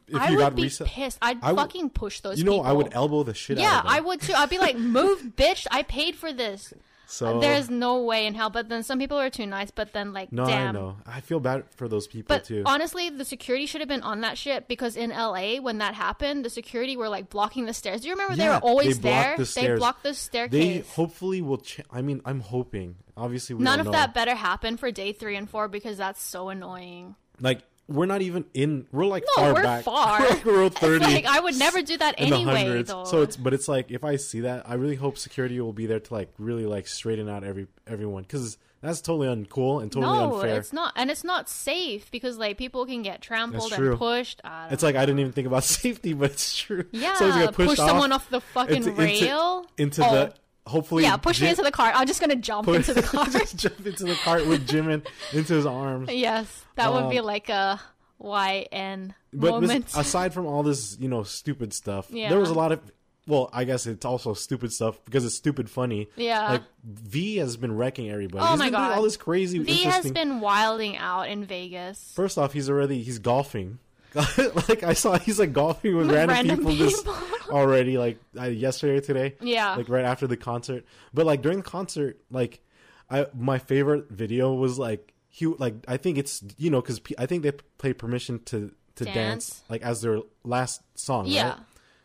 if 0.07 0.15
i 0.15 0.29
you 0.29 0.37
would 0.37 0.41
got 0.41 0.55
be 0.55 0.63
reset. 0.63 0.87
pissed. 0.87 1.17
I'd 1.21 1.41
fucking 1.41 1.89
push 1.89 2.21
those 2.21 2.37
You 2.37 2.45
know, 2.45 2.51
people 2.59 2.65
I 2.65 2.71
would 2.71 2.93
elbow 2.93 3.23
the 3.23 3.33
shit 3.33 3.57
yeah 3.57 3.63
out 3.65 3.77
of 3.79 3.83
them. 3.83 3.91
Yeah, 3.91 3.97
I 3.97 4.01
would 4.01 4.21
too. 4.21 4.33
I'd 4.33 4.49
be 4.49 4.57
like 4.57 4.77
move 4.77 5.21
bitch. 5.35 5.67
I 5.69 5.83
paid 5.83 6.15
for 6.15 6.31
this 6.31 6.73
So 7.11 7.39
there's 7.41 7.69
no 7.69 8.01
way 8.03 8.25
in 8.25 8.33
hell. 8.35 8.49
But 8.49 8.69
then 8.69 8.83
some 8.83 8.97
people 8.97 9.17
are 9.19 9.29
too 9.29 9.45
nice. 9.45 9.69
But 9.69 9.91
then 9.91 10.13
like, 10.13 10.31
no, 10.31 10.45
damn. 10.45 10.69
I 10.69 10.71
know. 10.71 10.97
I 11.05 11.19
feel 11.19 11.39
bad 11.41 11.65
for 11.75 11.87
those 11.89 12.07
people 12.07 12.33
But 12.35 12.45
too. 12.45 12.63
honestly, 12.65 13.09
the 13.09 13.25
security 13.25 13.65
should 13.65 13.81
have 13.81 13.87
been 13.89 14.01
on 14.01 14.21
that 14.21 14.37
shit 14.37 14.67
because 14.69 14.95
in 14.95 15.09
LA, 15.09 15.57
when 15.57 15.79
that 15.79 15.93
happened, 15.93 16.45
the 16.45 16.49
security 16.49 16.95
were 16.95 17.09
like 17.09 17.29
blocking 17.29 17.65
the 17.65 17.73
stairs. 17.73 18.01
Do 18.01 18.07
you 18.07 18.13
remember 18.13 18.35
they 18.37 18.43
Yeah, 18.45 18.55
were 18.59 18.63
always 18.63 18.97
they 18.99 19.09
blocked 19.09 19.37
there? 19.37 19.45
the 19.45 19.67
They 19.73 19.75
blocked 19.75 20.03
the 20.03 20.13
staircase. 20.13 20.51
they 20.85 20.89
hopefully 20.95 21.41
will. 21.41 21.57
Ch- 21.57 21.81
I 21.91 22.01
mean, 22.01 22.21
I'm 22.25 22.39
hoping. 22.39 22.95
Obviously, 23.17 23.55
we 23.55 23.63
None 23.63 23.77
don't 23.79 23.87
of 23.87 23.91
know. 23.93 23.99
that 23.99 24.13
better 24.13 24.33
happen 24.33 24.77
for 24.77 24.89
day 24.89 25.11
three 25.11 25.35
and 25.35 25.49
four 25.49 25.67
because 25.67 25.97
that's 25.97 26.21
so 26.23 26.47
annoying. 26.49 27.15
Like 27.39 27.61
we're 27.93 28.05
not 28.05 28.21
even 28.21 28.45
in. 28.53 28.87
We're 28.91 29.05
like 29.05 29.23
No, 29.37 29.43
far 29.43 29.53
we're 29.53 29.63
back. 29.63 29.83
far. 29.85 30.19
we're 30.21 30.29
like 30.29 30.45
row 30.45 30.69
thirty. 30.69 31.05
Like 31.05 31.25
I 31.25 31.39
would 31.39 31.57
never 31.57 31.81
do 31.81 31.97
that 31.97 32.19
in 32.19 32.29
the 32.29 32.35
anyway. 32.37 32.83
So 32.85 33.21
it's 33.21 33.37
but 33.37 33.53
it's 33.53 33.67
like 33.67 33.91
if 33.91 34.03
I 34.03 34.15
see 34.15 34.41
that, 34.41 34.69
I 34.69 34.75
really 34.75 34.95
hope 34.95 35.17
security 35.17 35.59
will 35.61 35.73
be 35.73 35.85
there 35.85 35.99
to 35.99 36.13
like 36.13 36.31
really 36.37 36.65
like 36.65 36.87
straighten 36.87 37.29
out 37.29 37.43
every 37.43 37.67
everyone 37.87 38.23
because 38.23 38.57
that's 38.81 38.99
totally 38.99 39.27
uncool 39.27 39.79
and 39.81 39.91
totally 39.91 40.17
no, 40.17 40.35
unfair. 40.37 40.57
it's 40.57 40.73
not, 40.73 40.91
and 40.95 41.11
it's 41.11 41.23
not 41.23 41.47
safe 41.47 42.09
because 42.09 42.39
like 42.39 42.57
people 42.57 42.87
can 42.87 43.03
get 43.03 43.21
trampled 43.21 43.71
and 43.73 43.95
pushed. 43.99 44.41
It's 44.71 44.81
like 44.81 44.95
I 44.95 45.05
didn't 45.05 45.19
even 45.19 45.33
think 45.33 45.45
about 45.45 45.63
safety, 45.65 46.13
but 46.13 46.31
it's 46.31 46.57
true. 46.57 46.85
Yeah, 46.91 47.15
gonna 47.19 47.51
push 47.51 47.77
someone 47.77 48.11
off 48.11 48.27
the 48.31 48.41
fucking 48.41 48.77
into, 48.77 48.89
into- 48.89 49.01
rail. 49.03 49.67
into, 49.77 50.03
Oh. 50.03 50.11
the 50.15 50.33
hopefully. 50.67 51.03
yeah, 51.03 51.17
push 51.17 51.41
me 51.41 51.49
into 51.49 51.61
the 51.63 51.71
cart 51.71 51.93
I'm 51.97 52.07
just 52.07 52.19
gonna 52.21 52.35
jump 52.35 52.65
put- 52.65 52.75
into 52.77 52.93
the 52.93 53.01
car. 53.03 53.25
just 53.27 53.57
jump 53.57 53.85
into 53.85 54.03
the 54.05 54.15
cart 54.15 54.45
with 54.47 54.67
Jimin, 54.67 55.05
into 55.33 55.53
his 55.53 55.65
arms. 55.65 56.09
yes, 56.11 56.65
that 56.75 56.91
would 56.93 57.09
be 57.09 57.19
Um, 57.19 57.25
like 57.25 57.49
a 57.49 57.79
YN 58.19 59.13
But 59.33 59.59
this- 59.61 59.95
aside 59.95 60.33
from 60.33 60.45
all 60.45 60.63
this, 60.63 60.97
you 60.99 61.07
know, 61.09 61.23
stupid 61.23 61.73
stuff, 61.73 62.07
Yeah. 62.09 62.29
there 62.29 62.39
was 62.39 62.49
a 62.49 62.53
lot 62.53 62.71
of. 62.71 62.79
Well, 63.27 63.51
I 63.53 63.65
guess 63.65 63.85
it's 63.85 64.03
also 64.03 64.33
stupid 64.33 64.73
stuff 64.73 64.99
because 65.05 65.23
it's 65.25 65.35
stupid 65.35 65.69
funny. 65.69 66.09
Yeah. 66.15 66.49
Like 66.53 66.63
V 66.83 67.37
has 67.37 67.55
been 67.55 67.71
wrecking 67.77 68.09
everybody. 68.09 68.43
Oh 68.43 68.49
He's 68.51 68.59
my 68.59 68.65
been 68.65 68.73
doing 68.73 68.89
God. 68.89 68.97
all 68.97 69.03
this 69.03 69.15
crazy. 69.15 69.59
V 69.59 69.83
has 69.83 70.11
been 70.11 70.39
wilding 70.39 70.97
out 70.97 71.29
in 71.29 71.45
Vegas. 71.45 72.11
First 72.15 72.39
off, 72.39 72.51
he's 72.53 72.67
already 72.67 73.03
he's 73.03 73.19
golfing. 73.19 73.77
like 74.69 74.83
I 74.83 74.93
saw, 74.93 75.17
he's 75.17 75.39
like 75.39 75.53
golfing 75.53 75.95
with, 75.95 76.07
With 76.07 76.15
random, 76.15 76.35
random 76.35 76.57
people, 76.77 76.87
people. 76.87 77.15
already. 77.49 77.97
Like 77.97 78.17
uh, 78.39 78.45
yesterday 78.45 78.97
or 78.97 79.01
today. 79.01 79.35
Yeah. 79.41 79.75
Like 79.75 79.89
right 79.89 80.05
after 80.05 80.27
the 80.27 80.37
concert, 80.37 80.85
but 81.13 81.25
like 81.25 81.41
during 81.41 81.59
the 81.59 81.63
concert, 81.63 82.19
like 82.29 82.61
I 83.09 83.27
my 83.33 83.59
favorite 83.59 84.09
video 84.09 84.53
was 84.53 84.77
like 84.79 85.13
he 85.29 85.45
like 85.45 85.75
I 85.87 85.97
think 85.97 86.17
it's 86.17 86.43
you 86.57 86.69
know 86.69 86.81
because 86.81 87.01
I 87.17 87.25
think 87.25 87.43
they 87.43 87.51
play 87.51 87.93
permission 87.93 88.39
to 88.45 88.71
to 88.95 89.05
dance. 89.05 89.15
Dance. 89.15 89.63
like 89.69 89.81
as 89.81 90.01
their 90.01 90.19
last 90.43 90.81
song. 90.95 91.27
Yeah. 91.27 91.49
Right? 91.49 91.57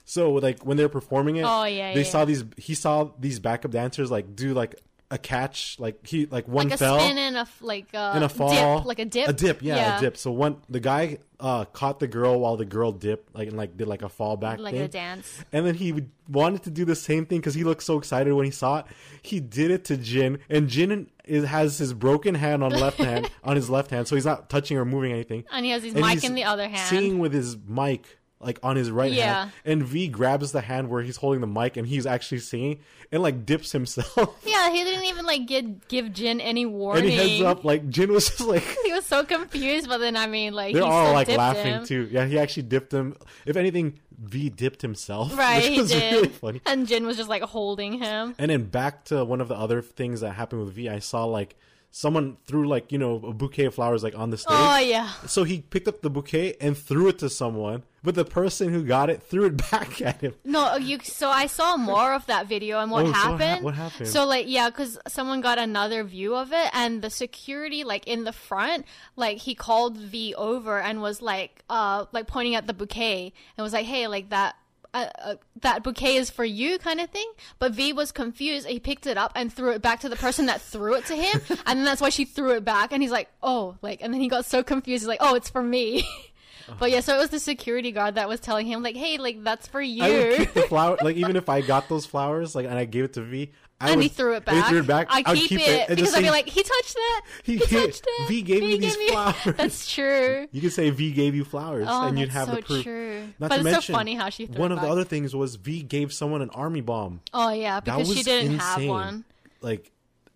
So 0.04 0.32
like 0.34 0.64
when 0.64 0.76
they're 0.76 0.88
performing 0.88 1.36
it, 1.36 1.44
Oh, 1.44 1.64
yeah, 1.64 1.92
they 1.92 2.02
yeah, 2.02 2.06
saw 2.06 2.24
these. 2.24 2.44
He 2.56 2.74
saw 2.74 3.10
these 3.18 3.40
backup 3.40 3.72
dancers 3.72 4.10
like 4.10 4.36
do 4.36 4.54
like 4.54 4.76
a 5.10 5.18
catch, 5.18 5.76
like 5.78 6.04
he 6.06 6.26
like 6.26 6.48
one 6.48 6.66
like 6.68 6.74
a 6.74 6.78
fell 6.78 6.98
spin 6.98 7.16
and 7.16 7.36
a 7.36 7.46
like 7.60 7.94
a, 7.94 8.14
in 8.16 8.22
a 8.24 8.28
fall, 8.28 8.78
dip, 8.78 8.86
like 8.86 8.98
a 8.98 9.04
dip, 9.04 9.28
a 9.28 9.32
dip, 9.32 9.62
yeah, 9.62 9.98
a 9.98 10.00
dip. 10.00 10.16
So 10.16 10.32
one 10.32 10.56
the 10.68 10.80
guy 10.80 11.18
uh 11.38 11.64
caught 11.66 12.00
the 12.00 12.08
girl 12.08 12.40
while 12.40 12.56
the 12.56 12.64
girl 12.64 12.90
dipped, 12.92 13.34
like 13.34 13.48
and 13.48 13.56
like 13.56 13.76
did 13.76 13.86
like 13.86 14.02
a 14.02 14.08
fall 14.08 14.36
back 14.36 14.58
like 14.58 14.74
thing. 14.74 14.82
a 14.82 14.88
dance. 14.88 15.44
And 15.52 15.64
then 15.66 15.74
he 15.76 15.92
would- 15.92 16.10
wanted 16.28 16.64
to 16.64 16.70
do 16.70 16.84
the 16.84 16.96
same 16.96 17.24
thing 17.24 17.38
because 17.38 17.54
he 17.54 17.62
looked 17.62 17.84
so 17.84 17.98
excited 17.98 18.32
when 18.32 18.46
he 18.46 18.50
saw 18.50 18.78
it. 18.80 18.86
He 19.22 19.38
did 19.38 19.70
it 19.70 19.84
to 19.84 19.96
Jin, 19.96 20.40
and 20.50 20.68
Jin 20.68 21.08
is, 21.24 21.44
has 21.44 21.78
his 21.78 21.92
broken 21.94 22.34
hand 22.34 22.64
on 22.64 22.72
left 22.72 22.98
hand 22.98 23.30
on 23.44 23.54
his 23.54 23.70
left 23.70 23.90
hand, 23.92 24.08
so 24.08 24.16
he's 24.16 24.24
not 24.26 24.50
touching 24.50 24.76
or 24.76 24.84
moving 24.84 25.12
anything. 25.12 25.44
And 25.52 25.64
he 25.64 25.70
has 25.70 25.84
his 25.84 25.94
And 25.94 26.04
mic 26.04 26.24
in 26.24 26.34
the 26.34 26.42
other 26.44 26.68
hand. 26.68 26.88
singing 26.88 27.20
with 27.20 27.32
his 27.32 27.56
mic 27.68 28.18
like 28.40 28.58
on 28.62 28.76
his 28.76 28.90
right 28.90 29.10
Yeah. 29.12 29.38
hand. 29.40 29.52
And 29.64 29.82
V 29.84 30.08
grabs 30.08 30.52
the 30.52 30.60
hand 30.60 30.88
where 30.90 31.02
he's 31.02 31.16
holding 31.16 31.40
the 31.40 31.46
mic, 31.46 31.76
and 31.76 31.86
he's 31.86 32.06
actually 32.06 32.38
singing, 32.40 32.80
and 33.10 33.22
like 33.22 33.46
dips 33.46 33.72
himself. 33.72 34.14
Yeah, 34.46 34.70
he 34.70 34.84
didn't 34.84 35.04
even 35.04 35.26
like 35.26 35.46
give 35.46 35.86
give 35.88 36.12
Jin 36.12 36.40
any 36.40 36.62
and 36.64 36.72
warning. 36.74 37.10
he 37.10 37.38
heads 37.38 37.42
up 37.42 37.64
like 37.64 37.88
Jin 37.88 38.12
was 38.12 38.26
just 38.28 38.40
like. 38.40 38.62
He 38.84 38.92
was 38.92 39.06
so 39.06 39.24
confused, 39.24 39.88
but 39.88 39.98
then 39.98 40.16
I 40.16 40.26
mean, 40.26 40.52
like 40.54 40.74
They're 40.74 40.82
he 40.82 40.88
all 40.88 41.12
like 41.12 41.28
laughing 41.28 41.66
him. 41.74 41.84
too. 41.86 42.08
Yeah, 42.10 42.26
he 42.26 42.38
actually 42.38 42.64
dipped 42.64 42.92
him. 42.92 43.16
If 43.44 43.56
anything, 43.56 43.98
V 44.18 44.48
dipped 44.50 44.82
himself. 44.82 45.36
Right, 45.36 45.62
which 45.78 45.92
he 45.92 45.98
did. 46.00 46.12
really 46.12 46.28
funny. 46.28 46.60
And 46.66 46.86
Jin 46.86 47.04
was 47.06 47.16
just 47.16 47.28
like 47.28 47.42
holding 47.42 47.98
him. 48.00 48.34
And 48.38 48.50
then 48.50 48.64
back 48.64 49.04
to 49.06 49.24
one 49.24 49.40
of 49.40 49.48
the 49.48 49.56
other 49.56 49.82
things 49.82 50.20
that 50.20 50.32
happened 50.32 50.64
with 50.64 50.74
V, 50.74 50.88
I 50.88 50.98
saw 51.00 51.24
like 51.24 51.56
someone 51.90 52.36
threw 52.46 52.68
like 52.68 52.92
you 52.92 52.98
know 52.98 53.16
a 53.16 53.32
bouquet 53.32 53.64
of 53.66 53.74
flowers 53.74 54.02
like 54.02 54.16
on 54.16 54.30
the 54.30 54.36
stage. 54.38 54.52
Oh 54.56 54.78
yeah. 54.78 55.10
So 55.26 55.44
he 55.44 55.60
picked 55.62 55.88
up 55.88 56.02
the 56.02 56.10
bouquet 56.10 56.56
and 56.60 56.76
threw 56.76 57.08
it 57.08 57.18
to 57.20 57.28
someone, 57.30 57.82
but 58.06 58.14
the 58.14 58.24
person 58.24 58.72
who 58.72 58.82
got 58.84 59.10
it 59.10 59.22
threw 59.22 59.44
it 59.44 59.56
back 59.70 60.00
at 60.00 60.22
him. 60.22 60.34
No, 60.44 60.76
you. 60.76 60.98
So 61.02 61.28
I 61.28 61.46
saw 61.46 61.76
more 61.76 62.14
of 62.14 62.24
that 62.26 62.46
video 62.46 62.80
and 62.80 62.90
what 62.90 63.04
Oh, 63.04 63.08
so 63.08 63.12
ha- 63.12 63.36
happened. 63.36 63.64
what 63.64 63.74
happened? 63.74 64.08
So 64.08 64.24
like, 64.24 64.46
yeah, 64.48 64.70
because 64.70 64.98
someone 65.08 65.42
got 65.42 65.58
another 65.58 66.02
view 66.04 66.34
of 66.34 66.52
it, 66.54 66.70
and 66.72 67.02
the 67.02 67.10
security, 67.10 67.84
like 67.84 68.06
in 68.06 68.24
the 68.24 68.32
front, 68.32 68.86
like 69.16 69.38
he 69.38 69.54
called 69.54 69.98
V 69.98 70.34
over 70.36 70.80
and 70.80 71.02
was 71.02 71.20
like, 71.20 71.62
uh, 71.68 72.06
like 72.12 72.26
pointing 72.26 72.54
at 72.54 72.66
the 72.66 72.72
bouquet 72.72 73.32
and 73.58 73.62
was 73.62 73.74
like, 73.74 73.84
hey, 73.84 74.06
like 74.06 74.30
that. 74.30 74.56
Uh, 74.94 75.08
uh, 75.22 75.34
that 75.60 75.82
bouquet 75.82 76.16
is 76.16 76.30
for 76.30 76.44
you, 76.44 76.78
kind 76.78 77.00
of 77.02 77.10
thing. 77.10 77.30
But 77.58 77.72
V 77.72 77.92
was 77.92 78.12
confused. 78.12 78.66
He 78.66 78.80
picked 78.80 79.06
it 79.06 79.18
up 79.18 79.30
and 79.34 79.52
threw 79.52 79.72
it 79.72 79.82
back 79.82 80.00
to 80.00 80.08
the 80.08 80.16
person 80.16 80.46
that 80.46 80.62
threw 80.62 80.94
it 80.94 81.04
to 81.06 81.14
him, 81.16 81.42
and 81.66 81.78
then 81.80 81.84
that's 81.84 82.00
why 82.00 82.08
she 82.08 82.24
threw 82.24 82.52
it 82.52 82.64
back. 82.64 82.92
And 82.92 83.02
he's 83.02 83.10
like, 83.10 83.28
"Oh, 83.42 83.76
like," 83.82 83.98
and 84.00 84.14
then 84.14 84.22
he 84.22 84.28
got 84.28 84.46
so 84.46 84.62
confused. 84.62 85.02
He's 85.02 85.08
like, 85.08 85.18
"Oh, 85.20 85.34
it's 85.34 85.50
for 85.50 85.62
me." 85.62 86.06
But 86.78 86.90
yeah, 86.90 87.00
so 87.00 87.14
it 87.14 87.18
was 87.18 87.30
the 87.30 87.38
security 87.38 87.92
guard 87.92 88.16
that 88.16 88.28
was 88.28 88.40
telling 88.40 88.66
him, 88.66 88.82
like, 88.82 88.96
"Hey, 88.96 89.18
like 89.18 89.42
that's 89.44 89.66
for 89.66 89.80
you." 89.80 90.02
I 90.02 90.10
would 90.10 90.36
keep 90.38 90.52
the 90.54 90.62
flower, 90.62 90.96
like 91.02 91.16
even 91.16 91.36
if 91.36 91.48
I 91.48 91.60
got 91.60 91.88
those 91.90 92.06
flowers, 92.06 92.54
like 92.54 92.66
and 92.66 92.74
I 92.74 92.84
gave 92.84 93.04
it 93.04 93.12
to 93.14 93.22
V, 93.22 93.52
I 93.80 93.88
and 93.90 93.96
would, 93.96 94.02
he 94.02 94.08
threw 94.08 94.34
it 94.34 94.44
back. 94.44 94.54
He 94.54 94.62
threw 94.70 94.78
it 94.80 94.86
back. 94.86 95.06
I 95.10 95.22
keep, 95.22 95.48
keep 95.50 95.60
it, 95.60 95.88
and 95.88 95.96
because 95.96 96.14
I'd 96.14 96.22
be 96.22 96.30
like, 96.30 96.48
he 96.48 96.62
touched 96.62 96.94
that. 96.94 97.22
He 97.44 97.56
He, 97.56 97.66
touched 97.66 98.04
it. 98.06 98.28
V 98.28 98.42
gave 98.42 98.62
me 98.62 98.78
these 98.78 98.98
me-" 98.98 99.08
flowers. 99.12 99.36
That's 99.56 99.92
true. 99.92 100.48
You 100.50 100.60
could 100.60 100.72
say 100.72 100.90
V 100.90 101.12
gave 101.12 101.34
you 101.34 101.44
flowers, 101.44 101.86
Oh, 101.88 102.08
and 102.08 102.18
you'd 102.18 102.30
have 102.30 102.48
so 102.48 102.54
the 102.56 102.62
proof. 102.62 102.82
true. 102.82 103.28
Not 103.38 103.48
but 103.48 103.48
to 103.50 103.54
it's 103.56 103.64
mention, 103.64 103.82
so 103.82 103.92
funny 103.92 104.14
how 104.14 104.28
she 104.30 104.46
one 104.46 104.72
it 104.72 104.76
of 104.76 104.80
the 104.80 104.88
other 104.88 105.04
things 105.04 105.36
was 105.36 105.56
V 105.56 105.82
gave 105.82 106.12
someone 106.12 106.42
an 106.42 106.50
army 106.50 106.80
bomb. 106.80 107.20
Oh 107.32 107.50
yeah, 107.50 107.80
because 107.80 108.08
she 108.12 108.22
didn't 108.22 108.54
insane. 108.54 108.58
have 108.58 108.88
one. 108.88 109.24
Like 109.60 109.90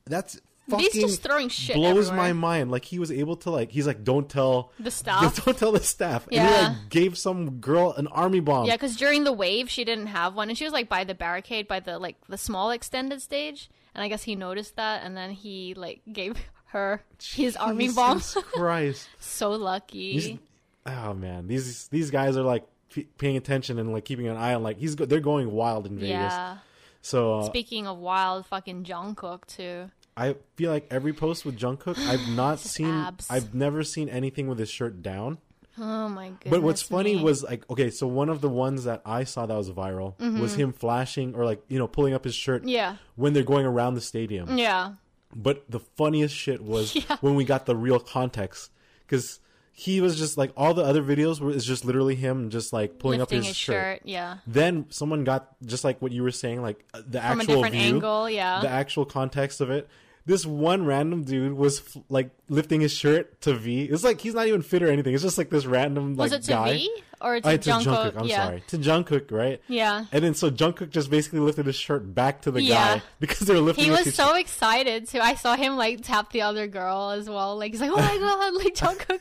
that's 0.05 0.41
Fucking 0.71 1.01
just 1.01 1.23
throwing 1.23 1.49
shit 1.49 1.77
blows 1.77 2.09
everywhere. 2.09 2.17
my 2.29 2.33
mind. 2.33 2.71
Like 2.71 2.85
he 2.85 2.99
was 2.99 3.11
able 3.13 3.37
to 3.39 3.51
like 3.51 3.71
he's 3.71 3.87
like 3.87 4.05
don't 4.05 4.29
tell 4.29 4.73
The 4.81 4.91
staff. 5.03 5.45
don't 5.45 5.57
tell 5.59 5.73
the 5.73 5.81
staff. 5.81 6.27
And 6.33 6.49
he 6.49 6.55
like 6.65 6.89
gave 6.91 7.19
some 7.19 7.59
girl 7.61 7.93
an 7.93 8.07
army 8.09 8.41
bomb. 8.41 8.67
Yeah, 8.67 8.75
because 8.77 8.97
during 8.97 9.25
the 9.25 9.33
wave, 9.33 9.71
she 9.71 9.85
didn't 9.85 10.07
have 10.09 10.35
one, 10.35 10.49
and 10.49 10.57
she 10.59 10.65
was 10.65 10.73
like 10.73 10.89
by 10.89 11.05
the 11.05 11.15
barricade, 11.15 11.69
by 11.69 11.81
the 11.81 11.99
like 11.99 12.17
the 12.29 12.39
small 12.39 12.71
extended 12.71 13.21
stage, 13.23 13.71
and 13.95 14.03
I 14.03 14.09
guess 14.09 14.23
he 14.23 14.37
noticed 14.37 14.77
that, 14.77 15.03
and 15.05 15.17
then 15.17 15.31
he 15.31 15.75
like 15.75 16.01
gave 16.13 16.37
her 16.67 17.03
his 17.21 17.57
army 17.57 17.89
bomb. 17.89 18.21
Christ. 18.53 19.09
so 19.21 19.51
lucky. 19.51 20.13
These- 20.19 20.39
oh 20.87 21.15
man, 21.15 21.47
these 21.49 21.89
these 21.89 22.11
guys 22.11 22.37
are 22.37 22.43
like 22.43 22.65
p- 22.93 23.09
paying 23.19 23.37
attention 23.37 23.79
and 23.79 23.93
like 23.93 24.05
keeping 24.05 24.27
an 24.29 24.37
eye 24.37 24.55
on 24.55 24.63
like 24.63 24.79
he's 24.79 24.95
go- 24.95 25.05
they're 25.07 25.21
going 25.21 25.51
wild 25.51 25.87
in 25.87 25.97
Vegas. 25.97 26.11
yeah. 26.11 26.59
So 27.03 27.39
uh, 27.41 27.43
Speaking 27.45 27.87
of 27.87 27.99
wild, 27.99 28.45
fucking 28.47 28.85
Jungkook 28.85 29.47
too. 29.47 29.91
I 30.21 30.37
feel 30.57 30.71
like 30.71 30.87
every 30.91 31.13
post 31.13 31.45
with 31.45 31.59
Jungkook, 31.59 31.99
I've 31.99 32.29
not 32.29 32.59
seen, 32.59 32.87
abs. 32.91 33.27
I've 33.31 33.55
never 33.55 33.83
seen 33.83 34.09
anything 34.09 34.47
with 34.49 34.59
his 34.59 34.69
shirt 34.71 35.03
down. 35.03 35.39
Oh 35.79 36.09
my 36.11 36.29
goodness. 36.29 36.51
But 36.51 36.63
what's 36.63 36.83
funny 36.83 37.17
me. 37.17 37.23
was 37.23 37.43
like, 37.43 37.69
okay, 37.71 37.89
so 37.91 38.07
one 38.07 38.29
of 38.29 38.41
the 38.43 38.49
ones 38.51 38.85
that 38.85 39.01
I 39.07 39.25
saw 39.25 39.47
that 39.47 39.55
was 39.57 39.71
viral 39.71 40.19
was 40.39 40.55
him 40.55 40.73
flashing 40.73 41.35
or 41.35 41.45
like 41.47 41.63
you 41.69 41.79
know 41.79 41.87
pulling 41.89 42.13
up 42.13 42.25
his 42.25 42.35
shirt 42.35 42.63
Mm-hmm. 42.63 42.69
yeah, 42.69 42.97
when 43.17 43.33
they're 43.33 43.43
going 43.45 43.65
around 43.65 43.95
the 43.95 44.01
stadium. 44.03 44.59
yeah, 44.59 44.93
But 45.35 45.65
the 45.71 45.81
funniest 45.81 46.35
shit 46.35 46.61
was 46.61 46.95
Yeah. 47.09 47.17
when 47.23 47.35
we 47.35 47.45
got 47.45 47.65
the 47.65 47.75
real 47.77 47.99
context 48.01 48.71
because 49.07 49.41
he 49.73 50.03
was 50.03 50.19
just 50.19 50.37
like 50.37 50.53
all 50.57 50.75
the 50.75 50.83
other 50.85 51.03
videos 51.03 51.41
were 51.41 51.51
is 51.53 51.65
just 51.65 51.87
literally 51.87 52.17
him 52.17 52.51
just 52.51 52.71
like 52.73 52.99
pulling 52.99 53.21
lifting 53.21 53.39
up 53.39 53.45
his, 53.45 53.49
his 53.49 53.57
shirt. 53.57 53.99
shirt. 54.01 54.03
Yeah, 54.05 54.39
Then 54.47 54.87
someone 54.91 55.25
got 55.25 55.57
just 55.65 55.85
like 55.85 56.03
what 56.03 56.13
you 56.13 56.23
were 56.23 56.33
saying, 56.33 56.61
like 56.61 56.85
uh, 56.93 57.01
the 57.07 57.21
from 57.23 57.39
a 57.39 57.43
actual 57.43 57.55
different 57.55 57.75
view, 57.77 57.95
angle. 57.95 58.29
Yeah, 58.29 58.61
the 58.61 58.69
actual 58.69 59.07
context 59.07 59.63
of 59.63 59.71
it. 59.71 59.89
This 60.27 60.45
one 60.47 60.85
random 60.85 61.25
dude 61.25 61.55
was 61.55 61.97
like 62.09 62.31
lifting 62.51 62.81
his 62.83 62.93
shirt 62.93 63.41
to 63.43 63.55
V. 63.55 63.85
It's 63.85 64.05
like 64.05 64.21
he's 64.21 64.35
not 64.35 64.47
even 64.49 64.61
fit 64.61 64.83
or 64.83 64.89
anything. 64.91 65.15
It's 65.15 65.23
just 65.23 65.39
like 65.39 65.49
this 65.49 65.65
random 65.65 66.17
like 66.17 66.27
was 66.27 66.33
it 66.33 66.43
to 66.43 66.51
guy. 66.53 66.73
V 66.75 66.91
or 67.23 67.39
to 67.39 67.47
Uh, 67.49 67.57
to 67.57 67.71
Jungkook? 67.71 67.85
Jungkook. 67.85 68.17
I'm 68.21 68.27
yeah. 68.27 68.45
sorry, 68.47 68.63
to 68.69 68.79
Jungkook, 68.79 69.31
right? 69.31 69.61
Yeah. 69.69 70.07
And 70.11 70.25
then 70.25 70.35
so 70.35 70.51
Jungkook 70.51 70.89
just 70.91 71.11
basically 71.11 71.39
lifted 71.41 71.67
his 71.67 71.77
shirt 71.77 72.15
back 72.15 72.43
to 72.43 72.51
the 72.51 72.63
Yeah. 72.63 72.97
guy 72.97 73.03
because 73.21 73.41
they 73.47 73.55
were 73.55 73.61
lifting. 73.61 73.85
He 73.85 73.91
was 73.91 74.15
so 74.15 74.35
excited 74.37 75.07
too. 75.09 75.21
I 75.21 75.35
saw 75.35 75.55
him 75.55 75.77
like 75.77 76.01
tap 76.03 76.33
the 76.33 76.43
other 76.43 76.67
girl 76.67 77.11
as 77.11 77.29
well. 77.31 77.57
Like 77.57 77.73
he's 77.73 77.81
like, 77.81 77.91
"Oh 77.93 77.97
my 77.97 78.19
god!" 78.19 78.55
Like 78.55 78.75
Jungkook, 78.75 79.21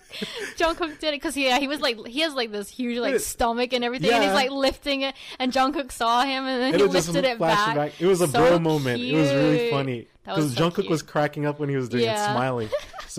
Jungkook 0.57 0.99
did 0.99 1.09
it 1.09 1.17
because 1.21 1.35
yeah, 1.37 1.59
he 1.59 1.67
was 1.67 1.81
like 1.81 2.05
he 2.07 2.21
has 2.21 2.33
like 2.33 2.51
this 2.51 2.69
huge 2.69 2.97
like 2.97 3.19
stomach 3.19 3.73
and 3.73 3.83
everything, 3.83 4.11
and 4.11 4.23
he's 4.23 4.33
like 4.33 4.49
lifting 4.49 5.01
it. 5.01 5.13
And 5.37 5.51
Jungkook 5.51 5.91
saw 5.91 6.23
him, 6.23 6.45
and 6.45 6.61
then 6.61 6.73
and 6.73 6.81
he 6.81 6.87
it 6.87 6.91
lifted 6.91 7.25
it 7.25 7.37
flashed 7.37 7.75
back. 7.75 8.01
It 8.01 8.07
was 8.07 8.21
a 8.21 8.27
So 8.27 8.39
bro 8.39 8.59
moment. 8.59 9.01
It 9.01 9.13
was 9.13 9.31
really 9.33 9.69
funny 9.69 10.07
because 10.25 10.53
so 10.55 10.61
Jungkook 10.63 10.75
cute. 10.75 10.89
was 10.89 11.01
cracking 11.01 11.45
up 11.45 11.59
when 11.59 11.67
he 11.69 11.75
was 11.75 11.89
doing 11.89 12.03
it, 12.03 12.07
Yeah. 12.07 12.33
smiling. 12.33 12.69
So 13.07 13.18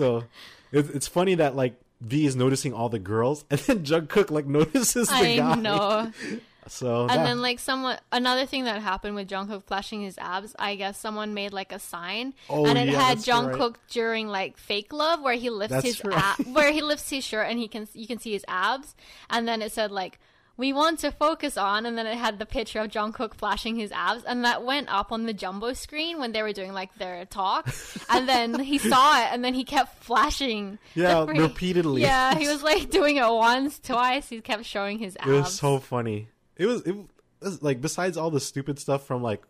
it, 0.71 0.89
it's 0.95 1.07
funny 1.07 1.35
that 1.35 1.55
like 1.55 1.75
V 2.01 2.25
is 2.25 2.35
noticing 2.35 2.73
all 2.73 2.89
the 2.89 2.99
girls, 2.99 3.45
and 3.51 3.59
then 3.61 3.83
Jungkook 3.83 4.31
like 4.31 4.45
notices 4.47 5.07
the 5.07 5.13
I 5.15 5.35
guy. 5.37 5.55
know. 5.55 6.11
So 6.67 7.01
And 7.01 7.09
that- 7.09 7.23
then 7.25 7.41
like 7.41 7.57
someone 7.57 7.97
another 8.11 8.45
thing 8.45 8.65
that 8.65 8.79
happened 8.83 9.15
with 9.15 9.27
Jungkook 9.27 9.63
flashing 9.63 10.03
his 10.03 10.15
abs, 10.19 10.55
I 10.59 10.75
guess 10.75 10.95
someone 10.97 11.33
made 11.33 11.53
like 11.53 11.71
a 11.71 11.79
sign 11.79 12.35
Oh, 12.51 12.67
and 12.67 12.77
it 12.77 12.87
yeah, 12.87 13.01
had 13.01 13.17
that's 13.17 13.27
right. 13.27 13.45
Jungkook 13.55 13.75
during 13.89 14.27
like 14.27 14.57
fake 14.57 14.93
love 14.93 15.21
where 15.23 15.33
he 15.33 15.49
lifts 15.49 15.71
That's 15.73 15.85
his 15.85 16.05
right. 16.05 16.15
ab- 16.39 16.45
where 16.55 16.71
he 16.71 16.81
lifts 16.91 17.09
his 17.09 17.23
shirt 17.25 17.47
and 17.49 17.57
he 17.57 17.67
can 17.67 17.87
you 17.93 18.05
can 18.05 18.19
see 18.19 18.31
his 18.33 18.45
abs 18.47 18.93
and 19.31 19.47
then 19.47 19.63
it 19.63 19.71
said 19.71 19.89
like 19.91 20.19
we 20.57 20.73
want 20.73 20.99
to 20.99 21.11
focus 21.11 21.57
on 21.57 21.85
and 21.85 21.97
then 21.97 22.05
it 22.05 22.17
had 22.17 22.37
the 22.37 22.45
picture 22.45 22.79
of 22.79 22.89
Jungkook 22.89 23.33
flashing 23.33 23.75
his 23.77 23.91
abs 23.91 24.23
and 24.23 24.45
that 24.45 24.63
went 24.63 24.93
up 24.93 25.11
on 25.11 25.25
the 25.25 25.33
jumbo 25.33 25.73
screen 25.73 26.19
when 26.19 26.31
they 26.33 26.41
were 26.43 26.53
doing 26.53 26.73
like 26.73 26.93
their 26.95 27.25
talk 27.25 27.67
and 28.09 28.27
then 28.29 28.59
he 28.59 28.77
saw 28.77 29.19
it 29.23 29.29
and 29.31 29.43
then 29.43 29.53
he 29.53 29.63
kept 29.63 30.03
flashing 30.03 30.77
Yeah, 30.93 31.25
free- 31.25 31.39
repeatedly. 31.39 32.01
yeah 32.01 32.37
he 32.37 32.47
was 32.53 32.61
like 32.63 32.89
doing 32.89 33.15
it 33.17 33.27
once 33.27 33.79
twice 33.79 34.29
he 34.29 34.39
kept 34.41 34.65
showing 34.65 34.99
his 34.99 35.17
abs 35.19 35.29
it 35.29 35.33
was 35.33 35.53
so 35.55 35.79
funny. 35.79 36.29
It 36.57 36.65
was 36.67 36.81
it 36.83 36.95
was 37.41 37.63
like 37.63 37.81
besides 37.81 38.17
all 38.17 38.29
the 38.29 38.39
stupid 38.39 38.77
stuff 38.77 39.07
from 39.07 39.23
like 39.23 39.41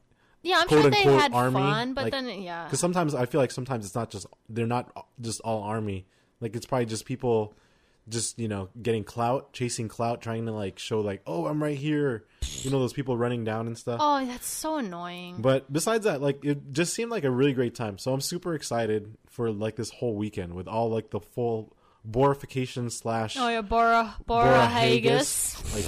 Yeah, 0.43 0.59
I'm 0.61 0.69
sure 0.69 0.89
they 0.89 1.03
had 1.03 1.33
army, 1.33 1.55
fun, 1.59 1.93
but 1.93 2.05
like- 2.05 2.11
then 2.13 2.41
yeah, 2.41 2.63
because 2.65 2.79
sometimes 2.79 3.13
I 3.13 3.25
feel 3.25 3.41
like 3.41 3.51
sometimes 3.51 3.85
it's 3.85 3.95
not 3.95 4.09
just 4.11 4.25
they're 4.47 4.65
not 4.65 4.91
just 5.19 5.41
all 5.41 5.63
army. 5.63 6.05
Like 6.39 6.55
it's 6.55 6.65
probably 6.65 6.85
just 6.85 7.05
people 7.05 7.53
just 8.11 8.37
you 8.37 8.47
know 8.47 8.69
getting 8.79 9.03
clout, 9.03 9.53
chasing 9.53 9.87
clout, 9.87 10.21
trying 10.21 10.45
to 10.45 10.51
like 10.51 10.77
show 10.77 10.99
like 11.01 11.21
oh 11.25 11.47
I'm 11.47 11.61
right 11.63 11.77
here. 11.77 12.25
You 12.61 12.69
know 12.69 12.79
those 12.79 12.93
people 12.93 13.17
running 13.17 13.43
down 13.43 13.67
and 13.67 13.77
stuff. 13.77 13.99
oh, 14.03 14.23
that's 14.25 14.47
so 14.47 14.77
annoying. 14.77 15.37
But 15.41 15.71
besides 15.71 16.05
that, 16.05 16.21
like 16.21 16.45
it 16.45 16.71
just 16.71 16.93
seemed 16.93 17.09
like 17.11 17.23
a 17.23 17.31
really 17.31 17.53
great 17.53 17.73
time. 17.73 17.97
So 17.97 18.13
I'm 18.13 18.21
super 18.21 18.53
excited 18.53 19.15
for 19.29 19.51
like 19.51 19.75
this 19.75 19.89
whole 19.89 20.15
weekend 20.15 20.53
with 20.53 20.67
all 20.67 20.89
like 20.89 21.09
the 21.09 21.19
full 21.19 21.73
borification 22.03 22.89
slash 22.89 23.37
oh 23.39 23.49
yeah, 23.49 23.61
Bora 23.61 24.15
Bora 24.25 24.67
Hagus. 24.67 25.73
Like 25.73 25.85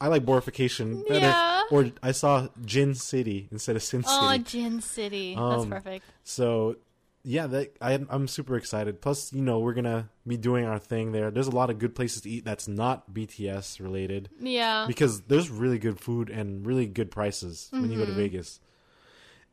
I 0.00 0.08
like 0.08 0.24
borification 0.24 1.04
better. 1.04 1.20
Yeah. 1.20 1.62
Or 1.70 1.90
I 2.02 2.10
saw 2.10 2.48
Jin 2.64 2.96
City 2.96 3.48
instead 3.52 3.76
of 3.76 3.84
Sin 3.84 4.02
City. 4.02 4.16
Oh, 4.20 4.36
Jin 4.38 4.80
City. 4.80 5.36
Um, 5.36 5.50
that's 5.50 5.66
perfect. 5.66 6.04
So 6.24 6.76
yeah, 7.24 7.46
that 7.46 7.76
I, 7.80 7.92
I'm 8.10 8.26
super 8.28 8.56
excited. 8.56 9.00
Plus, 9.00 9.32
you 9.32 9.42
know, 9.42 9.60
we're 9.60 9.74
gonna 9.74 10.08
be 10.26 10.36
doing 10.36 10.64
our 10.64 10.78
thing 10.78 11.12
there. 11.12 11.30
There's 11.30 11.46
a 11.46 11.54
lot 11.54 11.70
of 11.70 11.78
good 11.78 11.94
places 11.94 12.22
to 12.22 12.30
eat 12.30 12.44
that's 12.44 12.66
not 12.68 13.12
BTS 13.14 13.80
related 13.80 14.28
Yeah. 14.40 14.86
because 14.88 15.22
there's 15.22 15.48
really 15.50 15.78
good 15.78 16.00
food 16.00 16.30
and 16.30 16.66
really 16.66 16.86
good 16.86 17.10
prices 17.10 17.68
when 17.70 17.90
you 17.90 17.98
go 17.98 18.04
to 18.04 18.10
Mm-hmm. 18.12 18.20
Vegas. 18.20 18.60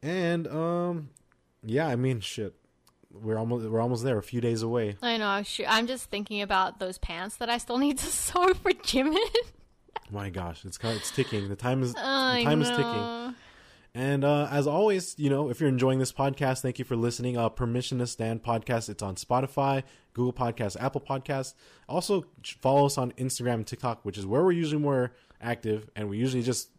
And 0.02 0.48
um, 0.48 1.10
yeah, 1.64 1.88
I 1.88 1.96
mean, 1.96 2.22
shit, 2.22 2.56
we're 3.12 3.38
almost 3.38 3.66
we're 3.70 3.82
almost 3.82 4.04
there. 4.04 4.18
A 4.18 4.24
few 4.24 4.40
days 4.42 4.62
away. 4.62 4.96
I 5.02 5.18
know. 5.18 5.44
I'm 5.68 5.88
just 5.88 6.10
thinking 6.10 6.42
about 6.42 6.80
those 6.80 6.98
pants 6.98 7.36
that 7.38 7.50
I 7.50 7.58
still 7.58 7.78
need 7.78 7.98
to 7.98 8.06
sew 8.08 8.54
for 8.54 8.72
Jimin. 8.72 9.18
My 10.12 10.30
gosh, 10.30 10.66
it's 10.66 10.80
it's 10.82 11.12
ticking. 11.12 11.50
The 11.50 11.56
time 11.56 11.84
is 11.84 11.94
the 11.94 12.00
time 12.00 12.62
is 12.62 12.70
ticking. 12.70 13.36
And 14.00 14.24
uh, 14.24 14.48
as 14.50 14.66
always, 14.66 15.14
you 15.18 15.30
know, 15.30 15.50
if 15.50 15.60
you're 15.60 15.68
enjoying 15.68 16.00
this 16.00 16.14
podcast, 16.14 16.62
thank 16.62 16.80
you 16.80 16.86
for 16.86 16.96
listening. 16.96 17.38
Uh, 17.38 17.50
Permission 17.50 17.98
to 18.00 18.08
Stand 18.08 18.42
podcast. 18.42 18.88
It's 18.88 19.04
on 19.04 19.16
Spotify, 19.16 19.84
Google 20.14 20.32
Podcasts, 20.32 20.82
Apple 20.82 21.02
Podcasts. 21.02 21.54
Also, 21.90 22.24
follow 22.62 22.86
us 22.86 22.98
on 22.98 23.12
Instagram 23.18 23.56
and 23.56 23.68
TikTok, 23.68 24.06
which 24.06 24.18
is 24.18 24.26
where 24.26 24.42
we're 24.42 24.54
usually 24.54 24.82
more 24.82 25.12
active, 25.42 25.90
and 25.98 26.08
we 26.10 26.18
usually 26.18 26.44
just 26.44 26.70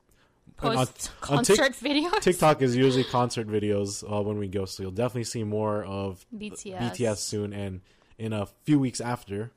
and 0.62 0.78
on- 0.78 0.86
Post 0.86 1.10
on 1.28 1.44
concert 1.44 1.72
videos. 1.74 2.20
TikTok 2.22 2.62
is 2.62 2.74
usually 2.74 3.04
concert 3.04 3.48
videos 3.48 4.02
uh, 4.02 4.22
when 4.22 4.38
we 4.38 4.48
go, 4.48 4.64
so 4.64 4.82
you'll 4.82 4.90
definitely 4.90 5.24
see 5.24 5.44
more 5.44 5.84
of 5.84 6.24
BTS. 6.34 6.78
BTS 6.78 7.18
soon, 7.18 7.52
and 7.52 7.82
in 8.18 8.32
a 8.32 8.46
few 8.64 8.78
weeks 8.78 8.98
after, 8.98 9.52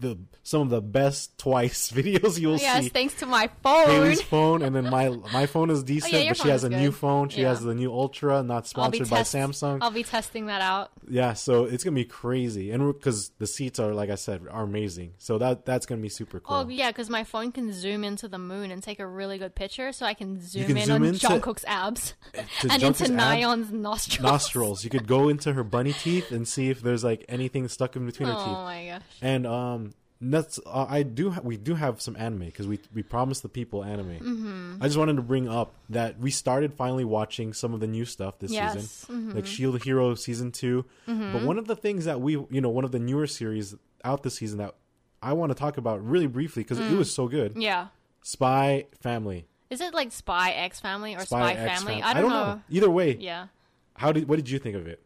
the 0.00 0.18
some 0.42 0.62
of 0.62 0.70
the 0.70 0.80
best 0.80 1.36
twice 1.38 1.90
videos 1.94 2.38
you'll 2.38 2.56
Yes, 2.56 2.78
see. 2.78 2.82
Yes, 2.84 2.88
thanks 2.92 3.14
to 3.16 3.26
my 3.26 3.48
phone. 3.62 3.86
Haley's 3.86 4.22
phone, 4.22 4.62
and 4.62 4.74
then 4.74 4.88
my 4.90 5.08
my 5.32 5.46
phone 5.46 5.70
is 5.70 5.82
decent, 5.84 6.14
Oh, 6.14 6.18
your 6.18 6.30
but 6.30 6.36
she 6.42 6.48
has 6.48 6.64
a 6.64 6.68
new 6.70 6.92
phone. 6.92 7.28
She 7.28 7.42
Yeah. 7.42 7.48
has 7.50 7.60
the 7.62 7.74
new 7.74 7.92
Ultra, 7.92 8.42
not 8.42 8.66
sponsored 8.66 9.08
by 9.10 9.18
test- 9.18 9.34
Samsung. 9.34 9.78
I'll 9.82 9.90
be 9.90 10.02
testing 10.04 10.46
that 10.46 10.60
out. 10.60 10.90
yeah, 11.08 11.32
so 11.34 11.64
it's 11.64 11.84
gonna 11.84 11.94
be 11.94 12.04
crazy, 12.04 12.70
and 12.70 12.92
because 12.92 13.30
the 13.38 13.46
seats 13.46 13.78
are, 13.78 13.92
like 13.94 14.10
I 14.10 14.14
said, 14.16 14.42
are 14.50 14.62
amazing. 14.64 15.12
So 15.18 15.38
that 15.38 15.64
that's 15.64 15.86
gonna 15.86 16.00
be 16.02 16.08
super 16.08 16.40
cool. 16.40 16.56
Oh 16.56 16.68
yeah, 16.68 16.90
because 16.90 17.10
my 17.10 17.24
phone 17.24 17.52
can 17.52 17.72
zoom 17.72 18.04
into 18.04 18.28
the 18.28 18.38
moon 18.38 18.70
and 18.70 18.82
take 18.82 19.00
a 19.00 19.06
really 19.06 19.38
good 19.38 19.54
picture, 19.54 19.92
so 19.92 20.06
I 20.06 20.14
can 20.14 20.40
zoom 20.40 20.66
can 20.66 20.76
in 20.76 20.86
zoom 20.86 21.02
on 21.02 21.04
into- 21.08 21.26
Jungkook's 21.26 21.64
abs 21.66 22.14
and 22.34 22.46
Jungkook's 22.82 23.00
into 23.02 23.12
Nayeon's 23.12 23.70
nostrils. 23.72 24.22
nostrils. 24.22 24.84
You 24.84 24.90
could 24.90 25.06
go 25.06 25.28
into 25.28 25.52
her 25.52 25.64
bunny 25.64 25.92
teeth 25.92 26.30
and 26.32 26.46
see 26.46 26.70
if 26.70 26.80
there's 26.80 27.04
like 27.04 27.24
anything 27.28 27.68
stuck 27.68 27.96
in 27.96 28.06
between 28.06 28.28
her 28.28 28.34
teeth. 28.34 28.44
Oh 28.46 28.64
my 28.64 28.86
gosh. 28.86 29.02
And 29.22 29.46
um, 29.46 29.77
that's 30.20 30.58
uh, 30.66 30.86
I 30.88 31.04
do 31.04 31.30
ha- 31.30 31.42
we 31.44 31.56
do 31.56 31.74
have 31.76 32.00
some 32.00 32.16
anime 32.16 32.46
because 32.46 32.66
we 32.66 32.80
we 32.92 33.02
promised 33.04 33.42
the 33.42 33.48
people 33.48 33.84
anime. 33.84 34.18
Mm-hmm. 34.18 34.76
I 34.82 34.86
just 34.86 34.98
wanted 34.98 35.16
to 35.16 35.22
bring 35.22 35.48
up 35.48 35.74
that 35.90 36.18
we 36.18 36.30
started 36.32 36.74
finally 36.74 37.04
watching 37.04 37.52
some 37.52 37.72
of 37.72 37.78
the 37.80 37.86
new 37.86 38.04
stuff 38.04 38.38
this 38.40 38.50
Yes. 38.50 38.74
Mm-hmm. 38.74 38.80
season, 39.14 39.34
like 39.36 39.46
Shield 39.46 39.82
Hero 39.82 40.14
season 40.16 40.50
2 40.50 40.84
But 41.06 41.42
one 41.42 41.56
of 41.58 41.66
the 41.68 41.76
things 41.76 42.04
that 42.06 42.20
we 42.20 42.32
you 42.32 42.60
know 42.60 42.68
one 42.70 42.84
of 42.84 42.90
the 42.92 42.98
newer 42.98 43.26
series 43.28 43.76
out 44.04 44.22
this 44.24 44.34
season 44.36 44.58
that 44.58 44.74
I 45.22 45.32
want 45.34 45.50
to 45.50 45.54
talk 45.58 45.76
about 45.78 46.04
really 46.04 46.26
briefly 46.26 46.62
because 46.64 46.78
Mm. 46.78 46.92
it 46.92 46.96
was 46.96 47.12
so 47.14 47.28
good. 47.28 47.54
Yeah. 47.56 47.88
Spy 48.22 48.86
Family, 49.00 49.46
Is 49.70 49.80
it 49.80 49.94
like 49.94 50.10
Spy 50.12 50.50
X 50.50 50.80
Family 50.80 51.14
or 51.14 51.20
Spy, 51.20 51.54
Spy, 51.54 51.66
Family? 51.66 52.00
Fam- 52.00 52.04
I 52.04 52.20
don't, 52.20 52.28
know. 52.30 52.60
Either 52.70 52.90
way, 52.90 53.16
Yeah. 53.18 53.46
how 53.94 54.10
did 54.12 54.28
what 54.28 54.36
did 54.36 54.50
you 54.50 54.58
think 54.58 54.74
of 54.76 54.86
it? 54.88 55.00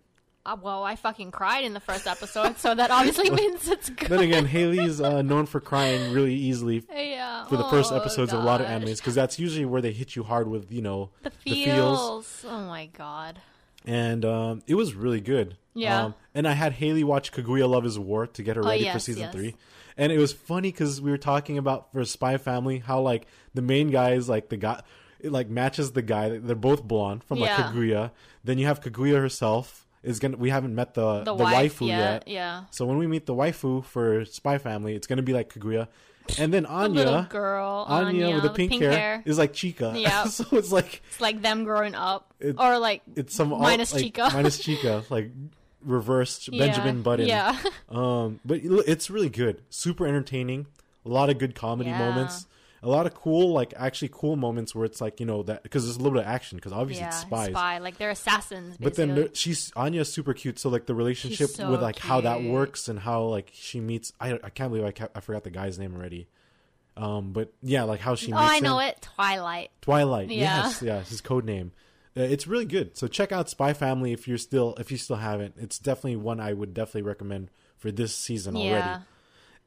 Uh, 0.44 0.57
well, 0.61 0.83
I 0.83 0.96
fucking 0.96 1.31
cried 1.31 1.64
in 1.64 1.72
the 1.72 1.78
first 1.81 2.07
episode, 2.09 2.59
so 2.59 2.74
that 2.74 2.90
obviously 2.90 3.31
means 3.40 3.68
it's 3.68 3.90
good. 3.90 4.09
Then 4.09 4.20
again, 4.20 4.44
Haley's 4.44 5.00
uh, 5.00 5.22
known 5.22 5.47
for 5.47 5.61
crying 5.61 6.12
really 6.12 6.34
easily 6.34 6.82
yeah. 6.93 7.45
for 7.47 7.57
the 7.57 7.68
first 7.68 7.93
Oh, 7.93 7.97
episodes 7.97 8.32
of 8.32 8.40
a 8.40 8.43
lot 8.43 8.61
of 8.61 8.66
gosh. 8.66 8.82
animes 8.82 8.97
because 8.97 9.14
that's 9.14 9.38
usually 9.38 9.64
where 9.64 9.80
they 9.80 9.93
hit 9.93 10.16
you 10.16 10.24
hard 10.24 10.49
with 10.49 10.72
you 10.72 10.82
know 10.82 11.11
The 11.22 11.30
the 11.45 11.64
feels. 11.64 11.99
feels. 11.99 12.45
Oh 12.49 12.61
my 12.66 12.86
god. 12.86 13.40
and 13.84 14.24
um, 14.24 14.62
it 14.66 14.74
was 14.74 14.95
really 14.95 15.20
good. 15.20 15.57
Yeah. 15.74 16.07
Um, 16.07 16.14
and 16.34 16.49
I 16.49 16.53
had 16.55 16.72
Haley 16.72 17.05
watch 17.05 17.30
Kaguya 17.32 17.68
Love 17.68 17.86
Is 17.86 17.99
War 17.99 18.26
to 18.26 18.43
get 18.43 18.57
her 18.57 18.62
Oh, 18.64 18.68
ready 18.68 18.88
for 18.90 18.99
season 18.99 19.22
yes. 19.22 19.32
three, 19.32 19.55
and 19.97 20.11
it 20.11 20.18
was 20.18 20.32
funny 20.32 20.72
because 20.72 21.01
we 21.01 21.11
were 21.12 21.18
talking 21.18 21.57
about 21.57 21.93
for 21.93 22.05
Spy 22.05 22.36
Family 22.36 22.78
how 22.80 23.01
like 23.01 23.26
the 23.55 23.62
main 23.62 23.90
guy 23.90 24.14
is 24.14 24.28
like 24.28 24.49
the 24.49 24.57
guy. 24.57 24.82
It 25.20 25.30
like 25.30 25.49
matches 25.49 25.93
the 25.93 26.03
guy. 26.03 26.36
They're 26.38 26.57
both 26.57 26.82
blonde 26.82 27.22
from 27.22 27.38
like 27.38 27.51
Yeah. 27.51 27.70
Kaguya. 27.72 28.11
Then 28.43 28.59
you 28.59 28.66
have 28.66 28.80
Kaguya 28.80 29.18
herself, 29.20 29.82
is 30.03 30.18
gonna. 30.18 30.36
We 30.36 30.50
haven't 30.50 30.74
met 30.74 30.94
the 30.94 31.18
The, 31.24 31.34
the, 31.34 31.44
wife 31.44 31.78
waifu 31.80 31.86
yet. 31.88 31.98
yet. 31.98 32.28
Yeah. 32.28 32.64
So 32.70 32.84
when 32.86 32.98
we 32.98 33.07
meet 33.07 33.26
the 33.26 33.34
waifu 33.34 33.84
for 33.84 34.24
Spy 34.24 34.59
Family, 34.59 34.94
it's 34.94 35.07
gonna 35.07 35.22
be 35.22 35.32
like 35.32 35.53
Kaguya, 35.53 35.88
and 36.38 36.53
then 36.53 36.62
The 36.64 36.68
Anya, 36.70 37.26
girl, 37.30 37.84
Anya, 37.88 38.24
Anya, 38.26 38.34
with 38.34 38.42
the 38.44 38.50
pink, 38.50 38.80
hair, 38.82 39.22
is 39.24 39.38
like 39.38 39.53
Chika. 39.53 40.00
Yeah. 40.00 40.24
so 40.26 40.44
it's 40.53 40.72
like 40.72 41.03
It's 41.11 41.20
like 41.20 41.42
them 41.42 41.64
growing 41.64 41.94
up, 41.94 42.32
It- 42.40 42.57
or 42.59 42.78
like 42.78 43.03
it's 43.16 43.34
some 43.34 43.50
Minus 43.50 43.92
like, 43.94 44.05
Chika. 44.12 44.32
minus 44.32 44.59
Chika, 44.66 45.09
like 45.11 45.30
reversed 45.84 46.48
yeah, 46.53 46.66
Benjamin 46.66 47.03
Button. 47.03 47.26
Yeah. 47.26 47.59
Um, 47.88 48.40
but 48.44 48.61
it's 48.62 49.11
really 49.11 49.28
good, 49.30 49.62
super 49.68 50.07
entertaining. 50.07 50.66
A 51.05 51.09
lot 51.09 51.28
of 51.30 51.38
good 51.38 51.55
comedy 51.57 51.90
Yeah. 51.90 51.98
moments. 51.98 52.46
A 52.85 52.89
lot 52.89 53.07
of 53.07 53.14
cool, 53.14 53.53
like 53.53 53.72
actually 53.76 54.11
cool 54.12 54.35
moments 54.35 54.74
where 54.74 54.85
it's 54.85 55.01
like 55.01 55.20
you 55.20 55.26
know 55.26 55.45
that 55.45 55.62
because 55.62 55.85
there's 55.85 55.97
a 55.97 56.01
little 56.01 56.18
bit 56.18 56.26
of 56.26 56.33
action 56.33 56.57
because 56.57 56.72
obviously 56.72 57.03
yeah. 57.03 57.09
it's 57.09 57.18
spies. 57.18 57.51
Spy. 57.51 57.78
Like 57.78 57.97
they're 57.97 58.11
assassins. 58.11 58.76
But 58.78 58.97
then 58.97 59.14
there, 59.14 59.28
she's 59.35 59.72
Anya's 59.76 60.12
super 60.12 60.35
cute, 60.35 60.59
so 60.59 60.68
like 60.68 60.87
the 60.87 60.95
relationship 60.95 61.51
so 61.51 61.70
with 61.70 61.80
like 61.80 61.99
how 61.99 62.22
that 62.22 62.43
works 62.43 62.89
and 62.89 62.99
how 62.99 63.22
like 63.24 63.51
she 63.53 63.78
meets. 63.78 64.12
I 64.20 64.33
I 64.43 64.51
can't 64.51 64.70
believe 64.72 64.85
I 64.85 64.91
ca- 64.91 65.11
I 65.14 65.20
forgot 65.20 65.45
the 65.45 65.51
guy's 65.51 65.78
name 65.78 65.95
already. 65.95 66.26
Um, 66.97 67.33
but 67.33 67.53
yeah, 67.62 67.85
like 67.85 68.01
how 68.01 68.16
she 68.16 68.33
oh, 68.33 68.41
meets. 68.41 68.53
I 68.53 68.61
know 68.61 68.78
him. 68.78 68.89
it. 68.89 69.09
Twilight. 69.14 69.70
Twilight. 69.80 70.28
Yeah. 70.30 70.64
Yes, 70.64 70.83
yeah, 70.83 71.03
his 71.03 71.20
code 71.20 71.45
name. 71.45 71.72
Uh, 72.16 72.22
it's 72.22 72.47
really 72.47 72.66
good. 72.66 72.97
So 72.97 73.07
check 73.07 73.33
out 73.33 73.49
Spy 73.49 73.72
Family 73.72 74.12
if 74.12 74.28
you're 74.28 74.39
still 74.39 74.74
if 74.78 74.91
you 74.91 74.99
still 74.99 75.16
haven't. 75.16 75.55
It's 75.57 75.78
definitely 75.78 76.16
one 76.16 76.41
I 76.41 76.53
would 76.53 76.74
definitely 76.74 77.03
recommend 77.03 77.51
for 77.78 77.91
this 77.91 78.14
season 78.14 78.57
already. 78.57 79.05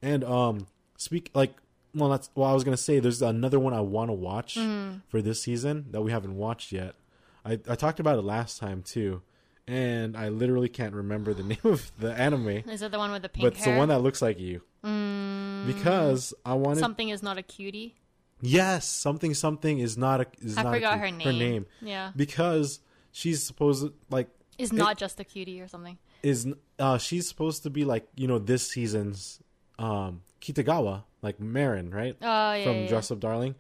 And 0.02 0.24
um, 0.24 0.68
speak 0.98 1.32
like 1.34 1.54
well, 1.96 2.10
that's 2.10 2.30
well. 2.36 2.50
I 2.50 2.54
was 2.54 2.64
gonna 2.64 2.78
say 2.78 3.00
there's 3.00 3.22
another 3.22 3.60
one 3.60 3.74
I 3.74 3.82
want 3.82 4.10
to 4.10 4.14
watch 4.14 4.56
Mm-hmm. 4.56 5.00
for 5.08 5.22
this 5.22 5.42
season 5.42 5.86
that 5.92 6.02
we 6.02 6.12
haven't 6.12 6.36
watched 6.36 6.72
yet. 6.72 6.96
I 7.46 7.54
I 7.70 7.76
talked 7.76 8.00
about 8.00 8.20
it 8.20 8.24
last 8.24 8.60
time 8.60 8.82
too, 8.84 9.22
and 9.68 10.16
I 10.18 10.30
literally 10.30 10.70
can't 10.70 10.94
remember 10.94 11.34
the 11.34 11.44
name 11.54 11.58
of 11.64 11.92
the 12.00 12.12
anime, 12.14 12.48
Is 12.70 12.82
it 12.82 12.92
the 12.92 12.98
one 13.00 13.12
with 13.12 13.22
the 13.22 13.30
pink 13.30 13.44
but 13.44 13.54
it's 13.54 13.64
hair? 13.64 13.74
the 13.74 13.80
one 13.80 13.90
that 13.90 14.00
looks 14.00 14.22
like 14.22 14.40
you. 14.40 14.62
Mm, 14.84 15.66
Because 15.68 16.34
I 16.46 16.54
wanted 16.54 16.80
something 16.82 17.10
is 17.10 17.24
not 17.24 17.38
a 17.38 17.44
cutie. 17.44 17.96
yes, 18.42 18.86
something 18.86 19.34
something 19.34 19.80
is 19.80 19.98
not 19.98 20.22
a 20.22 20.26
is 20.42 20.58
I 20.58 20.64
not 20.64 20.74
forgot 20.74 21.00
her 21.00 21.10
name. 21.12 21.22
Her 21.28 21.34
name 21.34 21.66
Yeah. 21.82 22.12
because 22.16 22.80
she's 23.12 23.42
supposed 23.44 23.88
like 24.10 24.28
Is 24.58 24.72
not 24.74 24.98
just 24.98 25.20
a 25.20 25.24
cutie 25.24 25.60
or 25.62 25.68
something. 25.68 25.98
is 26.24 26.48
uh 26.80 26.98
she's 26.98 27.28
supposed 27.28 27.64
to 27.64 27.70
be 27.70 27.84
like 27.86 28.08
you 28.16 28.28
know 28.28 28.40
this 28.40 28.68
season's 28.68 29.40
um 29.80 30.22
Kitagawa 30.42 31.04
like 31.26 31.40
Marin 31.42 31.90
right 31.92 32.16
Oh 32.22 32.54
yeah. 32.54 32.64
from 32.64 32.76
yeah, 32.84 32.88
Dress 32.88 33.12
Up 33.12 33.20
Darling 33.20 33.56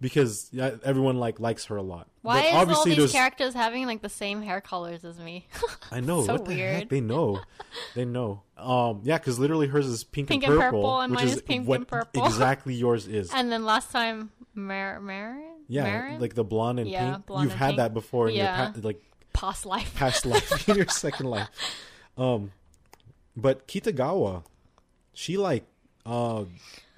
because 0.00 0.48
yeah, 0.52 0.72
everyone 0.84 1.18
like 1.18 1.38
likes 1.38 1.66
her 1.66 1.76
a 1.76 1.82
lot. 1.82 2.08
Why 2.22 2.50
But 2.52 2.68
is 2.72 2.76
all 2.78 2.84
these 2.84 2.96
there's- 2.96 3.12
characters 3.12 3.54
having 3.54 3.86
like 3.86 4.02
the 4.02 4.08
same 4.08 4.42
hair 4.42 4.60
colors 4.60 5.04
as 5.04 5.18
me? 5.20 5.46
I 5.92 6.00
know 6.00 6.24
so 6.24 6.32
what 6.32 6.44
the 6.46 6.54
heck 6.54 6.74
weird. 6.80 6.88
they 6.90 7.00
know, 7.00 7.40
they 7.94 8.04
know. 8.04 8.42
Um, 8.58 9.00
yeah, 9.04 9.18
because 9.18 9.38
literally 9.38 9.66
hers 9.68 9.86
is 9.86 10.02
pink, 10.04 10.28
Pink 10.28 10.42
and 10.44 10.52
and 10.54 10.60
purple, 10.60 10.80
purple, 10.80 11.00
and 11.00 11.10
which 11.12 11.20
mine 11.20 11.28
is 11.28 11.36
is 11.36 11.42
pink 11.42 11.68
what 11.68 11.76
and 11.80 11.88
purple. 11.88 12.26
exactly 12.26 12.74
yours 12.74 13.06
is. 13.06 13.32
and 13.32 13.52
then 13.52 13.64
last 13.64 13.90
time, 13.92 14.30
Mar- 14.54 15.00
Marin. 15.00 15.44
yeah, 15.68 15.84
Marin? 15.84 16.20
like 16.20 16.34
the 16.34 16.44
blonde 16.44 16.80
and 16.80 16.88
Yeah, 16.90 17.12
pink. 17.14 17.26
blonde 17.26 17.42
You've 17.44 17.52
and 17.52 17.58
had 17.60 17.66
pink. 17.68 17.76
that 17.78 17.94
before 17.94 18.28
in 18.28 18.34
Yeah. 18.36 18.64
your 18.64 18.72
pa- 18.74 18.80
like 18.82 19.02
past 19.32 19.64
life. 19.66 19.94
past 19.94 20.26
life, 20.32 20.68
in 20.68 20.76
your 20.76 20.88
second 20.88 21.26
life. 21.30 21.48
Um, 22.18 22.52
but 23.36 23.66
Kitagawa, 23.68 24.44
she 25.12 25.36
like 25.36 25.64
uh 26.06 26.44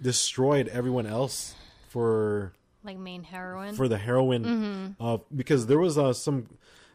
destroyed 0.00 0.68
everyone 0.68 1.06
else 1.06 1.54
for 1.88 2.52
like 2.84 2.98
main 2.98 3.22
heroine. 3.24 3.74
for 3.74 3.88
the 3.88 3.98
heroine 3.98 4.44
Mm-hmm. 4.44 5.04
uh, 5.04 5.18
because 5.34 5.66
there 5.66 5.78
was 5.78 5.96
uh, 5.98 6.12
some 6.12 6.46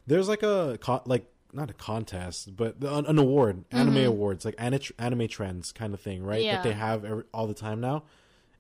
there's 0.08 0.28
like 0.30 0.44
a 0.44 0.78
co- 0.82 1.02
like 1.06 1.26
not 1.54 1.70
a 1.70 1.74
contest 1.74 2.56
but 2.56 2.76
an, 2.82 3.06
an 3.08 3.18
award 3.18 3.66
anime 3.72 3.98
awards 4.06 4.46
like 4.46 4.56
anime, 4.58 4.80
anime 5.00 5.28
trends 5.28 5.72
kind 5.72 5.94
of 5.94 6.00
thing 6.00 6.24
right 6.24 6.38
Mm-hmm. 6.40 6.46
Yeah. 6.46 6.56
that 6.56 6.64
they 6.64 6.74
have 6.74 7.04
every, 7.04 7.24
all 7.34 7.48
the 7.48 7.54
time 7.54 7.82
now 7.82 8.04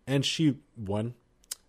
and 0.08 0.26
she 0.26 0.56
won 0.76 1.14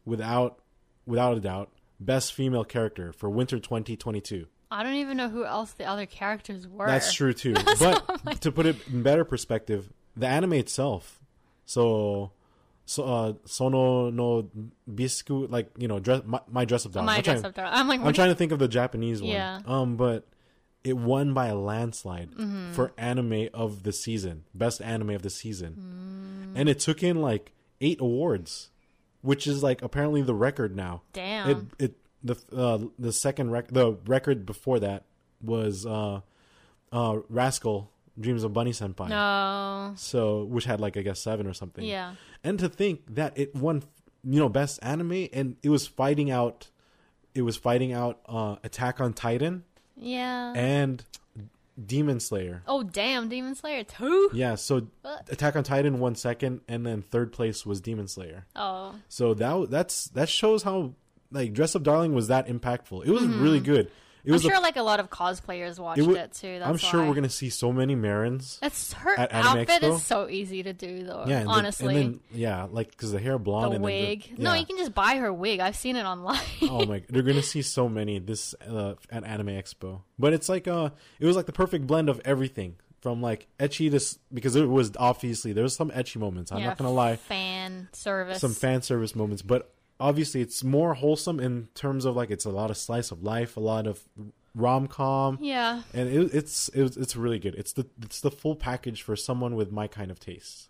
without 0.05 0.59
without 1.07 1.37
a 1.37 1.41
doubt 1.41 1.70
best 2.01 2.33
female 2.33 2.64
character 2.64 3.12
for 3.12 3.31
winter 3.31 3.59
2022 3.61 4.47
I 4.70 4.83
don't 4.83 4.95
even 4.95 5.16
know 5.18 5.29
who 5.29 5.45
else 5.45 5.73
the 5.73 5.85
other 5.85 6.07
characters 6.07 6.66
were. 6.66 6.87
that's 6.87 7.12
true 7.12 7.33
too 7.35 7.55
but 7.79 8.41
to 8.41 8.51
put 8.51 8.66
it 8.66 8.77
in 8.89 9.03
better 9.05 9.25
perspective 9.25 9.93
the 10.16 10.27
anime 10.27 10.55
itself 10.55 11.20
so 11.66 12.33
so 12.85 13.05
uh 13.05 13.33
sono 13.45 14.11
no 14.11 14.51
bisku 14.91 15.51
like 15.51 15.70
you 15.78 15.89
know 15.89 15.99
dress 16.01 16.22
my, 16.26 16.41
my 16.51 16.64
dress 16.64 16.85
up 16.87 16.93
doll 16.93 17.05
My 17.05 17.16
I'm 17.16 17.22
dress 17.22 17.41
trying- 17.41 17.55
up. 17.59 17.72
I'm 17.72 17.89
like, 17.89 18.01
I'm 18.01 18.12
trying 18.12 18.30
to 18.30 18.35
think 18.35 18.53
of 18.53 18.59
the 18.59 18.68
Japanese 18.68 19.22
one. 19.22 19.30
Yeah. 19.30 19.61
Um, 19.66 19.97
but 19.97 20.26
it 20.85 20.97
won 20.97 21.33
by 21.33 21.47
a 21.47 21.55
landslide 21.55 22.30
Mm-hmm. 22.33 22.72
for 22.72 22.93
anime 22.99 23.49
of 23.55 23.85
the 23.85 23.93
season, 23.93 24.45
best 24.53 24.83
anime 24.83 25.11
of 25.11 25.22
the 25.22 25.30
season, 25.30 25.76
Mm. 26.55 26.59
and 26.61 26.68
it 26.68 26.80
took 26.80 27.03
in 27.05 27.20
like 27.22 27.53
eight 27.80 28.01
awards, 28.01 28.70
which 29.20 29.47
is 29.47 29.62
like 29.62 29.80
apparently 29.83 30.22
the 30.22 30.35
record 30.35 30.74
now. 30.74 31.03
damn. 31.12 31.49
It 31.51 31.59
it 31.78 31.95
the 32.24 32.37
uh, 32.57 32.78
the 32.99 33.12
second 33.12 33.51
rec- 33.53 33.68
the 33.72 33.93
record 34.07 34.45
before 34.45 34.80
that 34.80 35.05
was 35.41 35.87
uh 35.87 36.20
uh 36.93 37.18
Rascal 37.28 37.91
Dreams 38.21 38.45
of 38.45 38.53
Bunny 38.53 38.73
Senpai. 38.73 39.09
no. 39.09 39.95
So 39.97 40.45
which 40.45 40.65
had 40.65 40.81
like 40.81 40.97
I 40.97 41.03
guess 41.03 41.21
seven 41.21 41.47
or 41.47 41.55
something. 41.55 41.85
Yeah. 41.85 42.15
And 42.45 42.59
to 42.59 42.69
think 42.69 43.03
that 43.15 43.39
it 43.39 43.55
won, 43.55 43.83
you 44.25 44.39
know, 44.41 44.49
best 44.49 44.79
anime, 44.83 45.29
and 45.33 45.57
it 45.63 45.69
was 45.71 45.87
fighting 45.87 46.31
out, 46.31 46.69
it 47.35 47.43
was 47.43 47.57
fighting 47.57 47.93
out 47.93 48.21
uh, 48.27 48.57
Attack 48.65 49.01
on 49.01 49.13
Titan 49.13 49.65
Yeah. 49.97 50.53
and 50.55 51.05
Demon 51.87 52.21
Slayer. 52.21 52.63
oh 52.67 52.83
damn, 52.83 53.29
Demon 53.31 53.55
Slayer 53.55 53.83
too. 53.85 54.31
Yeah, 54.35 54.57
so 54.57 54.87
What? 55.01 55.29
Attack 55.33 55.57
on 55.57 55.65
Titan 55.65 55.99
won 56.01 56.15
second, 56.15 56.61
and 56.69 56.85
then 56.85 57.01
third 57.03 57.33
place 57.33 57.65
was 57.65 57.81
Demon 57.81 58.09
Slayer. 58.09 58.45
Oh. 58.55 58.95
So 59.09 59.33
that 59.35 59.71
that's 59.71 60.05
that 60.11 60.29
shows 60.29 60.63
how 60.65 60.93
like 61.31 61.55
Dress 61.55 61.75
Up 61.75 61.83
Darling 61.83 62.15
was 62.15 62.29
that 62.29 62.47
impactful. 62.47 63.07
It 63.07 63.11
was 63.11 63.25
really 63.25 63.61
good. 63.61 63.91
It 64.25 64.29
I'm 64.31 64.35
was. 64.35 64.45
a- 64.45 64.49
sure 64.51 64.61
like 64.61 64.77
a 64.77 64.83
lot 64.83 65.01
of 65.01 65.11
cosplayers 65.11 65.79
watched 65.81 65.99
it, 65.99 66.03
wa- 66.07 66.12
too. 66.33 66.59
That's 66.61 66.68
I'm 66.68 66.77
sure 66.77 67.01
why. 67.03 67.09
we're 67.09 67.14
gonna 67.16 67.29
see 67.29 67.51
so 67.51 67.73
many 67.73 67.97
Marins. 67.97 68.61
That's 68.61 68.93
her 68.93 69.18
outfit 69.18 69.68
Expo? 69.83 69.97
is 69.97 70.05
so 70.07 70.29
easy 70.29 70.62
to 70.62 70.73
do 70.73 71.03
though. 71.05 71.25
Yeah, 71.27 71.39
and 71.41 71.49
the- 71.49 71.53
honestly, 71.53 71.95
then, 71.95 72.20
yeah, 72.33 72.68
like 72.70 72.91
because 72.93 73.11
the 73.11 73.18
hair 73.18 73.33
the 73.33 73.39
blonde 73.41 73.64
and 73.66 73.75
then 73.75 73.83
wig. 73.83 74.37
the- 74.37 74.43
No, 74.43 74.55
you 74.55 74.64
can 74.64 74.77
just 74.77 74.95
buy 74.95 75.16
her 75.16 75.33
wig. 75.33 75.59
I've 75.61 75.75
seen 75.77 75.97
it 75.97 76.05
online. 76.05 76.39
oh 76.62 76.87
my 76.87 76.99
God. 77.01 77.07
they're 77.11 77.23
gonna 77.23 77.43
see 77.43 77.62
so 77.62 77.89
many 77.89 78.18
this 78.20 78.55
uh, 78.66 78.95
at 79.11 79.25
anime 79.25 79.49
expo 79.49 80.03
but 80.18 80.33
it's 80.33 80.49
like 80.49 80.68
uh 80.68 80.91
it 81.18 81.27
was 81.27 81.35
like 81.35 81.47
the 81.47 81.53
perfect 81.53 81.87
blend 81.89 82.09
of 82.09 82.20
everything 82.25 82.77
from 83.01 83.20
like 83.20 83.49
ecchi 83.59 83.91
to 83.91 84.18
because 84.33 84.55
it 84.55 84.68
was 84.68 84.93
obviously 84.99 85.53
there 85.53 85.64
was 85.64 85.75
some 85.75 85.91
ecchi 85.91 86.16
moments 86.16 86.53
i'm 86.53 86.59
Yeah, 86.59 86.66
not 86.68 86.79
gonna 86.79 86.93
lie 86.93 87.16
Fan 87.16 87.89
service. 87.93 88.41
some 88.41 88.55
fan 88.55 88.83
service 88.83 89.16
moments 89.16 89.43
but 89.43 89.73
obviously 90.09 90.40
it's 90.40 90.62
more 90.64 90.94
wholesome 90.94 91.38
in 91.40 91.68
terms 91.74 92.05
of 92.05 92.16
like 92.16 92.30
it's 92.30 92.44
a 92.44 92.50
lot 92.61 92.70
of 92.70 92.76
slice 92.76 93.11
of 93.14 93.22
life 93.22 93.57
a 93.57 93.61
lot 93.61 93.86
of 93.86 93.96
rom-com. 94.55 95.38
Yeah. 95.40 95.82
and 95.94 96.09
it, 96.09 96.34
it's 96.34 96.68
it, 96.70 96.96
it's 96.98 97.16
really 97.16 97.38
good. 97.38 97.55
It's 97.55 97.72
the 97.72 97.86
it's 98.03 98.20
the 98.20 98.30
full 98.30 98.55
package 98.55 99.00
for 99.00 99.16
someone 99.16 99.55
with 99.55 99.72
my 99.72 99.86
kind 99.88 100.11
of 100.11 100.18
taste 100.20 100.68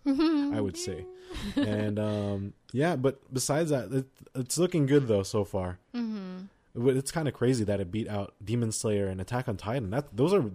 i 0.57 0.59
would 0.61 0.77
say. 0.77 1.05
And 1.57 1.97
um 1.99 2.53
yeah 2.71 2.95
but 2.95 3.15
besides 3.33 3.69
that 3.71 3.91
it, 3.91 4.05
it's 4.35 4.57
looking 4.57 4.85
good 4.85 5.07
though 5.07 5.23
so 5.23 5.43
far. 5.43 5.79
Mm-hmm. 5.95 6.45
but 6.75 6.95
it's 6.95 7.11
kind 7.11 7.27
of 7.27 7.33
crazy 7.33 7.63
that 7.65 7.79
it 7.81 7.91
beat 7.91 8.07
out 8.07 8.35
demon 8.43 8.71
slayer 8.71 9.07
and 9.07 9.19
attack 9.19 9.49
on 9.49 9.57
titan. 9.57 9.89
That 9.89 10.15
those 10.15 10.33
are 10.33 10.45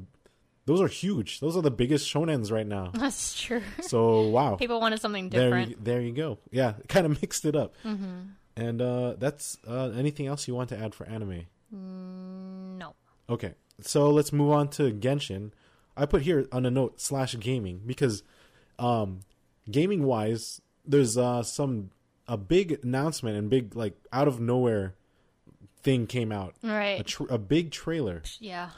those 0.64 0.80
are 0.80 0.88
huge. 0.88 1.40
Those 1.40 1.56
are 1.56 1.62
the 1.62 1.70
biggest 1.82 2.04
shonens 2.12 2.52
right 2.52 2.66
now. 2.66 2.90
That's 2.94 3.40
true. 3.40 3.62
so 3.80 4.28
wow. 4.28 4.56
People 4.56 4.80
wanted 4.80 5.00
something 5.00 5.28
there 5.30 5.44
different. 5.48 5.70
you, 5.70 5.76
there 5.82 6.00
you 6.00 6.12
go. 6.12 6.38
Yeah 6.50 6.72
kind 6.88 7.04
of 7.06 7.12
mixed 7.22 7.44
it 7.44 7.56
up 7.56 7.74
and 8.58 8.82
uh 8.82 9.14
that's 9.18 9.56
uh 9.66 9.90
anything 9.96 10.26
else 10.26 10.46
you 10.48 10.54
want 10.54 10.68
to 10.70 10.78
add 10.78 10.94
for 10.94 11.06
anime 11.06 11.46
no. 12.78 12.94
Okay, 13.30 13.54
so 13.80 14.10
let's 14.10 14.32
move 14.32 14.50
on 14.52 14.68
to 14.70 14.90
Genshin. 14.92 15.50
I 15.96 16.06
put 16.06 16.22
here 16.22 16.46
on 16.52 16.64
a 16.64 16.70
note 16.70 17.00
slash 17.00 17.38
gaming 17.38 17.82
because, 17.84 18.22
um, 18.78 19.20
gaming 19.70 20.04
wise, 20.04 20.60
there's 20.86 21.18
uh 21.18 21.42
some 21.42 21.90
a 22.26 22.36
big 22.36 22.78
announcement 22.82 23.36
and 23.36 23.50
big 23.50 23.74
like 23.76 23.94
out 24.12 24.28
of 24.28 24.40
nowhere 24.40 24.94
thing 25.82 26.06
came 26.06 26.32
out. 26.32 26.54
A, 26.62 26.68
Right. 26.68 27.06
tr- 27.06 27.24
a 27.30 27.38
big 27.38 27.70
trailer. 27.70 28.22
yeah. 28.40 28.70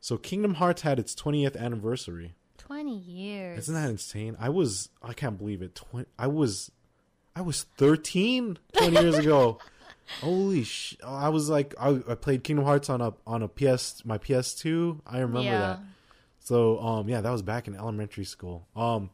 So 0.00 0.16
Kingdom 0.18 0.54
Hearts 0.54 0.82
had 0.82 0.98
its 0.98 1.14
20th 1.14 1.56
anniversary. 1.56 2.34
20 2.58 2.96
years. 2.98 3.58
Isn't 3.60 3.74
that 3.74 3.88
insane? 3.90 4.36
I 4.38 4.48
was 4.48 4.90
I 5.02 5.12
can't 5.12 5.38
believe 5.38 5.62
it. 5.62 5.74
Twen- 5.74 6.06
I 6.18 6.26
was 6.28 6.70
I 7.34 7.40
was 7.40 7.62
13 7.78 8.58
20 8.72 8.96
years 9.00 9.18
ago. 9.18 9.60
Holy 10.20 10.62
sh! 10.62 10.96
I 11.04 11.30
was 11.30 11.48
like 11.48 11.74
I, 11.80 11.98
I 12.08 12.14
played 12.14 12.44
Kingdom 12.44 12.64
Hearts 12.64 12.88
on 12.90 13.00
a 13.00 13.14
on 13.26 13.42
a 13.42 13.48
PS 13.48 14.04
my 14.04 14.18
PS2. 14.18 15.00
I 15.06 15.18
remember 15.20 15.50
Yeah. 15.52 15.58
that. 15.58 15.80
So 16.40 16.78
um 16.80 17.08
yeah, 17.08 17.20
that 17.20 17.30
was 17.30 17.42
back 17.42 17.66
in 17.66 17.74
elementary 17.74 18.24
school. 18.24 18.66
Um 18.76 19.10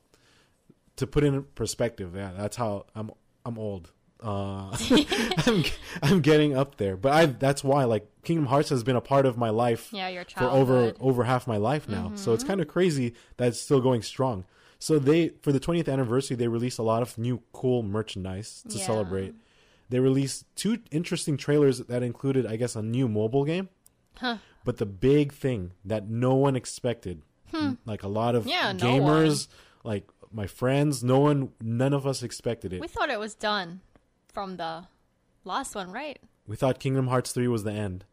to 0.97 1.07
put 1.07 1.23
in 1.25 1.45
perspective, 1.55 2.15
yeah, 2.17 2.33
that's 2.37 2.57
how 2.57 2.87
I'm 2.95 3.11
I'm 3.47 3.59
old. 3.59 3.93
Uh, 4.21 4.77
I'm 5.47 5.63
I'm 6.03 6.21
getting 6.21 6.57
up 6.57 6.77
there, 6.77 6.97
but 6.97 7.13
I 7.13 7.27
that's 7.27 7.63
why 7.63 7.85
like 7.85 8.07
Kingdom 8.25 8.47
Hearts 8.47 8.69
has 8.71 8.83
been 8.83 8.97
a 8.97 9.01
part 9.01 9.25
of 9.27 9.39
my 9.39 9.51
life 9.51 9.93
Yeah, 9.93 10.09
your 10.09 10.25
for 10.25 10.51
over 10.51 10.93
over 11.01 11.23
half 11.25 11.47
my 11.47 11.57
life 11.57 11.89
now. 11.89 12.13
So 12.17 12.33
it's 12.33 12.43
Mm-hmm. 12.43 12.49
kind 12.49 12.61
of 12.61 12.67
crazy 12.69 13.15
that 13.37 13.49
it's 13.49 13.61
still 13.61 13.81
going 13.81 14.03
strong. 14.03 14.45
So 14.79 14.99
they 14.99 15.31
for 15.43 15.51
the 15.53 15.61
20th 15.61 15.89
anniversary 15.93 16.37
they 16.37 16.49
released 16.49 16.79
a 16.79 16.83
lot 16.83 17.03
of 17.03 17.19
new 17.19 17.43
cool 17.53 17.83
merchandise 17.83 18.63
to 18.69 18.79
Yeah. 18.79 18.87
celebrate. 18.87 19.35
They 19.91 20.01
released 20.01 20.45
two 20.55 20.79
interesting 20.91 21.37
trailers 21.37 21.79
that 21.79 22.03
included 22.03 22.47
I 22.47 22.57
guess 22.57 22.77
a 22.77 22.83
new 22.83 23.09
mobile 23.09 23.45
game. 23.45 23.69
Huh. 24.19 24.39
But 24.65 24.77
the 24.77 24.87
big 24.87 25.33
thing 25.33 25.73
that 25.85 26.09
no 26.09 26.35
one 26.35 26.55
expected, 26.57 27.23
like 27.87 28.03
a 28.03 28.09
lot 28.09 28.35
of 28.35 28.45
Hmm. 28.45 28.51
Yeah, 28.51 28.73
no 28.73 28.79
gamers, 28.85 29.49
like 29.85 30.09
my 30.31 30.47
friends, 30.47 31.03
no 31.03 31.19
one 31.21 31.53
none 31.61 31.93
of 31.95 32.07
us 32.07 32.23
expected 32.23 32.73
it. 32.73 32.81
We 32.81 32.89
thought 32.89 33.11
it 33.11 33.19
was 33.19 33.35
done 33.35 33.81
from 34.33 34.59
the 34.59 34.87
last 35.45 35.75
one, 35.75 35.91
right? 35.91 36.19
We 36.47 36.57
thought 36.57 36.79
Kingdom 36.79 37.09
Hearts 37.09 37.33
3 37.33 37.49
was 37.49 37.65
the 37.65 37.73
end. 37.73 38.05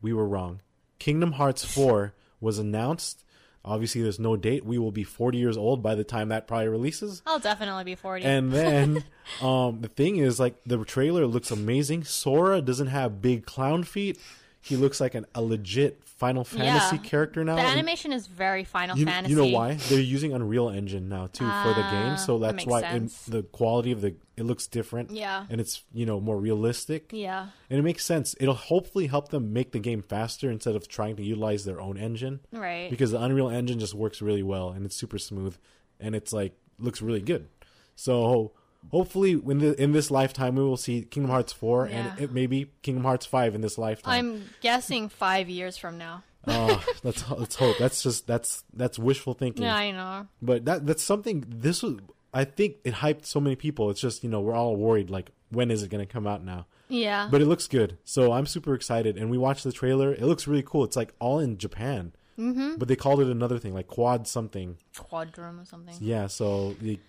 We 0.00 0.12
were 0.12 0.26
wrong. 0.28 0.60
Kingdom 0.98 1.32
Hearts 1.32 1.64
4 1.64 2.14
was 2.40 2.58
announced. 2.58 3.24
Obviously, 3.66 4.00
there's 4.00 4.20
no 4.20 4.36
date. 4.36 4.64
We 4.64 4.78
will 4.78 4.92
be 4.92 5.02
40 5.02 5.38
years 5.38 5.56
old 5.56 5.82
by 5.82 5.96
the 5.96 6.04
time 6.04 6.28
that 6.28 6.46
probably 6.46 6.68
releases. 6.68 7.20
I'll 7.26 7.40
definitely 7.40 7.82
be 7.82 7.96
40. 7.96 8.24
And 8.24 8.52
then 8.52 9.04
um, 9.42 9.80
the 9.80 9.88
thing 9.88 10.18
is, 10.18 10.38
like, 10.38 10.54
the 10.64 10.84
trailer 10.84 11.26
looks 11.26 11.50
amazing. 11.50 12.04
Sora 12.04 12.60
doesn't 12.62 12.86
have 12.86 13.20
big 13.20 13.44
clown 13.44 13.82
feet. 13.82 14.20
He 14.66 14.76
looks 14.76 15.00
like 15.00 15.14
an, 15.14 15.26
a 15.34 15.40
legit 15.42 16.02
Final 16.04 16.44
Fantasy 16.44 16.96
Yeah. 16.96 17.02
character 17.02 17.44
now. 17.44 17.54
the 17.56 17.60
And 17.62 17.70
animation 17.70 18.12
is 18.12 18.26
very 18.26 18.64
Final 18.64 18.96
you, 18.98 19.04
Fantasy. 19.04 19.32
you 19.34 19.38
know 19.40 19.46
why? 19.56 19.74
They're 19.74 20.00
using 20.00 20.32
Unreal 20.32 20.70
Engine 20.70 21.08
now 21.08 21.26
too 21.28 21.44
for 21.44 21.68
the 21.68 21.82
game, 21.90 22.12
Ah, 22.12 22.16
so 22.16 22.38
that's 22.38 22.64
why 22.66 22.82
in, 22.94 23.10
the 23.28 23.42
quality 23.42 23.92
of 23.92 24.00
the 24.00 24.16
it 24.36 24.44
looks 24.44 24.66
different. 24.66 25.10
Yeah. 25.12 25.44
and 25.50 25.60
it's 25.60 25.84
you 25.92 26.04
know 26.04 26.18
more 26.20 26.38
realistic. 26.38 27.10
Yeah. 27.12 27.48
And 27.70 27.78
it 27.78 27.82
makes 27.82 28.04
sense. 28.04 28.34
It'll 28.40 28.54
hopefully 28.54 29.06
help 29.06 29.28
them 29.28 29.52
make 29.52 29.72
the 29.72 29.78
game 29.78 30.02
faster 30.02 30.50
instead 30.50 30.74
of 30.74 30.88
trying 30.88 31.16
to 31.16 31.22
utilize 31.22 31.64
their 31.64 31.80
own 31.80 31.96
engine. 31.96 32.40
Right. 32.52 32.90
Because 32.90 33.10
the 33.12 33.22
Unreal 33.22 33.48
Engine 33.48 33.78
just 33.78 33.94
works 33.94 34.20
really 34.20 34.42
well 34.42 34.70
and 34.70 34.84
it's 34.84 34.96
super 34.96 35.18
smooth 35.18 35.56
and 36.00 36.14
it's 36.14 36.32
like 36.32 36.54
looks 36.78 37.00
really 37.02 37.22
good. 37.22 37.48
So 37.94 38.52
hopefully 38.90 39.36
when 39.36 39.58
the, 39.58 39.80
in 39.80 39.92
this 39.92 40.10
lifetime 40.10 40.56
we 40.56 40.62
will 40.62 40.76
see 40.76 41.02
Kingdom 41.02 41.30
Hearts 41.30 41.52
4 41.52 41.88
Yeah. 41.88 41.96
and 41.96 42.20
it 42.20 42.32
may 42.32 42.46
be 42.46 42.70
Kingdom 42.82 43.04
Hearts 43.04 43.26
5 43.26 43.54
in 43.54 43.60
this 43.60 43.78
lifetime. 43.78 44.12
I'm 44.12 44.50
guessing 44.60 45.08
five 45.08 45.48
years 45.48 45.76
from 45.76 45.98
now. 45.98 46.22
oh, 46.48 46.84
let's 47.02 47.28
let's 47.28 47.56
hope. 47.56 47.76
That's 47.76 48.04
just 48.04 48.28
that's 48.28 48.62
that's 48.72 49.00
wishful 49.00 49.34
thinking. 49.34 49.64
Yeah, 49.64 49.74
I 49.74 49.90
know. 49.90 50.28
But 50.40 50.64
that 50.66 50.86
that's 50.86 51.02
something 51.02 51.44
this 51.48 51.82
was 51.82 51.96
I 52.36 52.44
think 52.44 52.76
it 52.84 52.94
hyped 52.94 53.24
so 53.24 53.40
many 53.40 53.56
people. 53.56 53.88
It's 53.90 54.00
just, 54.00 54.22
you 54.22 54.28
know, 54.28 54.40
we're 54.40 54.54
all 54.54 54.76
worried 54.76 55.08
like 55.08 55.30
when 55.50 55.70
is 55.70 55.82
it 55.82 55.88
going 55.88 56.06
to 56.06 56.12
come 56.12 56.26
out 56.26 56.44
now? 56.44 56.66
Yeah. 56.88 57.28
but 57.30 57.40
it 57.40 57.46
looks 57.46 57.66
good. 57.66 57.98
So 58.04 58.32
I'm 58.32 58.46
super 58.46 58.74
excited. 58.74 59.16
And 59.16 59.30
we 59.30 59.38
watched 59.38 59.64
the 59.64 59.72
trailer. 59.72 60.12
It 60.12 60.22
looks 60.22 60.46
really 60.46 60.62
cool. 60.62 60.84
It's 60.84 60.96
like 60.96 61.14
all 61.18 61.40
in 61.40 61.58
Japan, 61.58 62.12
mm-hmm. 62.38 62.76
but 62.76 62.88
they 62.88 62.94
called 62.94 63.20
it 63.20 63.28
another 63.28 63.58
thing, 63.58 63.74
like 63.74 63.88
quad 63.88 64.28
something. 64.28 64.76
Quadrum 64.96 65.58
or 65.58 65.64
something. 65.64 65.94
Yeah. 65.98 66.26
So 66.26 66.74
the, 66.74 67.00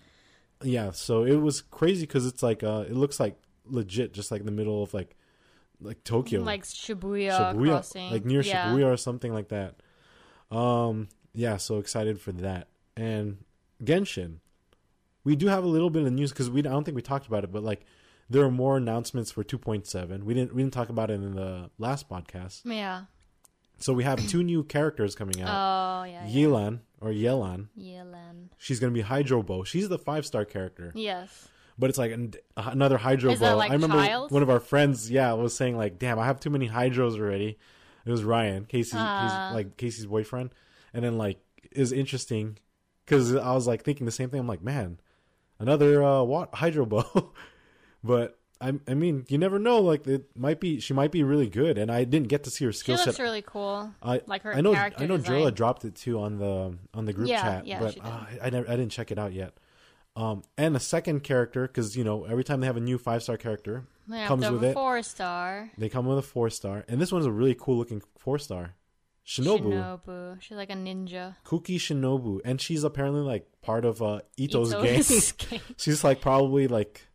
yeah. 0.62 0.90
So 0.90 1.24
it 1.24 1.36
was 1.36 1.62
crazy 1.62 2.02
because 2.06 2.26
it's 2.26 2.42
like 2.42 2.62
uh, 2.62 2.84
it 2.88 2.94
looks 2.94 3.18
like 3.20 3.36
legit, 3.64 4.12
just 4.12 4.30
like 4.30 4.40
in 4.40 4.46
the 4.46 4.52
middle 4.52 4.82
of 4.82 4.94
like 4.94 5.16
like 5.80 6.02
Tokyo, 6.04 6.42
Like 6.42 6.64
Shibuya, 6.64 7.30
Shibuya, 7.54 7.68
crossing. 7.68 8.10
like 8.10 8.24
near 8.24 8.40
yeah. 8.40 8.66
Shibuya 8.68 8.92
or 8.92 8.96
something 8.96 9.32
like 9.32 9.48
that. 9.48 9.76
Um. 10.50 11.08
Yeah. 11.34 11.56
So 11.56 11.78
excited 11.78 12.20
for 12.20 12.32
that. 12.32 12.68
And 12.96 13.44
Genshin, 13.82 14.38
we 15.24 15.36
do 15.36 15.46
have 15.46 15.62
a 15.62 15.68
little 15.68 15.90
bit 15.90 16.04
of 16.04 16.12
news 16.12 16.32
because 16.32 16.50
we 16.50 16.60
I 16.60 16.70
don't 16.70 16.84
think 16.84 16.96
we 16.96 17.02
talked 17.02 17.26
about 17.26 17.44
it, 17.44 17.52
but 17.52 17.62
like 17.62 17.84
there 18.30 18.42
are 18.42 18.50
more 18.50 18.76
announcements 18.76 19.30
for 19.30 19.42
2.7. 19.44 20.22
We 20.24 20.34
didn't 20.34 20.54
we 20.54 20.62
didn't 20.62 20.74
talk 20.74 20.88
about 20.88 21.10
it 21.10 21.14
in 21.14 21.34
the 21.34 21.70
last 21.78 22.08
podcast. 22.08 22.62
Yeah. 22.64 23.04
So 23.78 23.92
we 23.92 24.04
have 24.04 24.26
two 24.28 24.42
new 24.42 24.64
characters 24.64 25.14
coming 25.14 25.40
out. 25.40 25.48
Oh, 25.48 26.04
yeah. 26.04 26.26
yeah. 26.26 26.46
Yelan 26.46 26.80
or 27.00 27.10
Yelan. 27.10 27.68
Yelan. 27.78 28.48
She's 28.58 28.80
gonna 28.80 28.92
be 28.92 29.02
Hydro 29.02 29.42
Bow. 29.42 29.64
She's 29.64 29.88
the 29.88 29.98
five 29.98 30.26
star 30.26 30.44
character, 30.44 30.92
Yes. 30.96 31.48
but 31.78 31.88
it's 31.90 31.98
like 31.98 32.10
an, 32.10 32.34
another 32.56 32.96
Hydro 32.98 33.30
Is 33.32 33.38
Bow. 33.40 33.56
like 33.56 33.70
I 33.70 33.74
remember 33.74 34.04
Childs? 34.04 34.32
one 34.32 34.42
of 34.42 34.50
our 34.50 34.58
friends, 34.60 35.10
yeah, 35.10 35.32
was 35.34 35.54
saying 35.54 35.76
like, 35.76 35.98
"Damn, 35.98 36.18
I 36.18 36.26
have 36.26 36.40
too 36.40 36.50
many 36.50 36.68
Hydros 36.68 37.18
already." 37.18 37.56
It 38.04 38.10
was 38.10 38.24
Ryan, 38.24 38.64
Casey, 38.64 38.96
Ah. 38.98 39.48
he's 39.48 39.54
like 39.54 39.76
Casey's 39.76 40.06
boyfriend, 40.06 40.50
and 40.92 41.04
then 41.04 41.16
like 41.18 41.38
it 41.70 41.78
was 41.78 41.92
interesting 41.92 42.58
because 43.04 43.34
I 43.36 43.52
was 43.52 43.66
like 43.68 43.84
thinking 43.84 44.06
the 44.06 44.12
same 44.12 44.28
thing. 44.30 44.40
I'm 44.40 44.48
like, 44.48 44.62
man, 44.62 44.98
another 45.60 46.02
uh, 46.02 46.22
what 46.24 46.52
Hydro 46.54 46.84
Bow, 46.86 47.32
but. 48.02 48.34
I, 48.60 48.72
I 48.88 48.94
mean, 48.94 49.24
you 49.28 49.38
never 49.38 49.58
know. 49.58 49.80
Like, 49.80 50.06
it 50.06 50.36
might 50.36 50.58
be 50.60 50.80
she 50.80 50.92
might 50.92 51.12
be 51.12 51.22
really 51.22 51.48
good, 51.48 51.78
and 51.78 51.90
I 51.92 52.04
didn't 52.04 52.28
get 52.28 52.44
to 52.44 52.50
see 52.50 52.64
her 52.64 52.72
skill 52.72 52.96
looks 52.96 53.16
set 53.16 53.22
really 53.22 53.42
cool. 53.42 53.92
I 54.02 54.20
Like 54.26 54.42
her 54.42 54.54
I 54.54 54.60
know 54.60 54.74
character 54.74 55.04
I 55.04 55.06
know 55.06 55.16
design. 55.16 55.40
Drilla 55.42 55.54
dropped 55.54 55.84
it 55.84 55.94
too 55.94 56.18
on 56.20 56.38
the 56.38 56.76
on 56.94 57.04
the 57.04 57.12
group 57.12 57.28
Yeah, 57.28 57.42
chat, 57.42 57.66
yeah, 57.66 57.78
but 57.78 57.98
uh, 58.02 58.08
I 58.08 58.38
I, 58.42 58.50
never, 58.50 58.66
I 58.68 58.76
didn't 58.76 58.90
check 58.92 59.10
it 59.12 59.18
out 59.18 59.32
yet. 59.32 59.54
Um, 60.16 60.42
and 60.56 60.74
a 60.74 60.80
second 60.80 61.20
character, 61.22 61.68
because 61.68 61.96
you 61.96 62.02
know 62.02 62.24
every 62.24 62.42
time 62.42 62.60
they 62.60 62.66
have 62.66 62.76
a 62.76 62.80
new 62.80 62.98
five 62.98 63.22
star 63.22 63.36
character, 63.36 63.84
They 64.08 64.24
comes 64.26 64.50
with 64.50 64.64
it. 64.64 64.74
four 64.74 65.02
star. 65.04 65.70
they 65.78 65.88
come 65.88 66.06
with 66.06 66.18
a 66.18 66.22
four 66.22 66.50
star, 66.50 66.84
and 66.88 67.00
this 67.00 67.12
one's 67.12 67.26
a 67.26 67.30
really 67.30 67.54
cool 67.58 67.76
looking 67.76 68.02
four 68.18 68.38
star. 68.40 68.74
Shinobu, 69.24 69.62
Shinobu. 70.06 70.40
She's 70.40 70.56
like 70.56 70.70
a 70.70 70.74
ninja. 70.74 71.36
Kuki 71.44 71.78
Shinobu, 71.78 72.40
and 72.44 72.60
she's 72.60 72.82
apparently 72.82 73.20
like 73.20 73.46
part 73.62 73.84
of 73.84 74.02
uh, 74.02 74.20
Itto's, 74.38 74.72
Itto's 74.72 75.32
gang. 75.32 75.48
gang. 75.50 75.60
she's 75.76 76.02
like 76.02 76.20
probably 76.20 76.66
like 76.66 77.06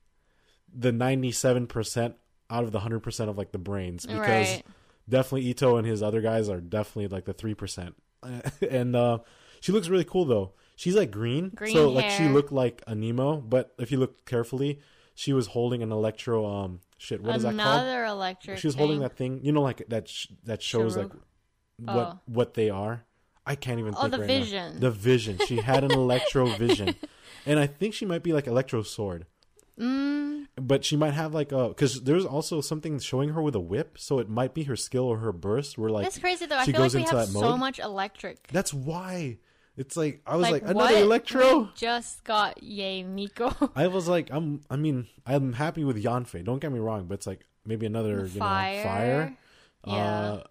the 0.74 0.92
ninety 0.92 1.32
seven 1.32 1.68
percent 1.68 2.16
out 2.50 2.64
of 2.64 2.72
the 2.72 2.80
hundred 2.80 3.00
percent 3.02 3.30
of 3.30 3.38
like 3.38 3.52
the 3.52 3.58
brains 3.58 4.06
because 4.06 4.20
Right. 4.48 4.64
definitely 5.08 5.54
Itto 5.54 5.78
and 5.78 5.88
his 5.88 6.02
other 6.04 6.22
guys 6.22 6.50
are 6.50 6.62
definitely 6.62 7.08
like 7.08 7.26
the 7.26 7.34
three 7.34 7.54
percent. 7.54 7.96
and 8.70 8.96
uh, 8.96 9.20
she 9.60 9.72
looks 9.72 9.90
really 9.90 10.06
cool 10.06 10.26
though. 10.26 10.54
She's 10.76 10.96
like 10.96 11.12
green, 11.12 11.50
Green 11.50 11.74
so 11.74 11.90
like 11.90 12.10
she 12.10 12.28
looked 12.28 12.52
like 12.52 12.82
a 12.88 12.96
Nemo, 12.96 13.38
but 13.38 13.74
if 13.78 13.92
you 13.92 13.98
look 14.00 14.26
carefully, 14.26 14.80
she 15.14 15.32
was 15.32 15.48
holding 15.48 15.84
an 15.84 15.92
electro. 15.92 16.46
Um, 16.46 16.80
shit, 16.98 17.22
what 17.22 17.36
is 17.36 17.44
that 17.44 17.50
called? 17.56 17.60
Another 17.82 18.06
electric. 18.06 18.58
She 18.58 18.68
was 18.68 18.76
holding 18.76 18.96
thing. 18.98 19.02
that 19.04 19.16
thing, 19.16 19.40
you 19.44 19.52
know, 19.52 19.62
like 19.62 19.84
that 19.90 20.08
sh- 20.10 20.28
that 20.46 20.62
shows 20.64 20.98
like 20.98 21.12
what 21.78 22.08
Oh. 22.08 22.20
what 22.26 22.56
they 22.56 22.70
are. 22.72 23.06
I 23.46 23.56
can't 23.56 23.80
even. 23.80 23.94
Oh, 23.96 24.02
think 24.02 24.12
the 24.14 24.20
right 24.20 24.28
now. 24.28 24.40
vision. 24.40 24.80
The 24.80 24.92
vision. 24.92 25.38
She 25.46 25.58
had 25.58 25.84
an 25.84 25.92
electro 25.92 26.46
vision, 26.58 26.96
and 27.46 27.60
I 27.60 27.68
think 27.68 27.94
she 27.94 28.06
might 28.06 28.24
be 28.24 28.34
like 28.34 28.48
electro 28.48 28.82
sword. 28.84 29.28
Mm, 29.80 30.33
But 30.56 30.86
she 30.86 30.96
might 30.96 31.14
have 31.16 31.34
like 31.34 31.52
a 31.52 31.70
because 31.70 32.04
there's 32.04 32.26
also 32.26 32.62
something 32.62 33.00
showing 33.00 33.30
her 33.30 33.42
with 33.42 33.56
a 33.56 33.60
whip, 33.60 33.98
so 33.98 34.20
it 34.20 34.30
might 34.30 34.54
be 34.54 34.64
her 34.64 34.76
skill 34.76 35.06
or 35.06 35.18
her 35.18 35.32
burst. 35.32 35.78
Where 35.78 35.90
like 35.90 36.04
that's 36.04 36.20
crazy 36.20 36.46
though. 36.46 36.58
I 36.58 36.66
feel 36.66 36.80
like 36.80 36.94
we 36.94 37.02
have 37.02 37.28
so 37.28 37.42
mode. 37.42 37.60
much 37.60 37.80
electric. 37.80 38.48
That's 38.48 38.74
why. 38.74 39.40
It's 39.76 39.98
like 39.98 40.22
I 40.28 40.36
was 40.36 40.44
like, 40.44 40.62
Like, 40.62 40.72
another 40.72 40.98
electro. 40.98 41.60
We 41.62 41.70
just 41.76 42.24
got 42.24 42.62
Yae 42.62 43.04
Miko. 43.04 43.72
I 43.76 43.88
was 43.88 44.08
like, 44.08 44.30
I'm. 44.32 44.62
I 44.70 44.76
mean, 44.76 45.08
I'm 45.26 45.54
happy 45.54 45.84
with 45.84 46.02
Yanfei. 46.02 46.44
Don't 46.44 46.60
get 46.60 46.72
me 46.72 46.78
wrong, 46.80 47.06
but 47.08 47.16
it's 47.16 47.28
like 47.28 47.48
maybe 47.66 47.88
another 47.88 48.22
you 48.22 48.40
fire. 48.40 48.78
know 48.78 48.84
fire. 48.84 49.38
Yeah. 49.88 49.94
Uh, 49.96 50.44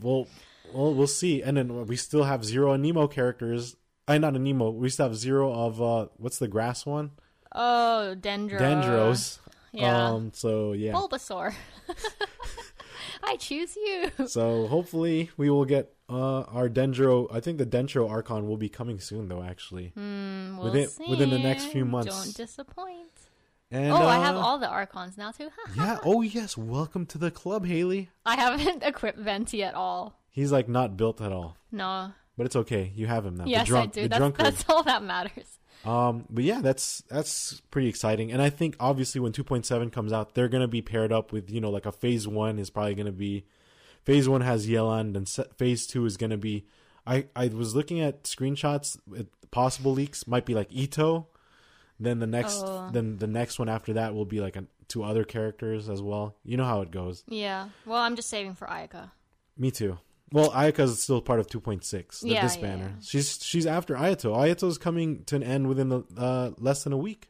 well, 0.00 0.28
well, 0.72 0.94
we'll 0.94 1.06
see. 1.06 1.42
And 1.42 1.56
then 1.56 1.86
we 1.86 1.96
still 1.96 2.24
have 2.24 2.44
zero 2.44 2.76
Nemo 2.76 3.08
characters. 3.08 3.76
I 4.06 4.18
not 4.18 4.36
a 4.36 4.38
Nemo. 4.38 4.70
We 4.70 4.88
still 4.88 5.08
have 5.08 5.16
zero 5.16 5.52
of 5.52 5.82
uh, 5.82 6.06
what's 6.16 6.38
the 6.38 6.48
grass 6.48 6.86
one? 6.86 7.12
Oh, 7.54 8.14
Dendro. 8.18 8.58
Dendros. 8.58 9.38
Yeah. 9.72 10.08
Um. 10.10 10.30
So 10.34 10.72
yeah. 10.72 10.92
Bulbasaur. 10.92 11.54
I 13.22 13.36
choose 13.36 13.74
you. 13.76 14.10
So 14.26 14.66
hopefully 14.66 15.30
we 15.36 15.50
will 15.50 15.64
get 15.64 15.92
uh 16.08 16.42
our 16.42 16.68
Dendro. 16.68 17.26
I 17.34 17.40
think 17.40 17.58
the 17.58 17.66
Dendro 17.66 18.08
Archon 18.10 18.46
will 18.46 18.56
be 18.58 18.68
coming 18.68 19.00
soon, 19.00 19.28
though. 19.28 19.42
Actually, 19.42 19.92
Mm, 19.96 20.56
we'll 20.56 20.64
Within- 20.66 20.88
see. 20.88 21.06
within 21.08 21.30
the 21.30 21.38
next 21.38 21.66
few 21.66 21.84
months. 21.84 22.14
Don't 22.14 22.36
disappoint. 22.36 23.08
and 23.70 23.90
oh, 23.92 23.96
I 24.06 24.16
have 24.16 24.36
uh, 24.36 24.40
all 24.40 24.58
the 24.58 24.68
Archons 24.68 25.16
now 25.16 25.30
too. 25.30 25.48
yeah. 25.76 25.98
Oh 26.04 26.20
yes. 26.22 26.56
Welcome 26.56 27.06
to 27.06 27.18
the 27.18 27.30
club, 27.30 27.66
Haley. 27.66 28.10
I 28.26 28.36
haven't 28.36 28.82
equipped 28.90 29.18
Venti 29.18 29.62
at 29.64 29.74
all. 29.74 30.20
He's 30.30 30.52
like 30.52 30.68
not 30.68 30.96
built 30.96 31.20
at 31.20 31.32
all, 31.32 31.56
No. 31.72 32.12
but 32.36 32.44
it's 32.46 32.56
okay. 32.56 32.92
You 32.94 33.06
have 33.06 33.24
him 33.24 33.36
now. 33.36 33.44
Yes, 33.46 33.68
drunk, 33.68 33.96
I 33.96 34.02
do. 34.02 34.08
That's, 34.08 34.36
that's 34.36 34.64
all 34.68 34.82
that 34.82 35.02
matters. 35.02 35.58
Um, 35.84 36.24
but 36.30 36.44
yeah, 36.44 36.60
that's 36.60 37.02
that's 37.08 37.60
pretty 37.70 37.88
exciting, 37.88 38.32
and 38.32 38.40
I 38.40 38.50
think 38.50 38.76
obviously 38.80 39.20
when 39.20 39.32
2.7 39.32 39.92
comes 39.92 40.12
out, 40.12 40.34
they're 40.34 40.48
gonna 40.48 40.68
be 40.68 40.80
paired 40.82 41.12
up 41.12 41.32
with 41.32 41.50
you 41.50 41.60
know 41.60 41.70
like 41.70 41.86
a 41.86 41.92
phase 41.92 42.26
one 42.26 42.58
is 42.58 42.70
probably 42.70 42.94
gonna 42.94 43.12
be, 43.12 43.44
phase 44.04 44.28
one 44.28 44.40
has 44.40 44.66
Yelan, 44.66 45.16
and 45.16 45.28
se- 45.28 45.48
phase 45.56 45.86
two 45.86 46.04
is 46.06 46.16
gonna 46.16 46.38
be. 46.38 46.64
I 47.06 47.26
I 47.36 47.48
was 47.48 47.74
looking 47.74 48.00
at 48.00 48.24
screenshots, 48.24 48.98
possible 49.50 49.92
leaks 49.92 50.26
might 50.26 50.46
be 50.46 50.54
like 50.54 50.70
Itto, 50.70 51.26
then 52.00 52.18
the 52.18 52.26
next 52.26 52.62
Oh. 52.64 52.88
then 52.90 53.18
the 53.18 53.26
next 53.26 53.58
one 53.58 53.68
after 53.68 53.92
that 53.92 54.14
will 54.14 54.24
be 54.24 54.40
like 54.40 54.56
a, 54.56 54.64
two 54.88 55.02
other 55.04 55.24
characters 55.24 55.88
as 55.90 56.00
well. 56.00 56.34
You 56.44 56.56
know 56.56 56.64
how 56.64 56.80
it 56.80 56.90
goes. 56.90 57.24
Yeah. 57.28 57.68
Well, 57.84 57.98
I'm 57.98 58.16
just 58.16 58.30
saving 58.30 58.54
for 58.54 58.66
Ayaka. 58.68 59.10
Me 59.58 59.70
too. 59.70 59.98
Well, 60.32 60.50
Ayaka's 60.50 61.00
still 61.02 61.20
part 61.22 61.38
of 61.38 61.46
2.6, 61.46 62.20
the 62.20 62.28
Yeah, 62.28 62.42
this 62.42 62.56
yeah, 62.56 62.62
banner. 62.62 62.84
yeah. 62.96 63.00
She's 63.02 63.38
she's 63.44 63.66
after 63.66 63.94
Ayato. 63.94 64.34
Ayato's 64.36 64.78
coming 64.78 65.22
to 65.24 65.36
an 65.36 65.42
end 65.42 65.68
within 65.68 65.88
the 65.90 66.02
uh, 66.16 66.50
less 66.58 66.82
than 66.84 66.92
a 66.92 66.96
week. 66.96 67.28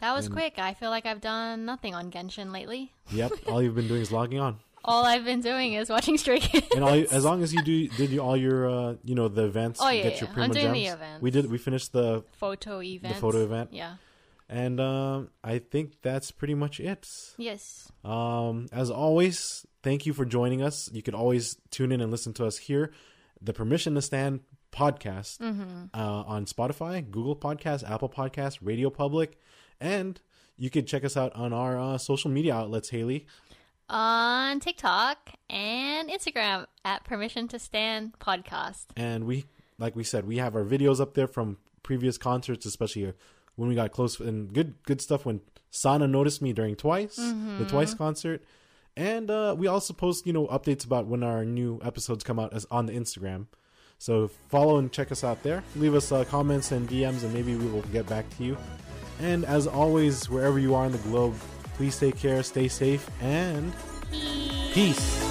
That 0.00 0.14
was 0.14 0.26
And- 0.26 0.34
quick. 0.34 0.58
I 0.58 0.74
feel 0.74 0.90
like 0.90 1.06
I've 1.06 1.22
done 1.22 1.64
nothing 1.64 1.94
on 1.94 2.10
Genshin 2.10 2.52
lately. 2.52 2.92
Yep, 3.10 3.32
all 3.48 3.62
you've 3.62 3.74
been 3.74 3.88
doing 3.88 4.02
is 4.02 4.12
logging 4.12 4.38
on. 4.40 4.58
All 4.84 5.04
I've 5.04 5.24
been 5.24 5.40
doing 5.40 5.72
is 5.72 5.88
watching 5.88 6.16
Stray 6.18 6.38
Kids. 6.38 6.66
And 6.74 6.84
all 6.84 6.94
you, 6.94 7.06
as 7.10 7.24
long 7.24 7.42
as 7.42 7.52
you 7.54 7.62
do 7.62 7.88
did 7.88 8.10
you 8.10 8.20
all 8.20 8.36
your 8.36 8.68
uh, 8.68 8.94
you 9.02 9.14
know 9.14 9.28
the 9.28 9.44
events, 9.44 9.80
Oh, 9.82 9.88
yeah, 9.88 10.02
get 10.02 10.20
your 10.20 10.30
yeah. 10.36 10.42
I'm 10.44 10.50
doing 10.50 10.72
the 10.72 10.86
events. 10.86 11.22
We 11.22 11.30
did 11.30 11.50
we 11.50 11.58
finished 11.58 11.92
the 11.92 12.22
photo 12.32 12.82
event. 12.82 13.14
The 13.14 13.20
photo 13.20 13.42
event. 13.42 13.70
Yeah. 13.72 13.94
and 14.48 14.78
um, 14.78 15.30
I 15.42 15.58
think 15.58 16.02
that's 16.02 16.30
pretty 16.30 16.54
much 16.54 16.78
it. 16.78 17.08
Yes. 17.36 17.90
Um, 18.04 18.66
as 18.72 18.90
always, 18.90 19.66
thank 19.86 20.04
you 20.04 20.12
for 20.12 20.24
joining 20.24 20.62
us. 20.62 20.90
You 20.92 21.00
can 21.00 21.14
always 21.14 21.56
tune 21.70 21.92
in 21.92 22.00
and 22.00 22.10
listen 22.10 22.32
to 22.34 22.44
us 22.44 22.58
here, 22.58 22.90
the 23.40 23.52
Permission 23.52 23.94
to 23.94 24.02
Stand 24.02 24.40
podcast 24.72 25.38
Mm-hmm. 25.38 25.84
uh, 25.94 26.22
on 26.24 26.44
Spotify, 26.44 27.08
Google 27.08 27.36
Podcasts, 27.36 27.88
Apple 27.88 28.08
Podcasts, 28.08 28.58
Radio 28.60 28.90
Public, 28.90 29.38
and 29.80 30.20
you 30.58 30.70
can 30.70 30.86
check 30.86 31.04
us 31.04 31.16
out 31.16 31.32
on 31.36 31.52
our 31.52 31.78
uh, 31.78 31.98
social 31.98 32.32
media 32.32 32.52
outlets, 32.52 32.88
Haley. 32.88 33.26
On 33.88 34.58
TikTok 34.58 35.30
and 35.48 36.10
Instagram 36.10 36.66
at 36.84 37.04
Permission 37.04 37.46
to 37.48 37.58
Stand 37.60 38.18
Podcast. 38.18 38.86
And 38.96 39.24
we, 39.24 39.44
like 39.78 39.94
we 39.94 40.02
said, 40.02 40.26
we 40.26 40.38
have 40.38 40.56
our 40.56 40.64
videos 40.64 41.00
up 41.00 41.14
there 41.14 41.28
from 41.28 41.58
previous 41.84 42.18
concerts, 42.18 42.66
especially 42.66 43.06
uh, 43.06 43.12
when 43.54 43.68
we 43.68 43.76
got 43.76 43.92
close 43.92 44.18
and 44.18 44.52
good, 44.52 44.74
good 44.84 45.00
stuff 45.00 45.24
when 45.24 45.42
Sana 45.70 46.08
noticed 46.08 46.42
me 46.42 46.52
during 46.52 46.74
Twice, 46.74 47.14
the 47.14 47.64
Twice 47.68 47.94
concert. 47.94 48.42
And 48.96 49.30
uh, 49.30 49.54
we 49.58 49.66
also 49.66 49.92
post, 49.92 50.26
you 50.26 50.32
know, 50.32 50.46
updates 50.46 50.84
about 50.84 51.06
when 51.06 51.22
our 51.22 51.44
new 51.44 51.80
episodes 51.84 52.24
come 52.24 52.38
out 52.38 52.54
as 52.54 52.66
on 52.70 52.86
the 52.86 52.94
Instagram. 52.94 53.46
So 53.98 54.28
follow 54.48 54.78
and 54.78 54.90
check 54.90 55.12
us 55.12 55.24
out 55.24 55.42
there. 55.42 55.62
Leave 55.74 55.94
us 55.94 56.12
uh, 56.12 56.24
comments 56.24 56.72
and 56.72 56.88
DMs, 56.88 57.22
and 57.22 57.32
maybe 57.32 57.54
we 57.56 57.66
will 57.66 57.82
get 57.82 58.06
back 58.06 58.28
to 58.36 58.44
you. 58.44 58.56
And 59.20 59.44
as 59.44 59.66
always, 59.66 60.28
wherever 60.28 60.58
you 60.58 60.74
are 60.74 60.86
in 60.86 60.92
the 60.92 60.98
globe, 60.98 61.34
please 61.74 61.98
take 61.98 62.18
care, 62.18 62.42
stay 62.42 62.68
safe, 62.68 63.08
and 63.22 63.72
peace. 64.72 65.25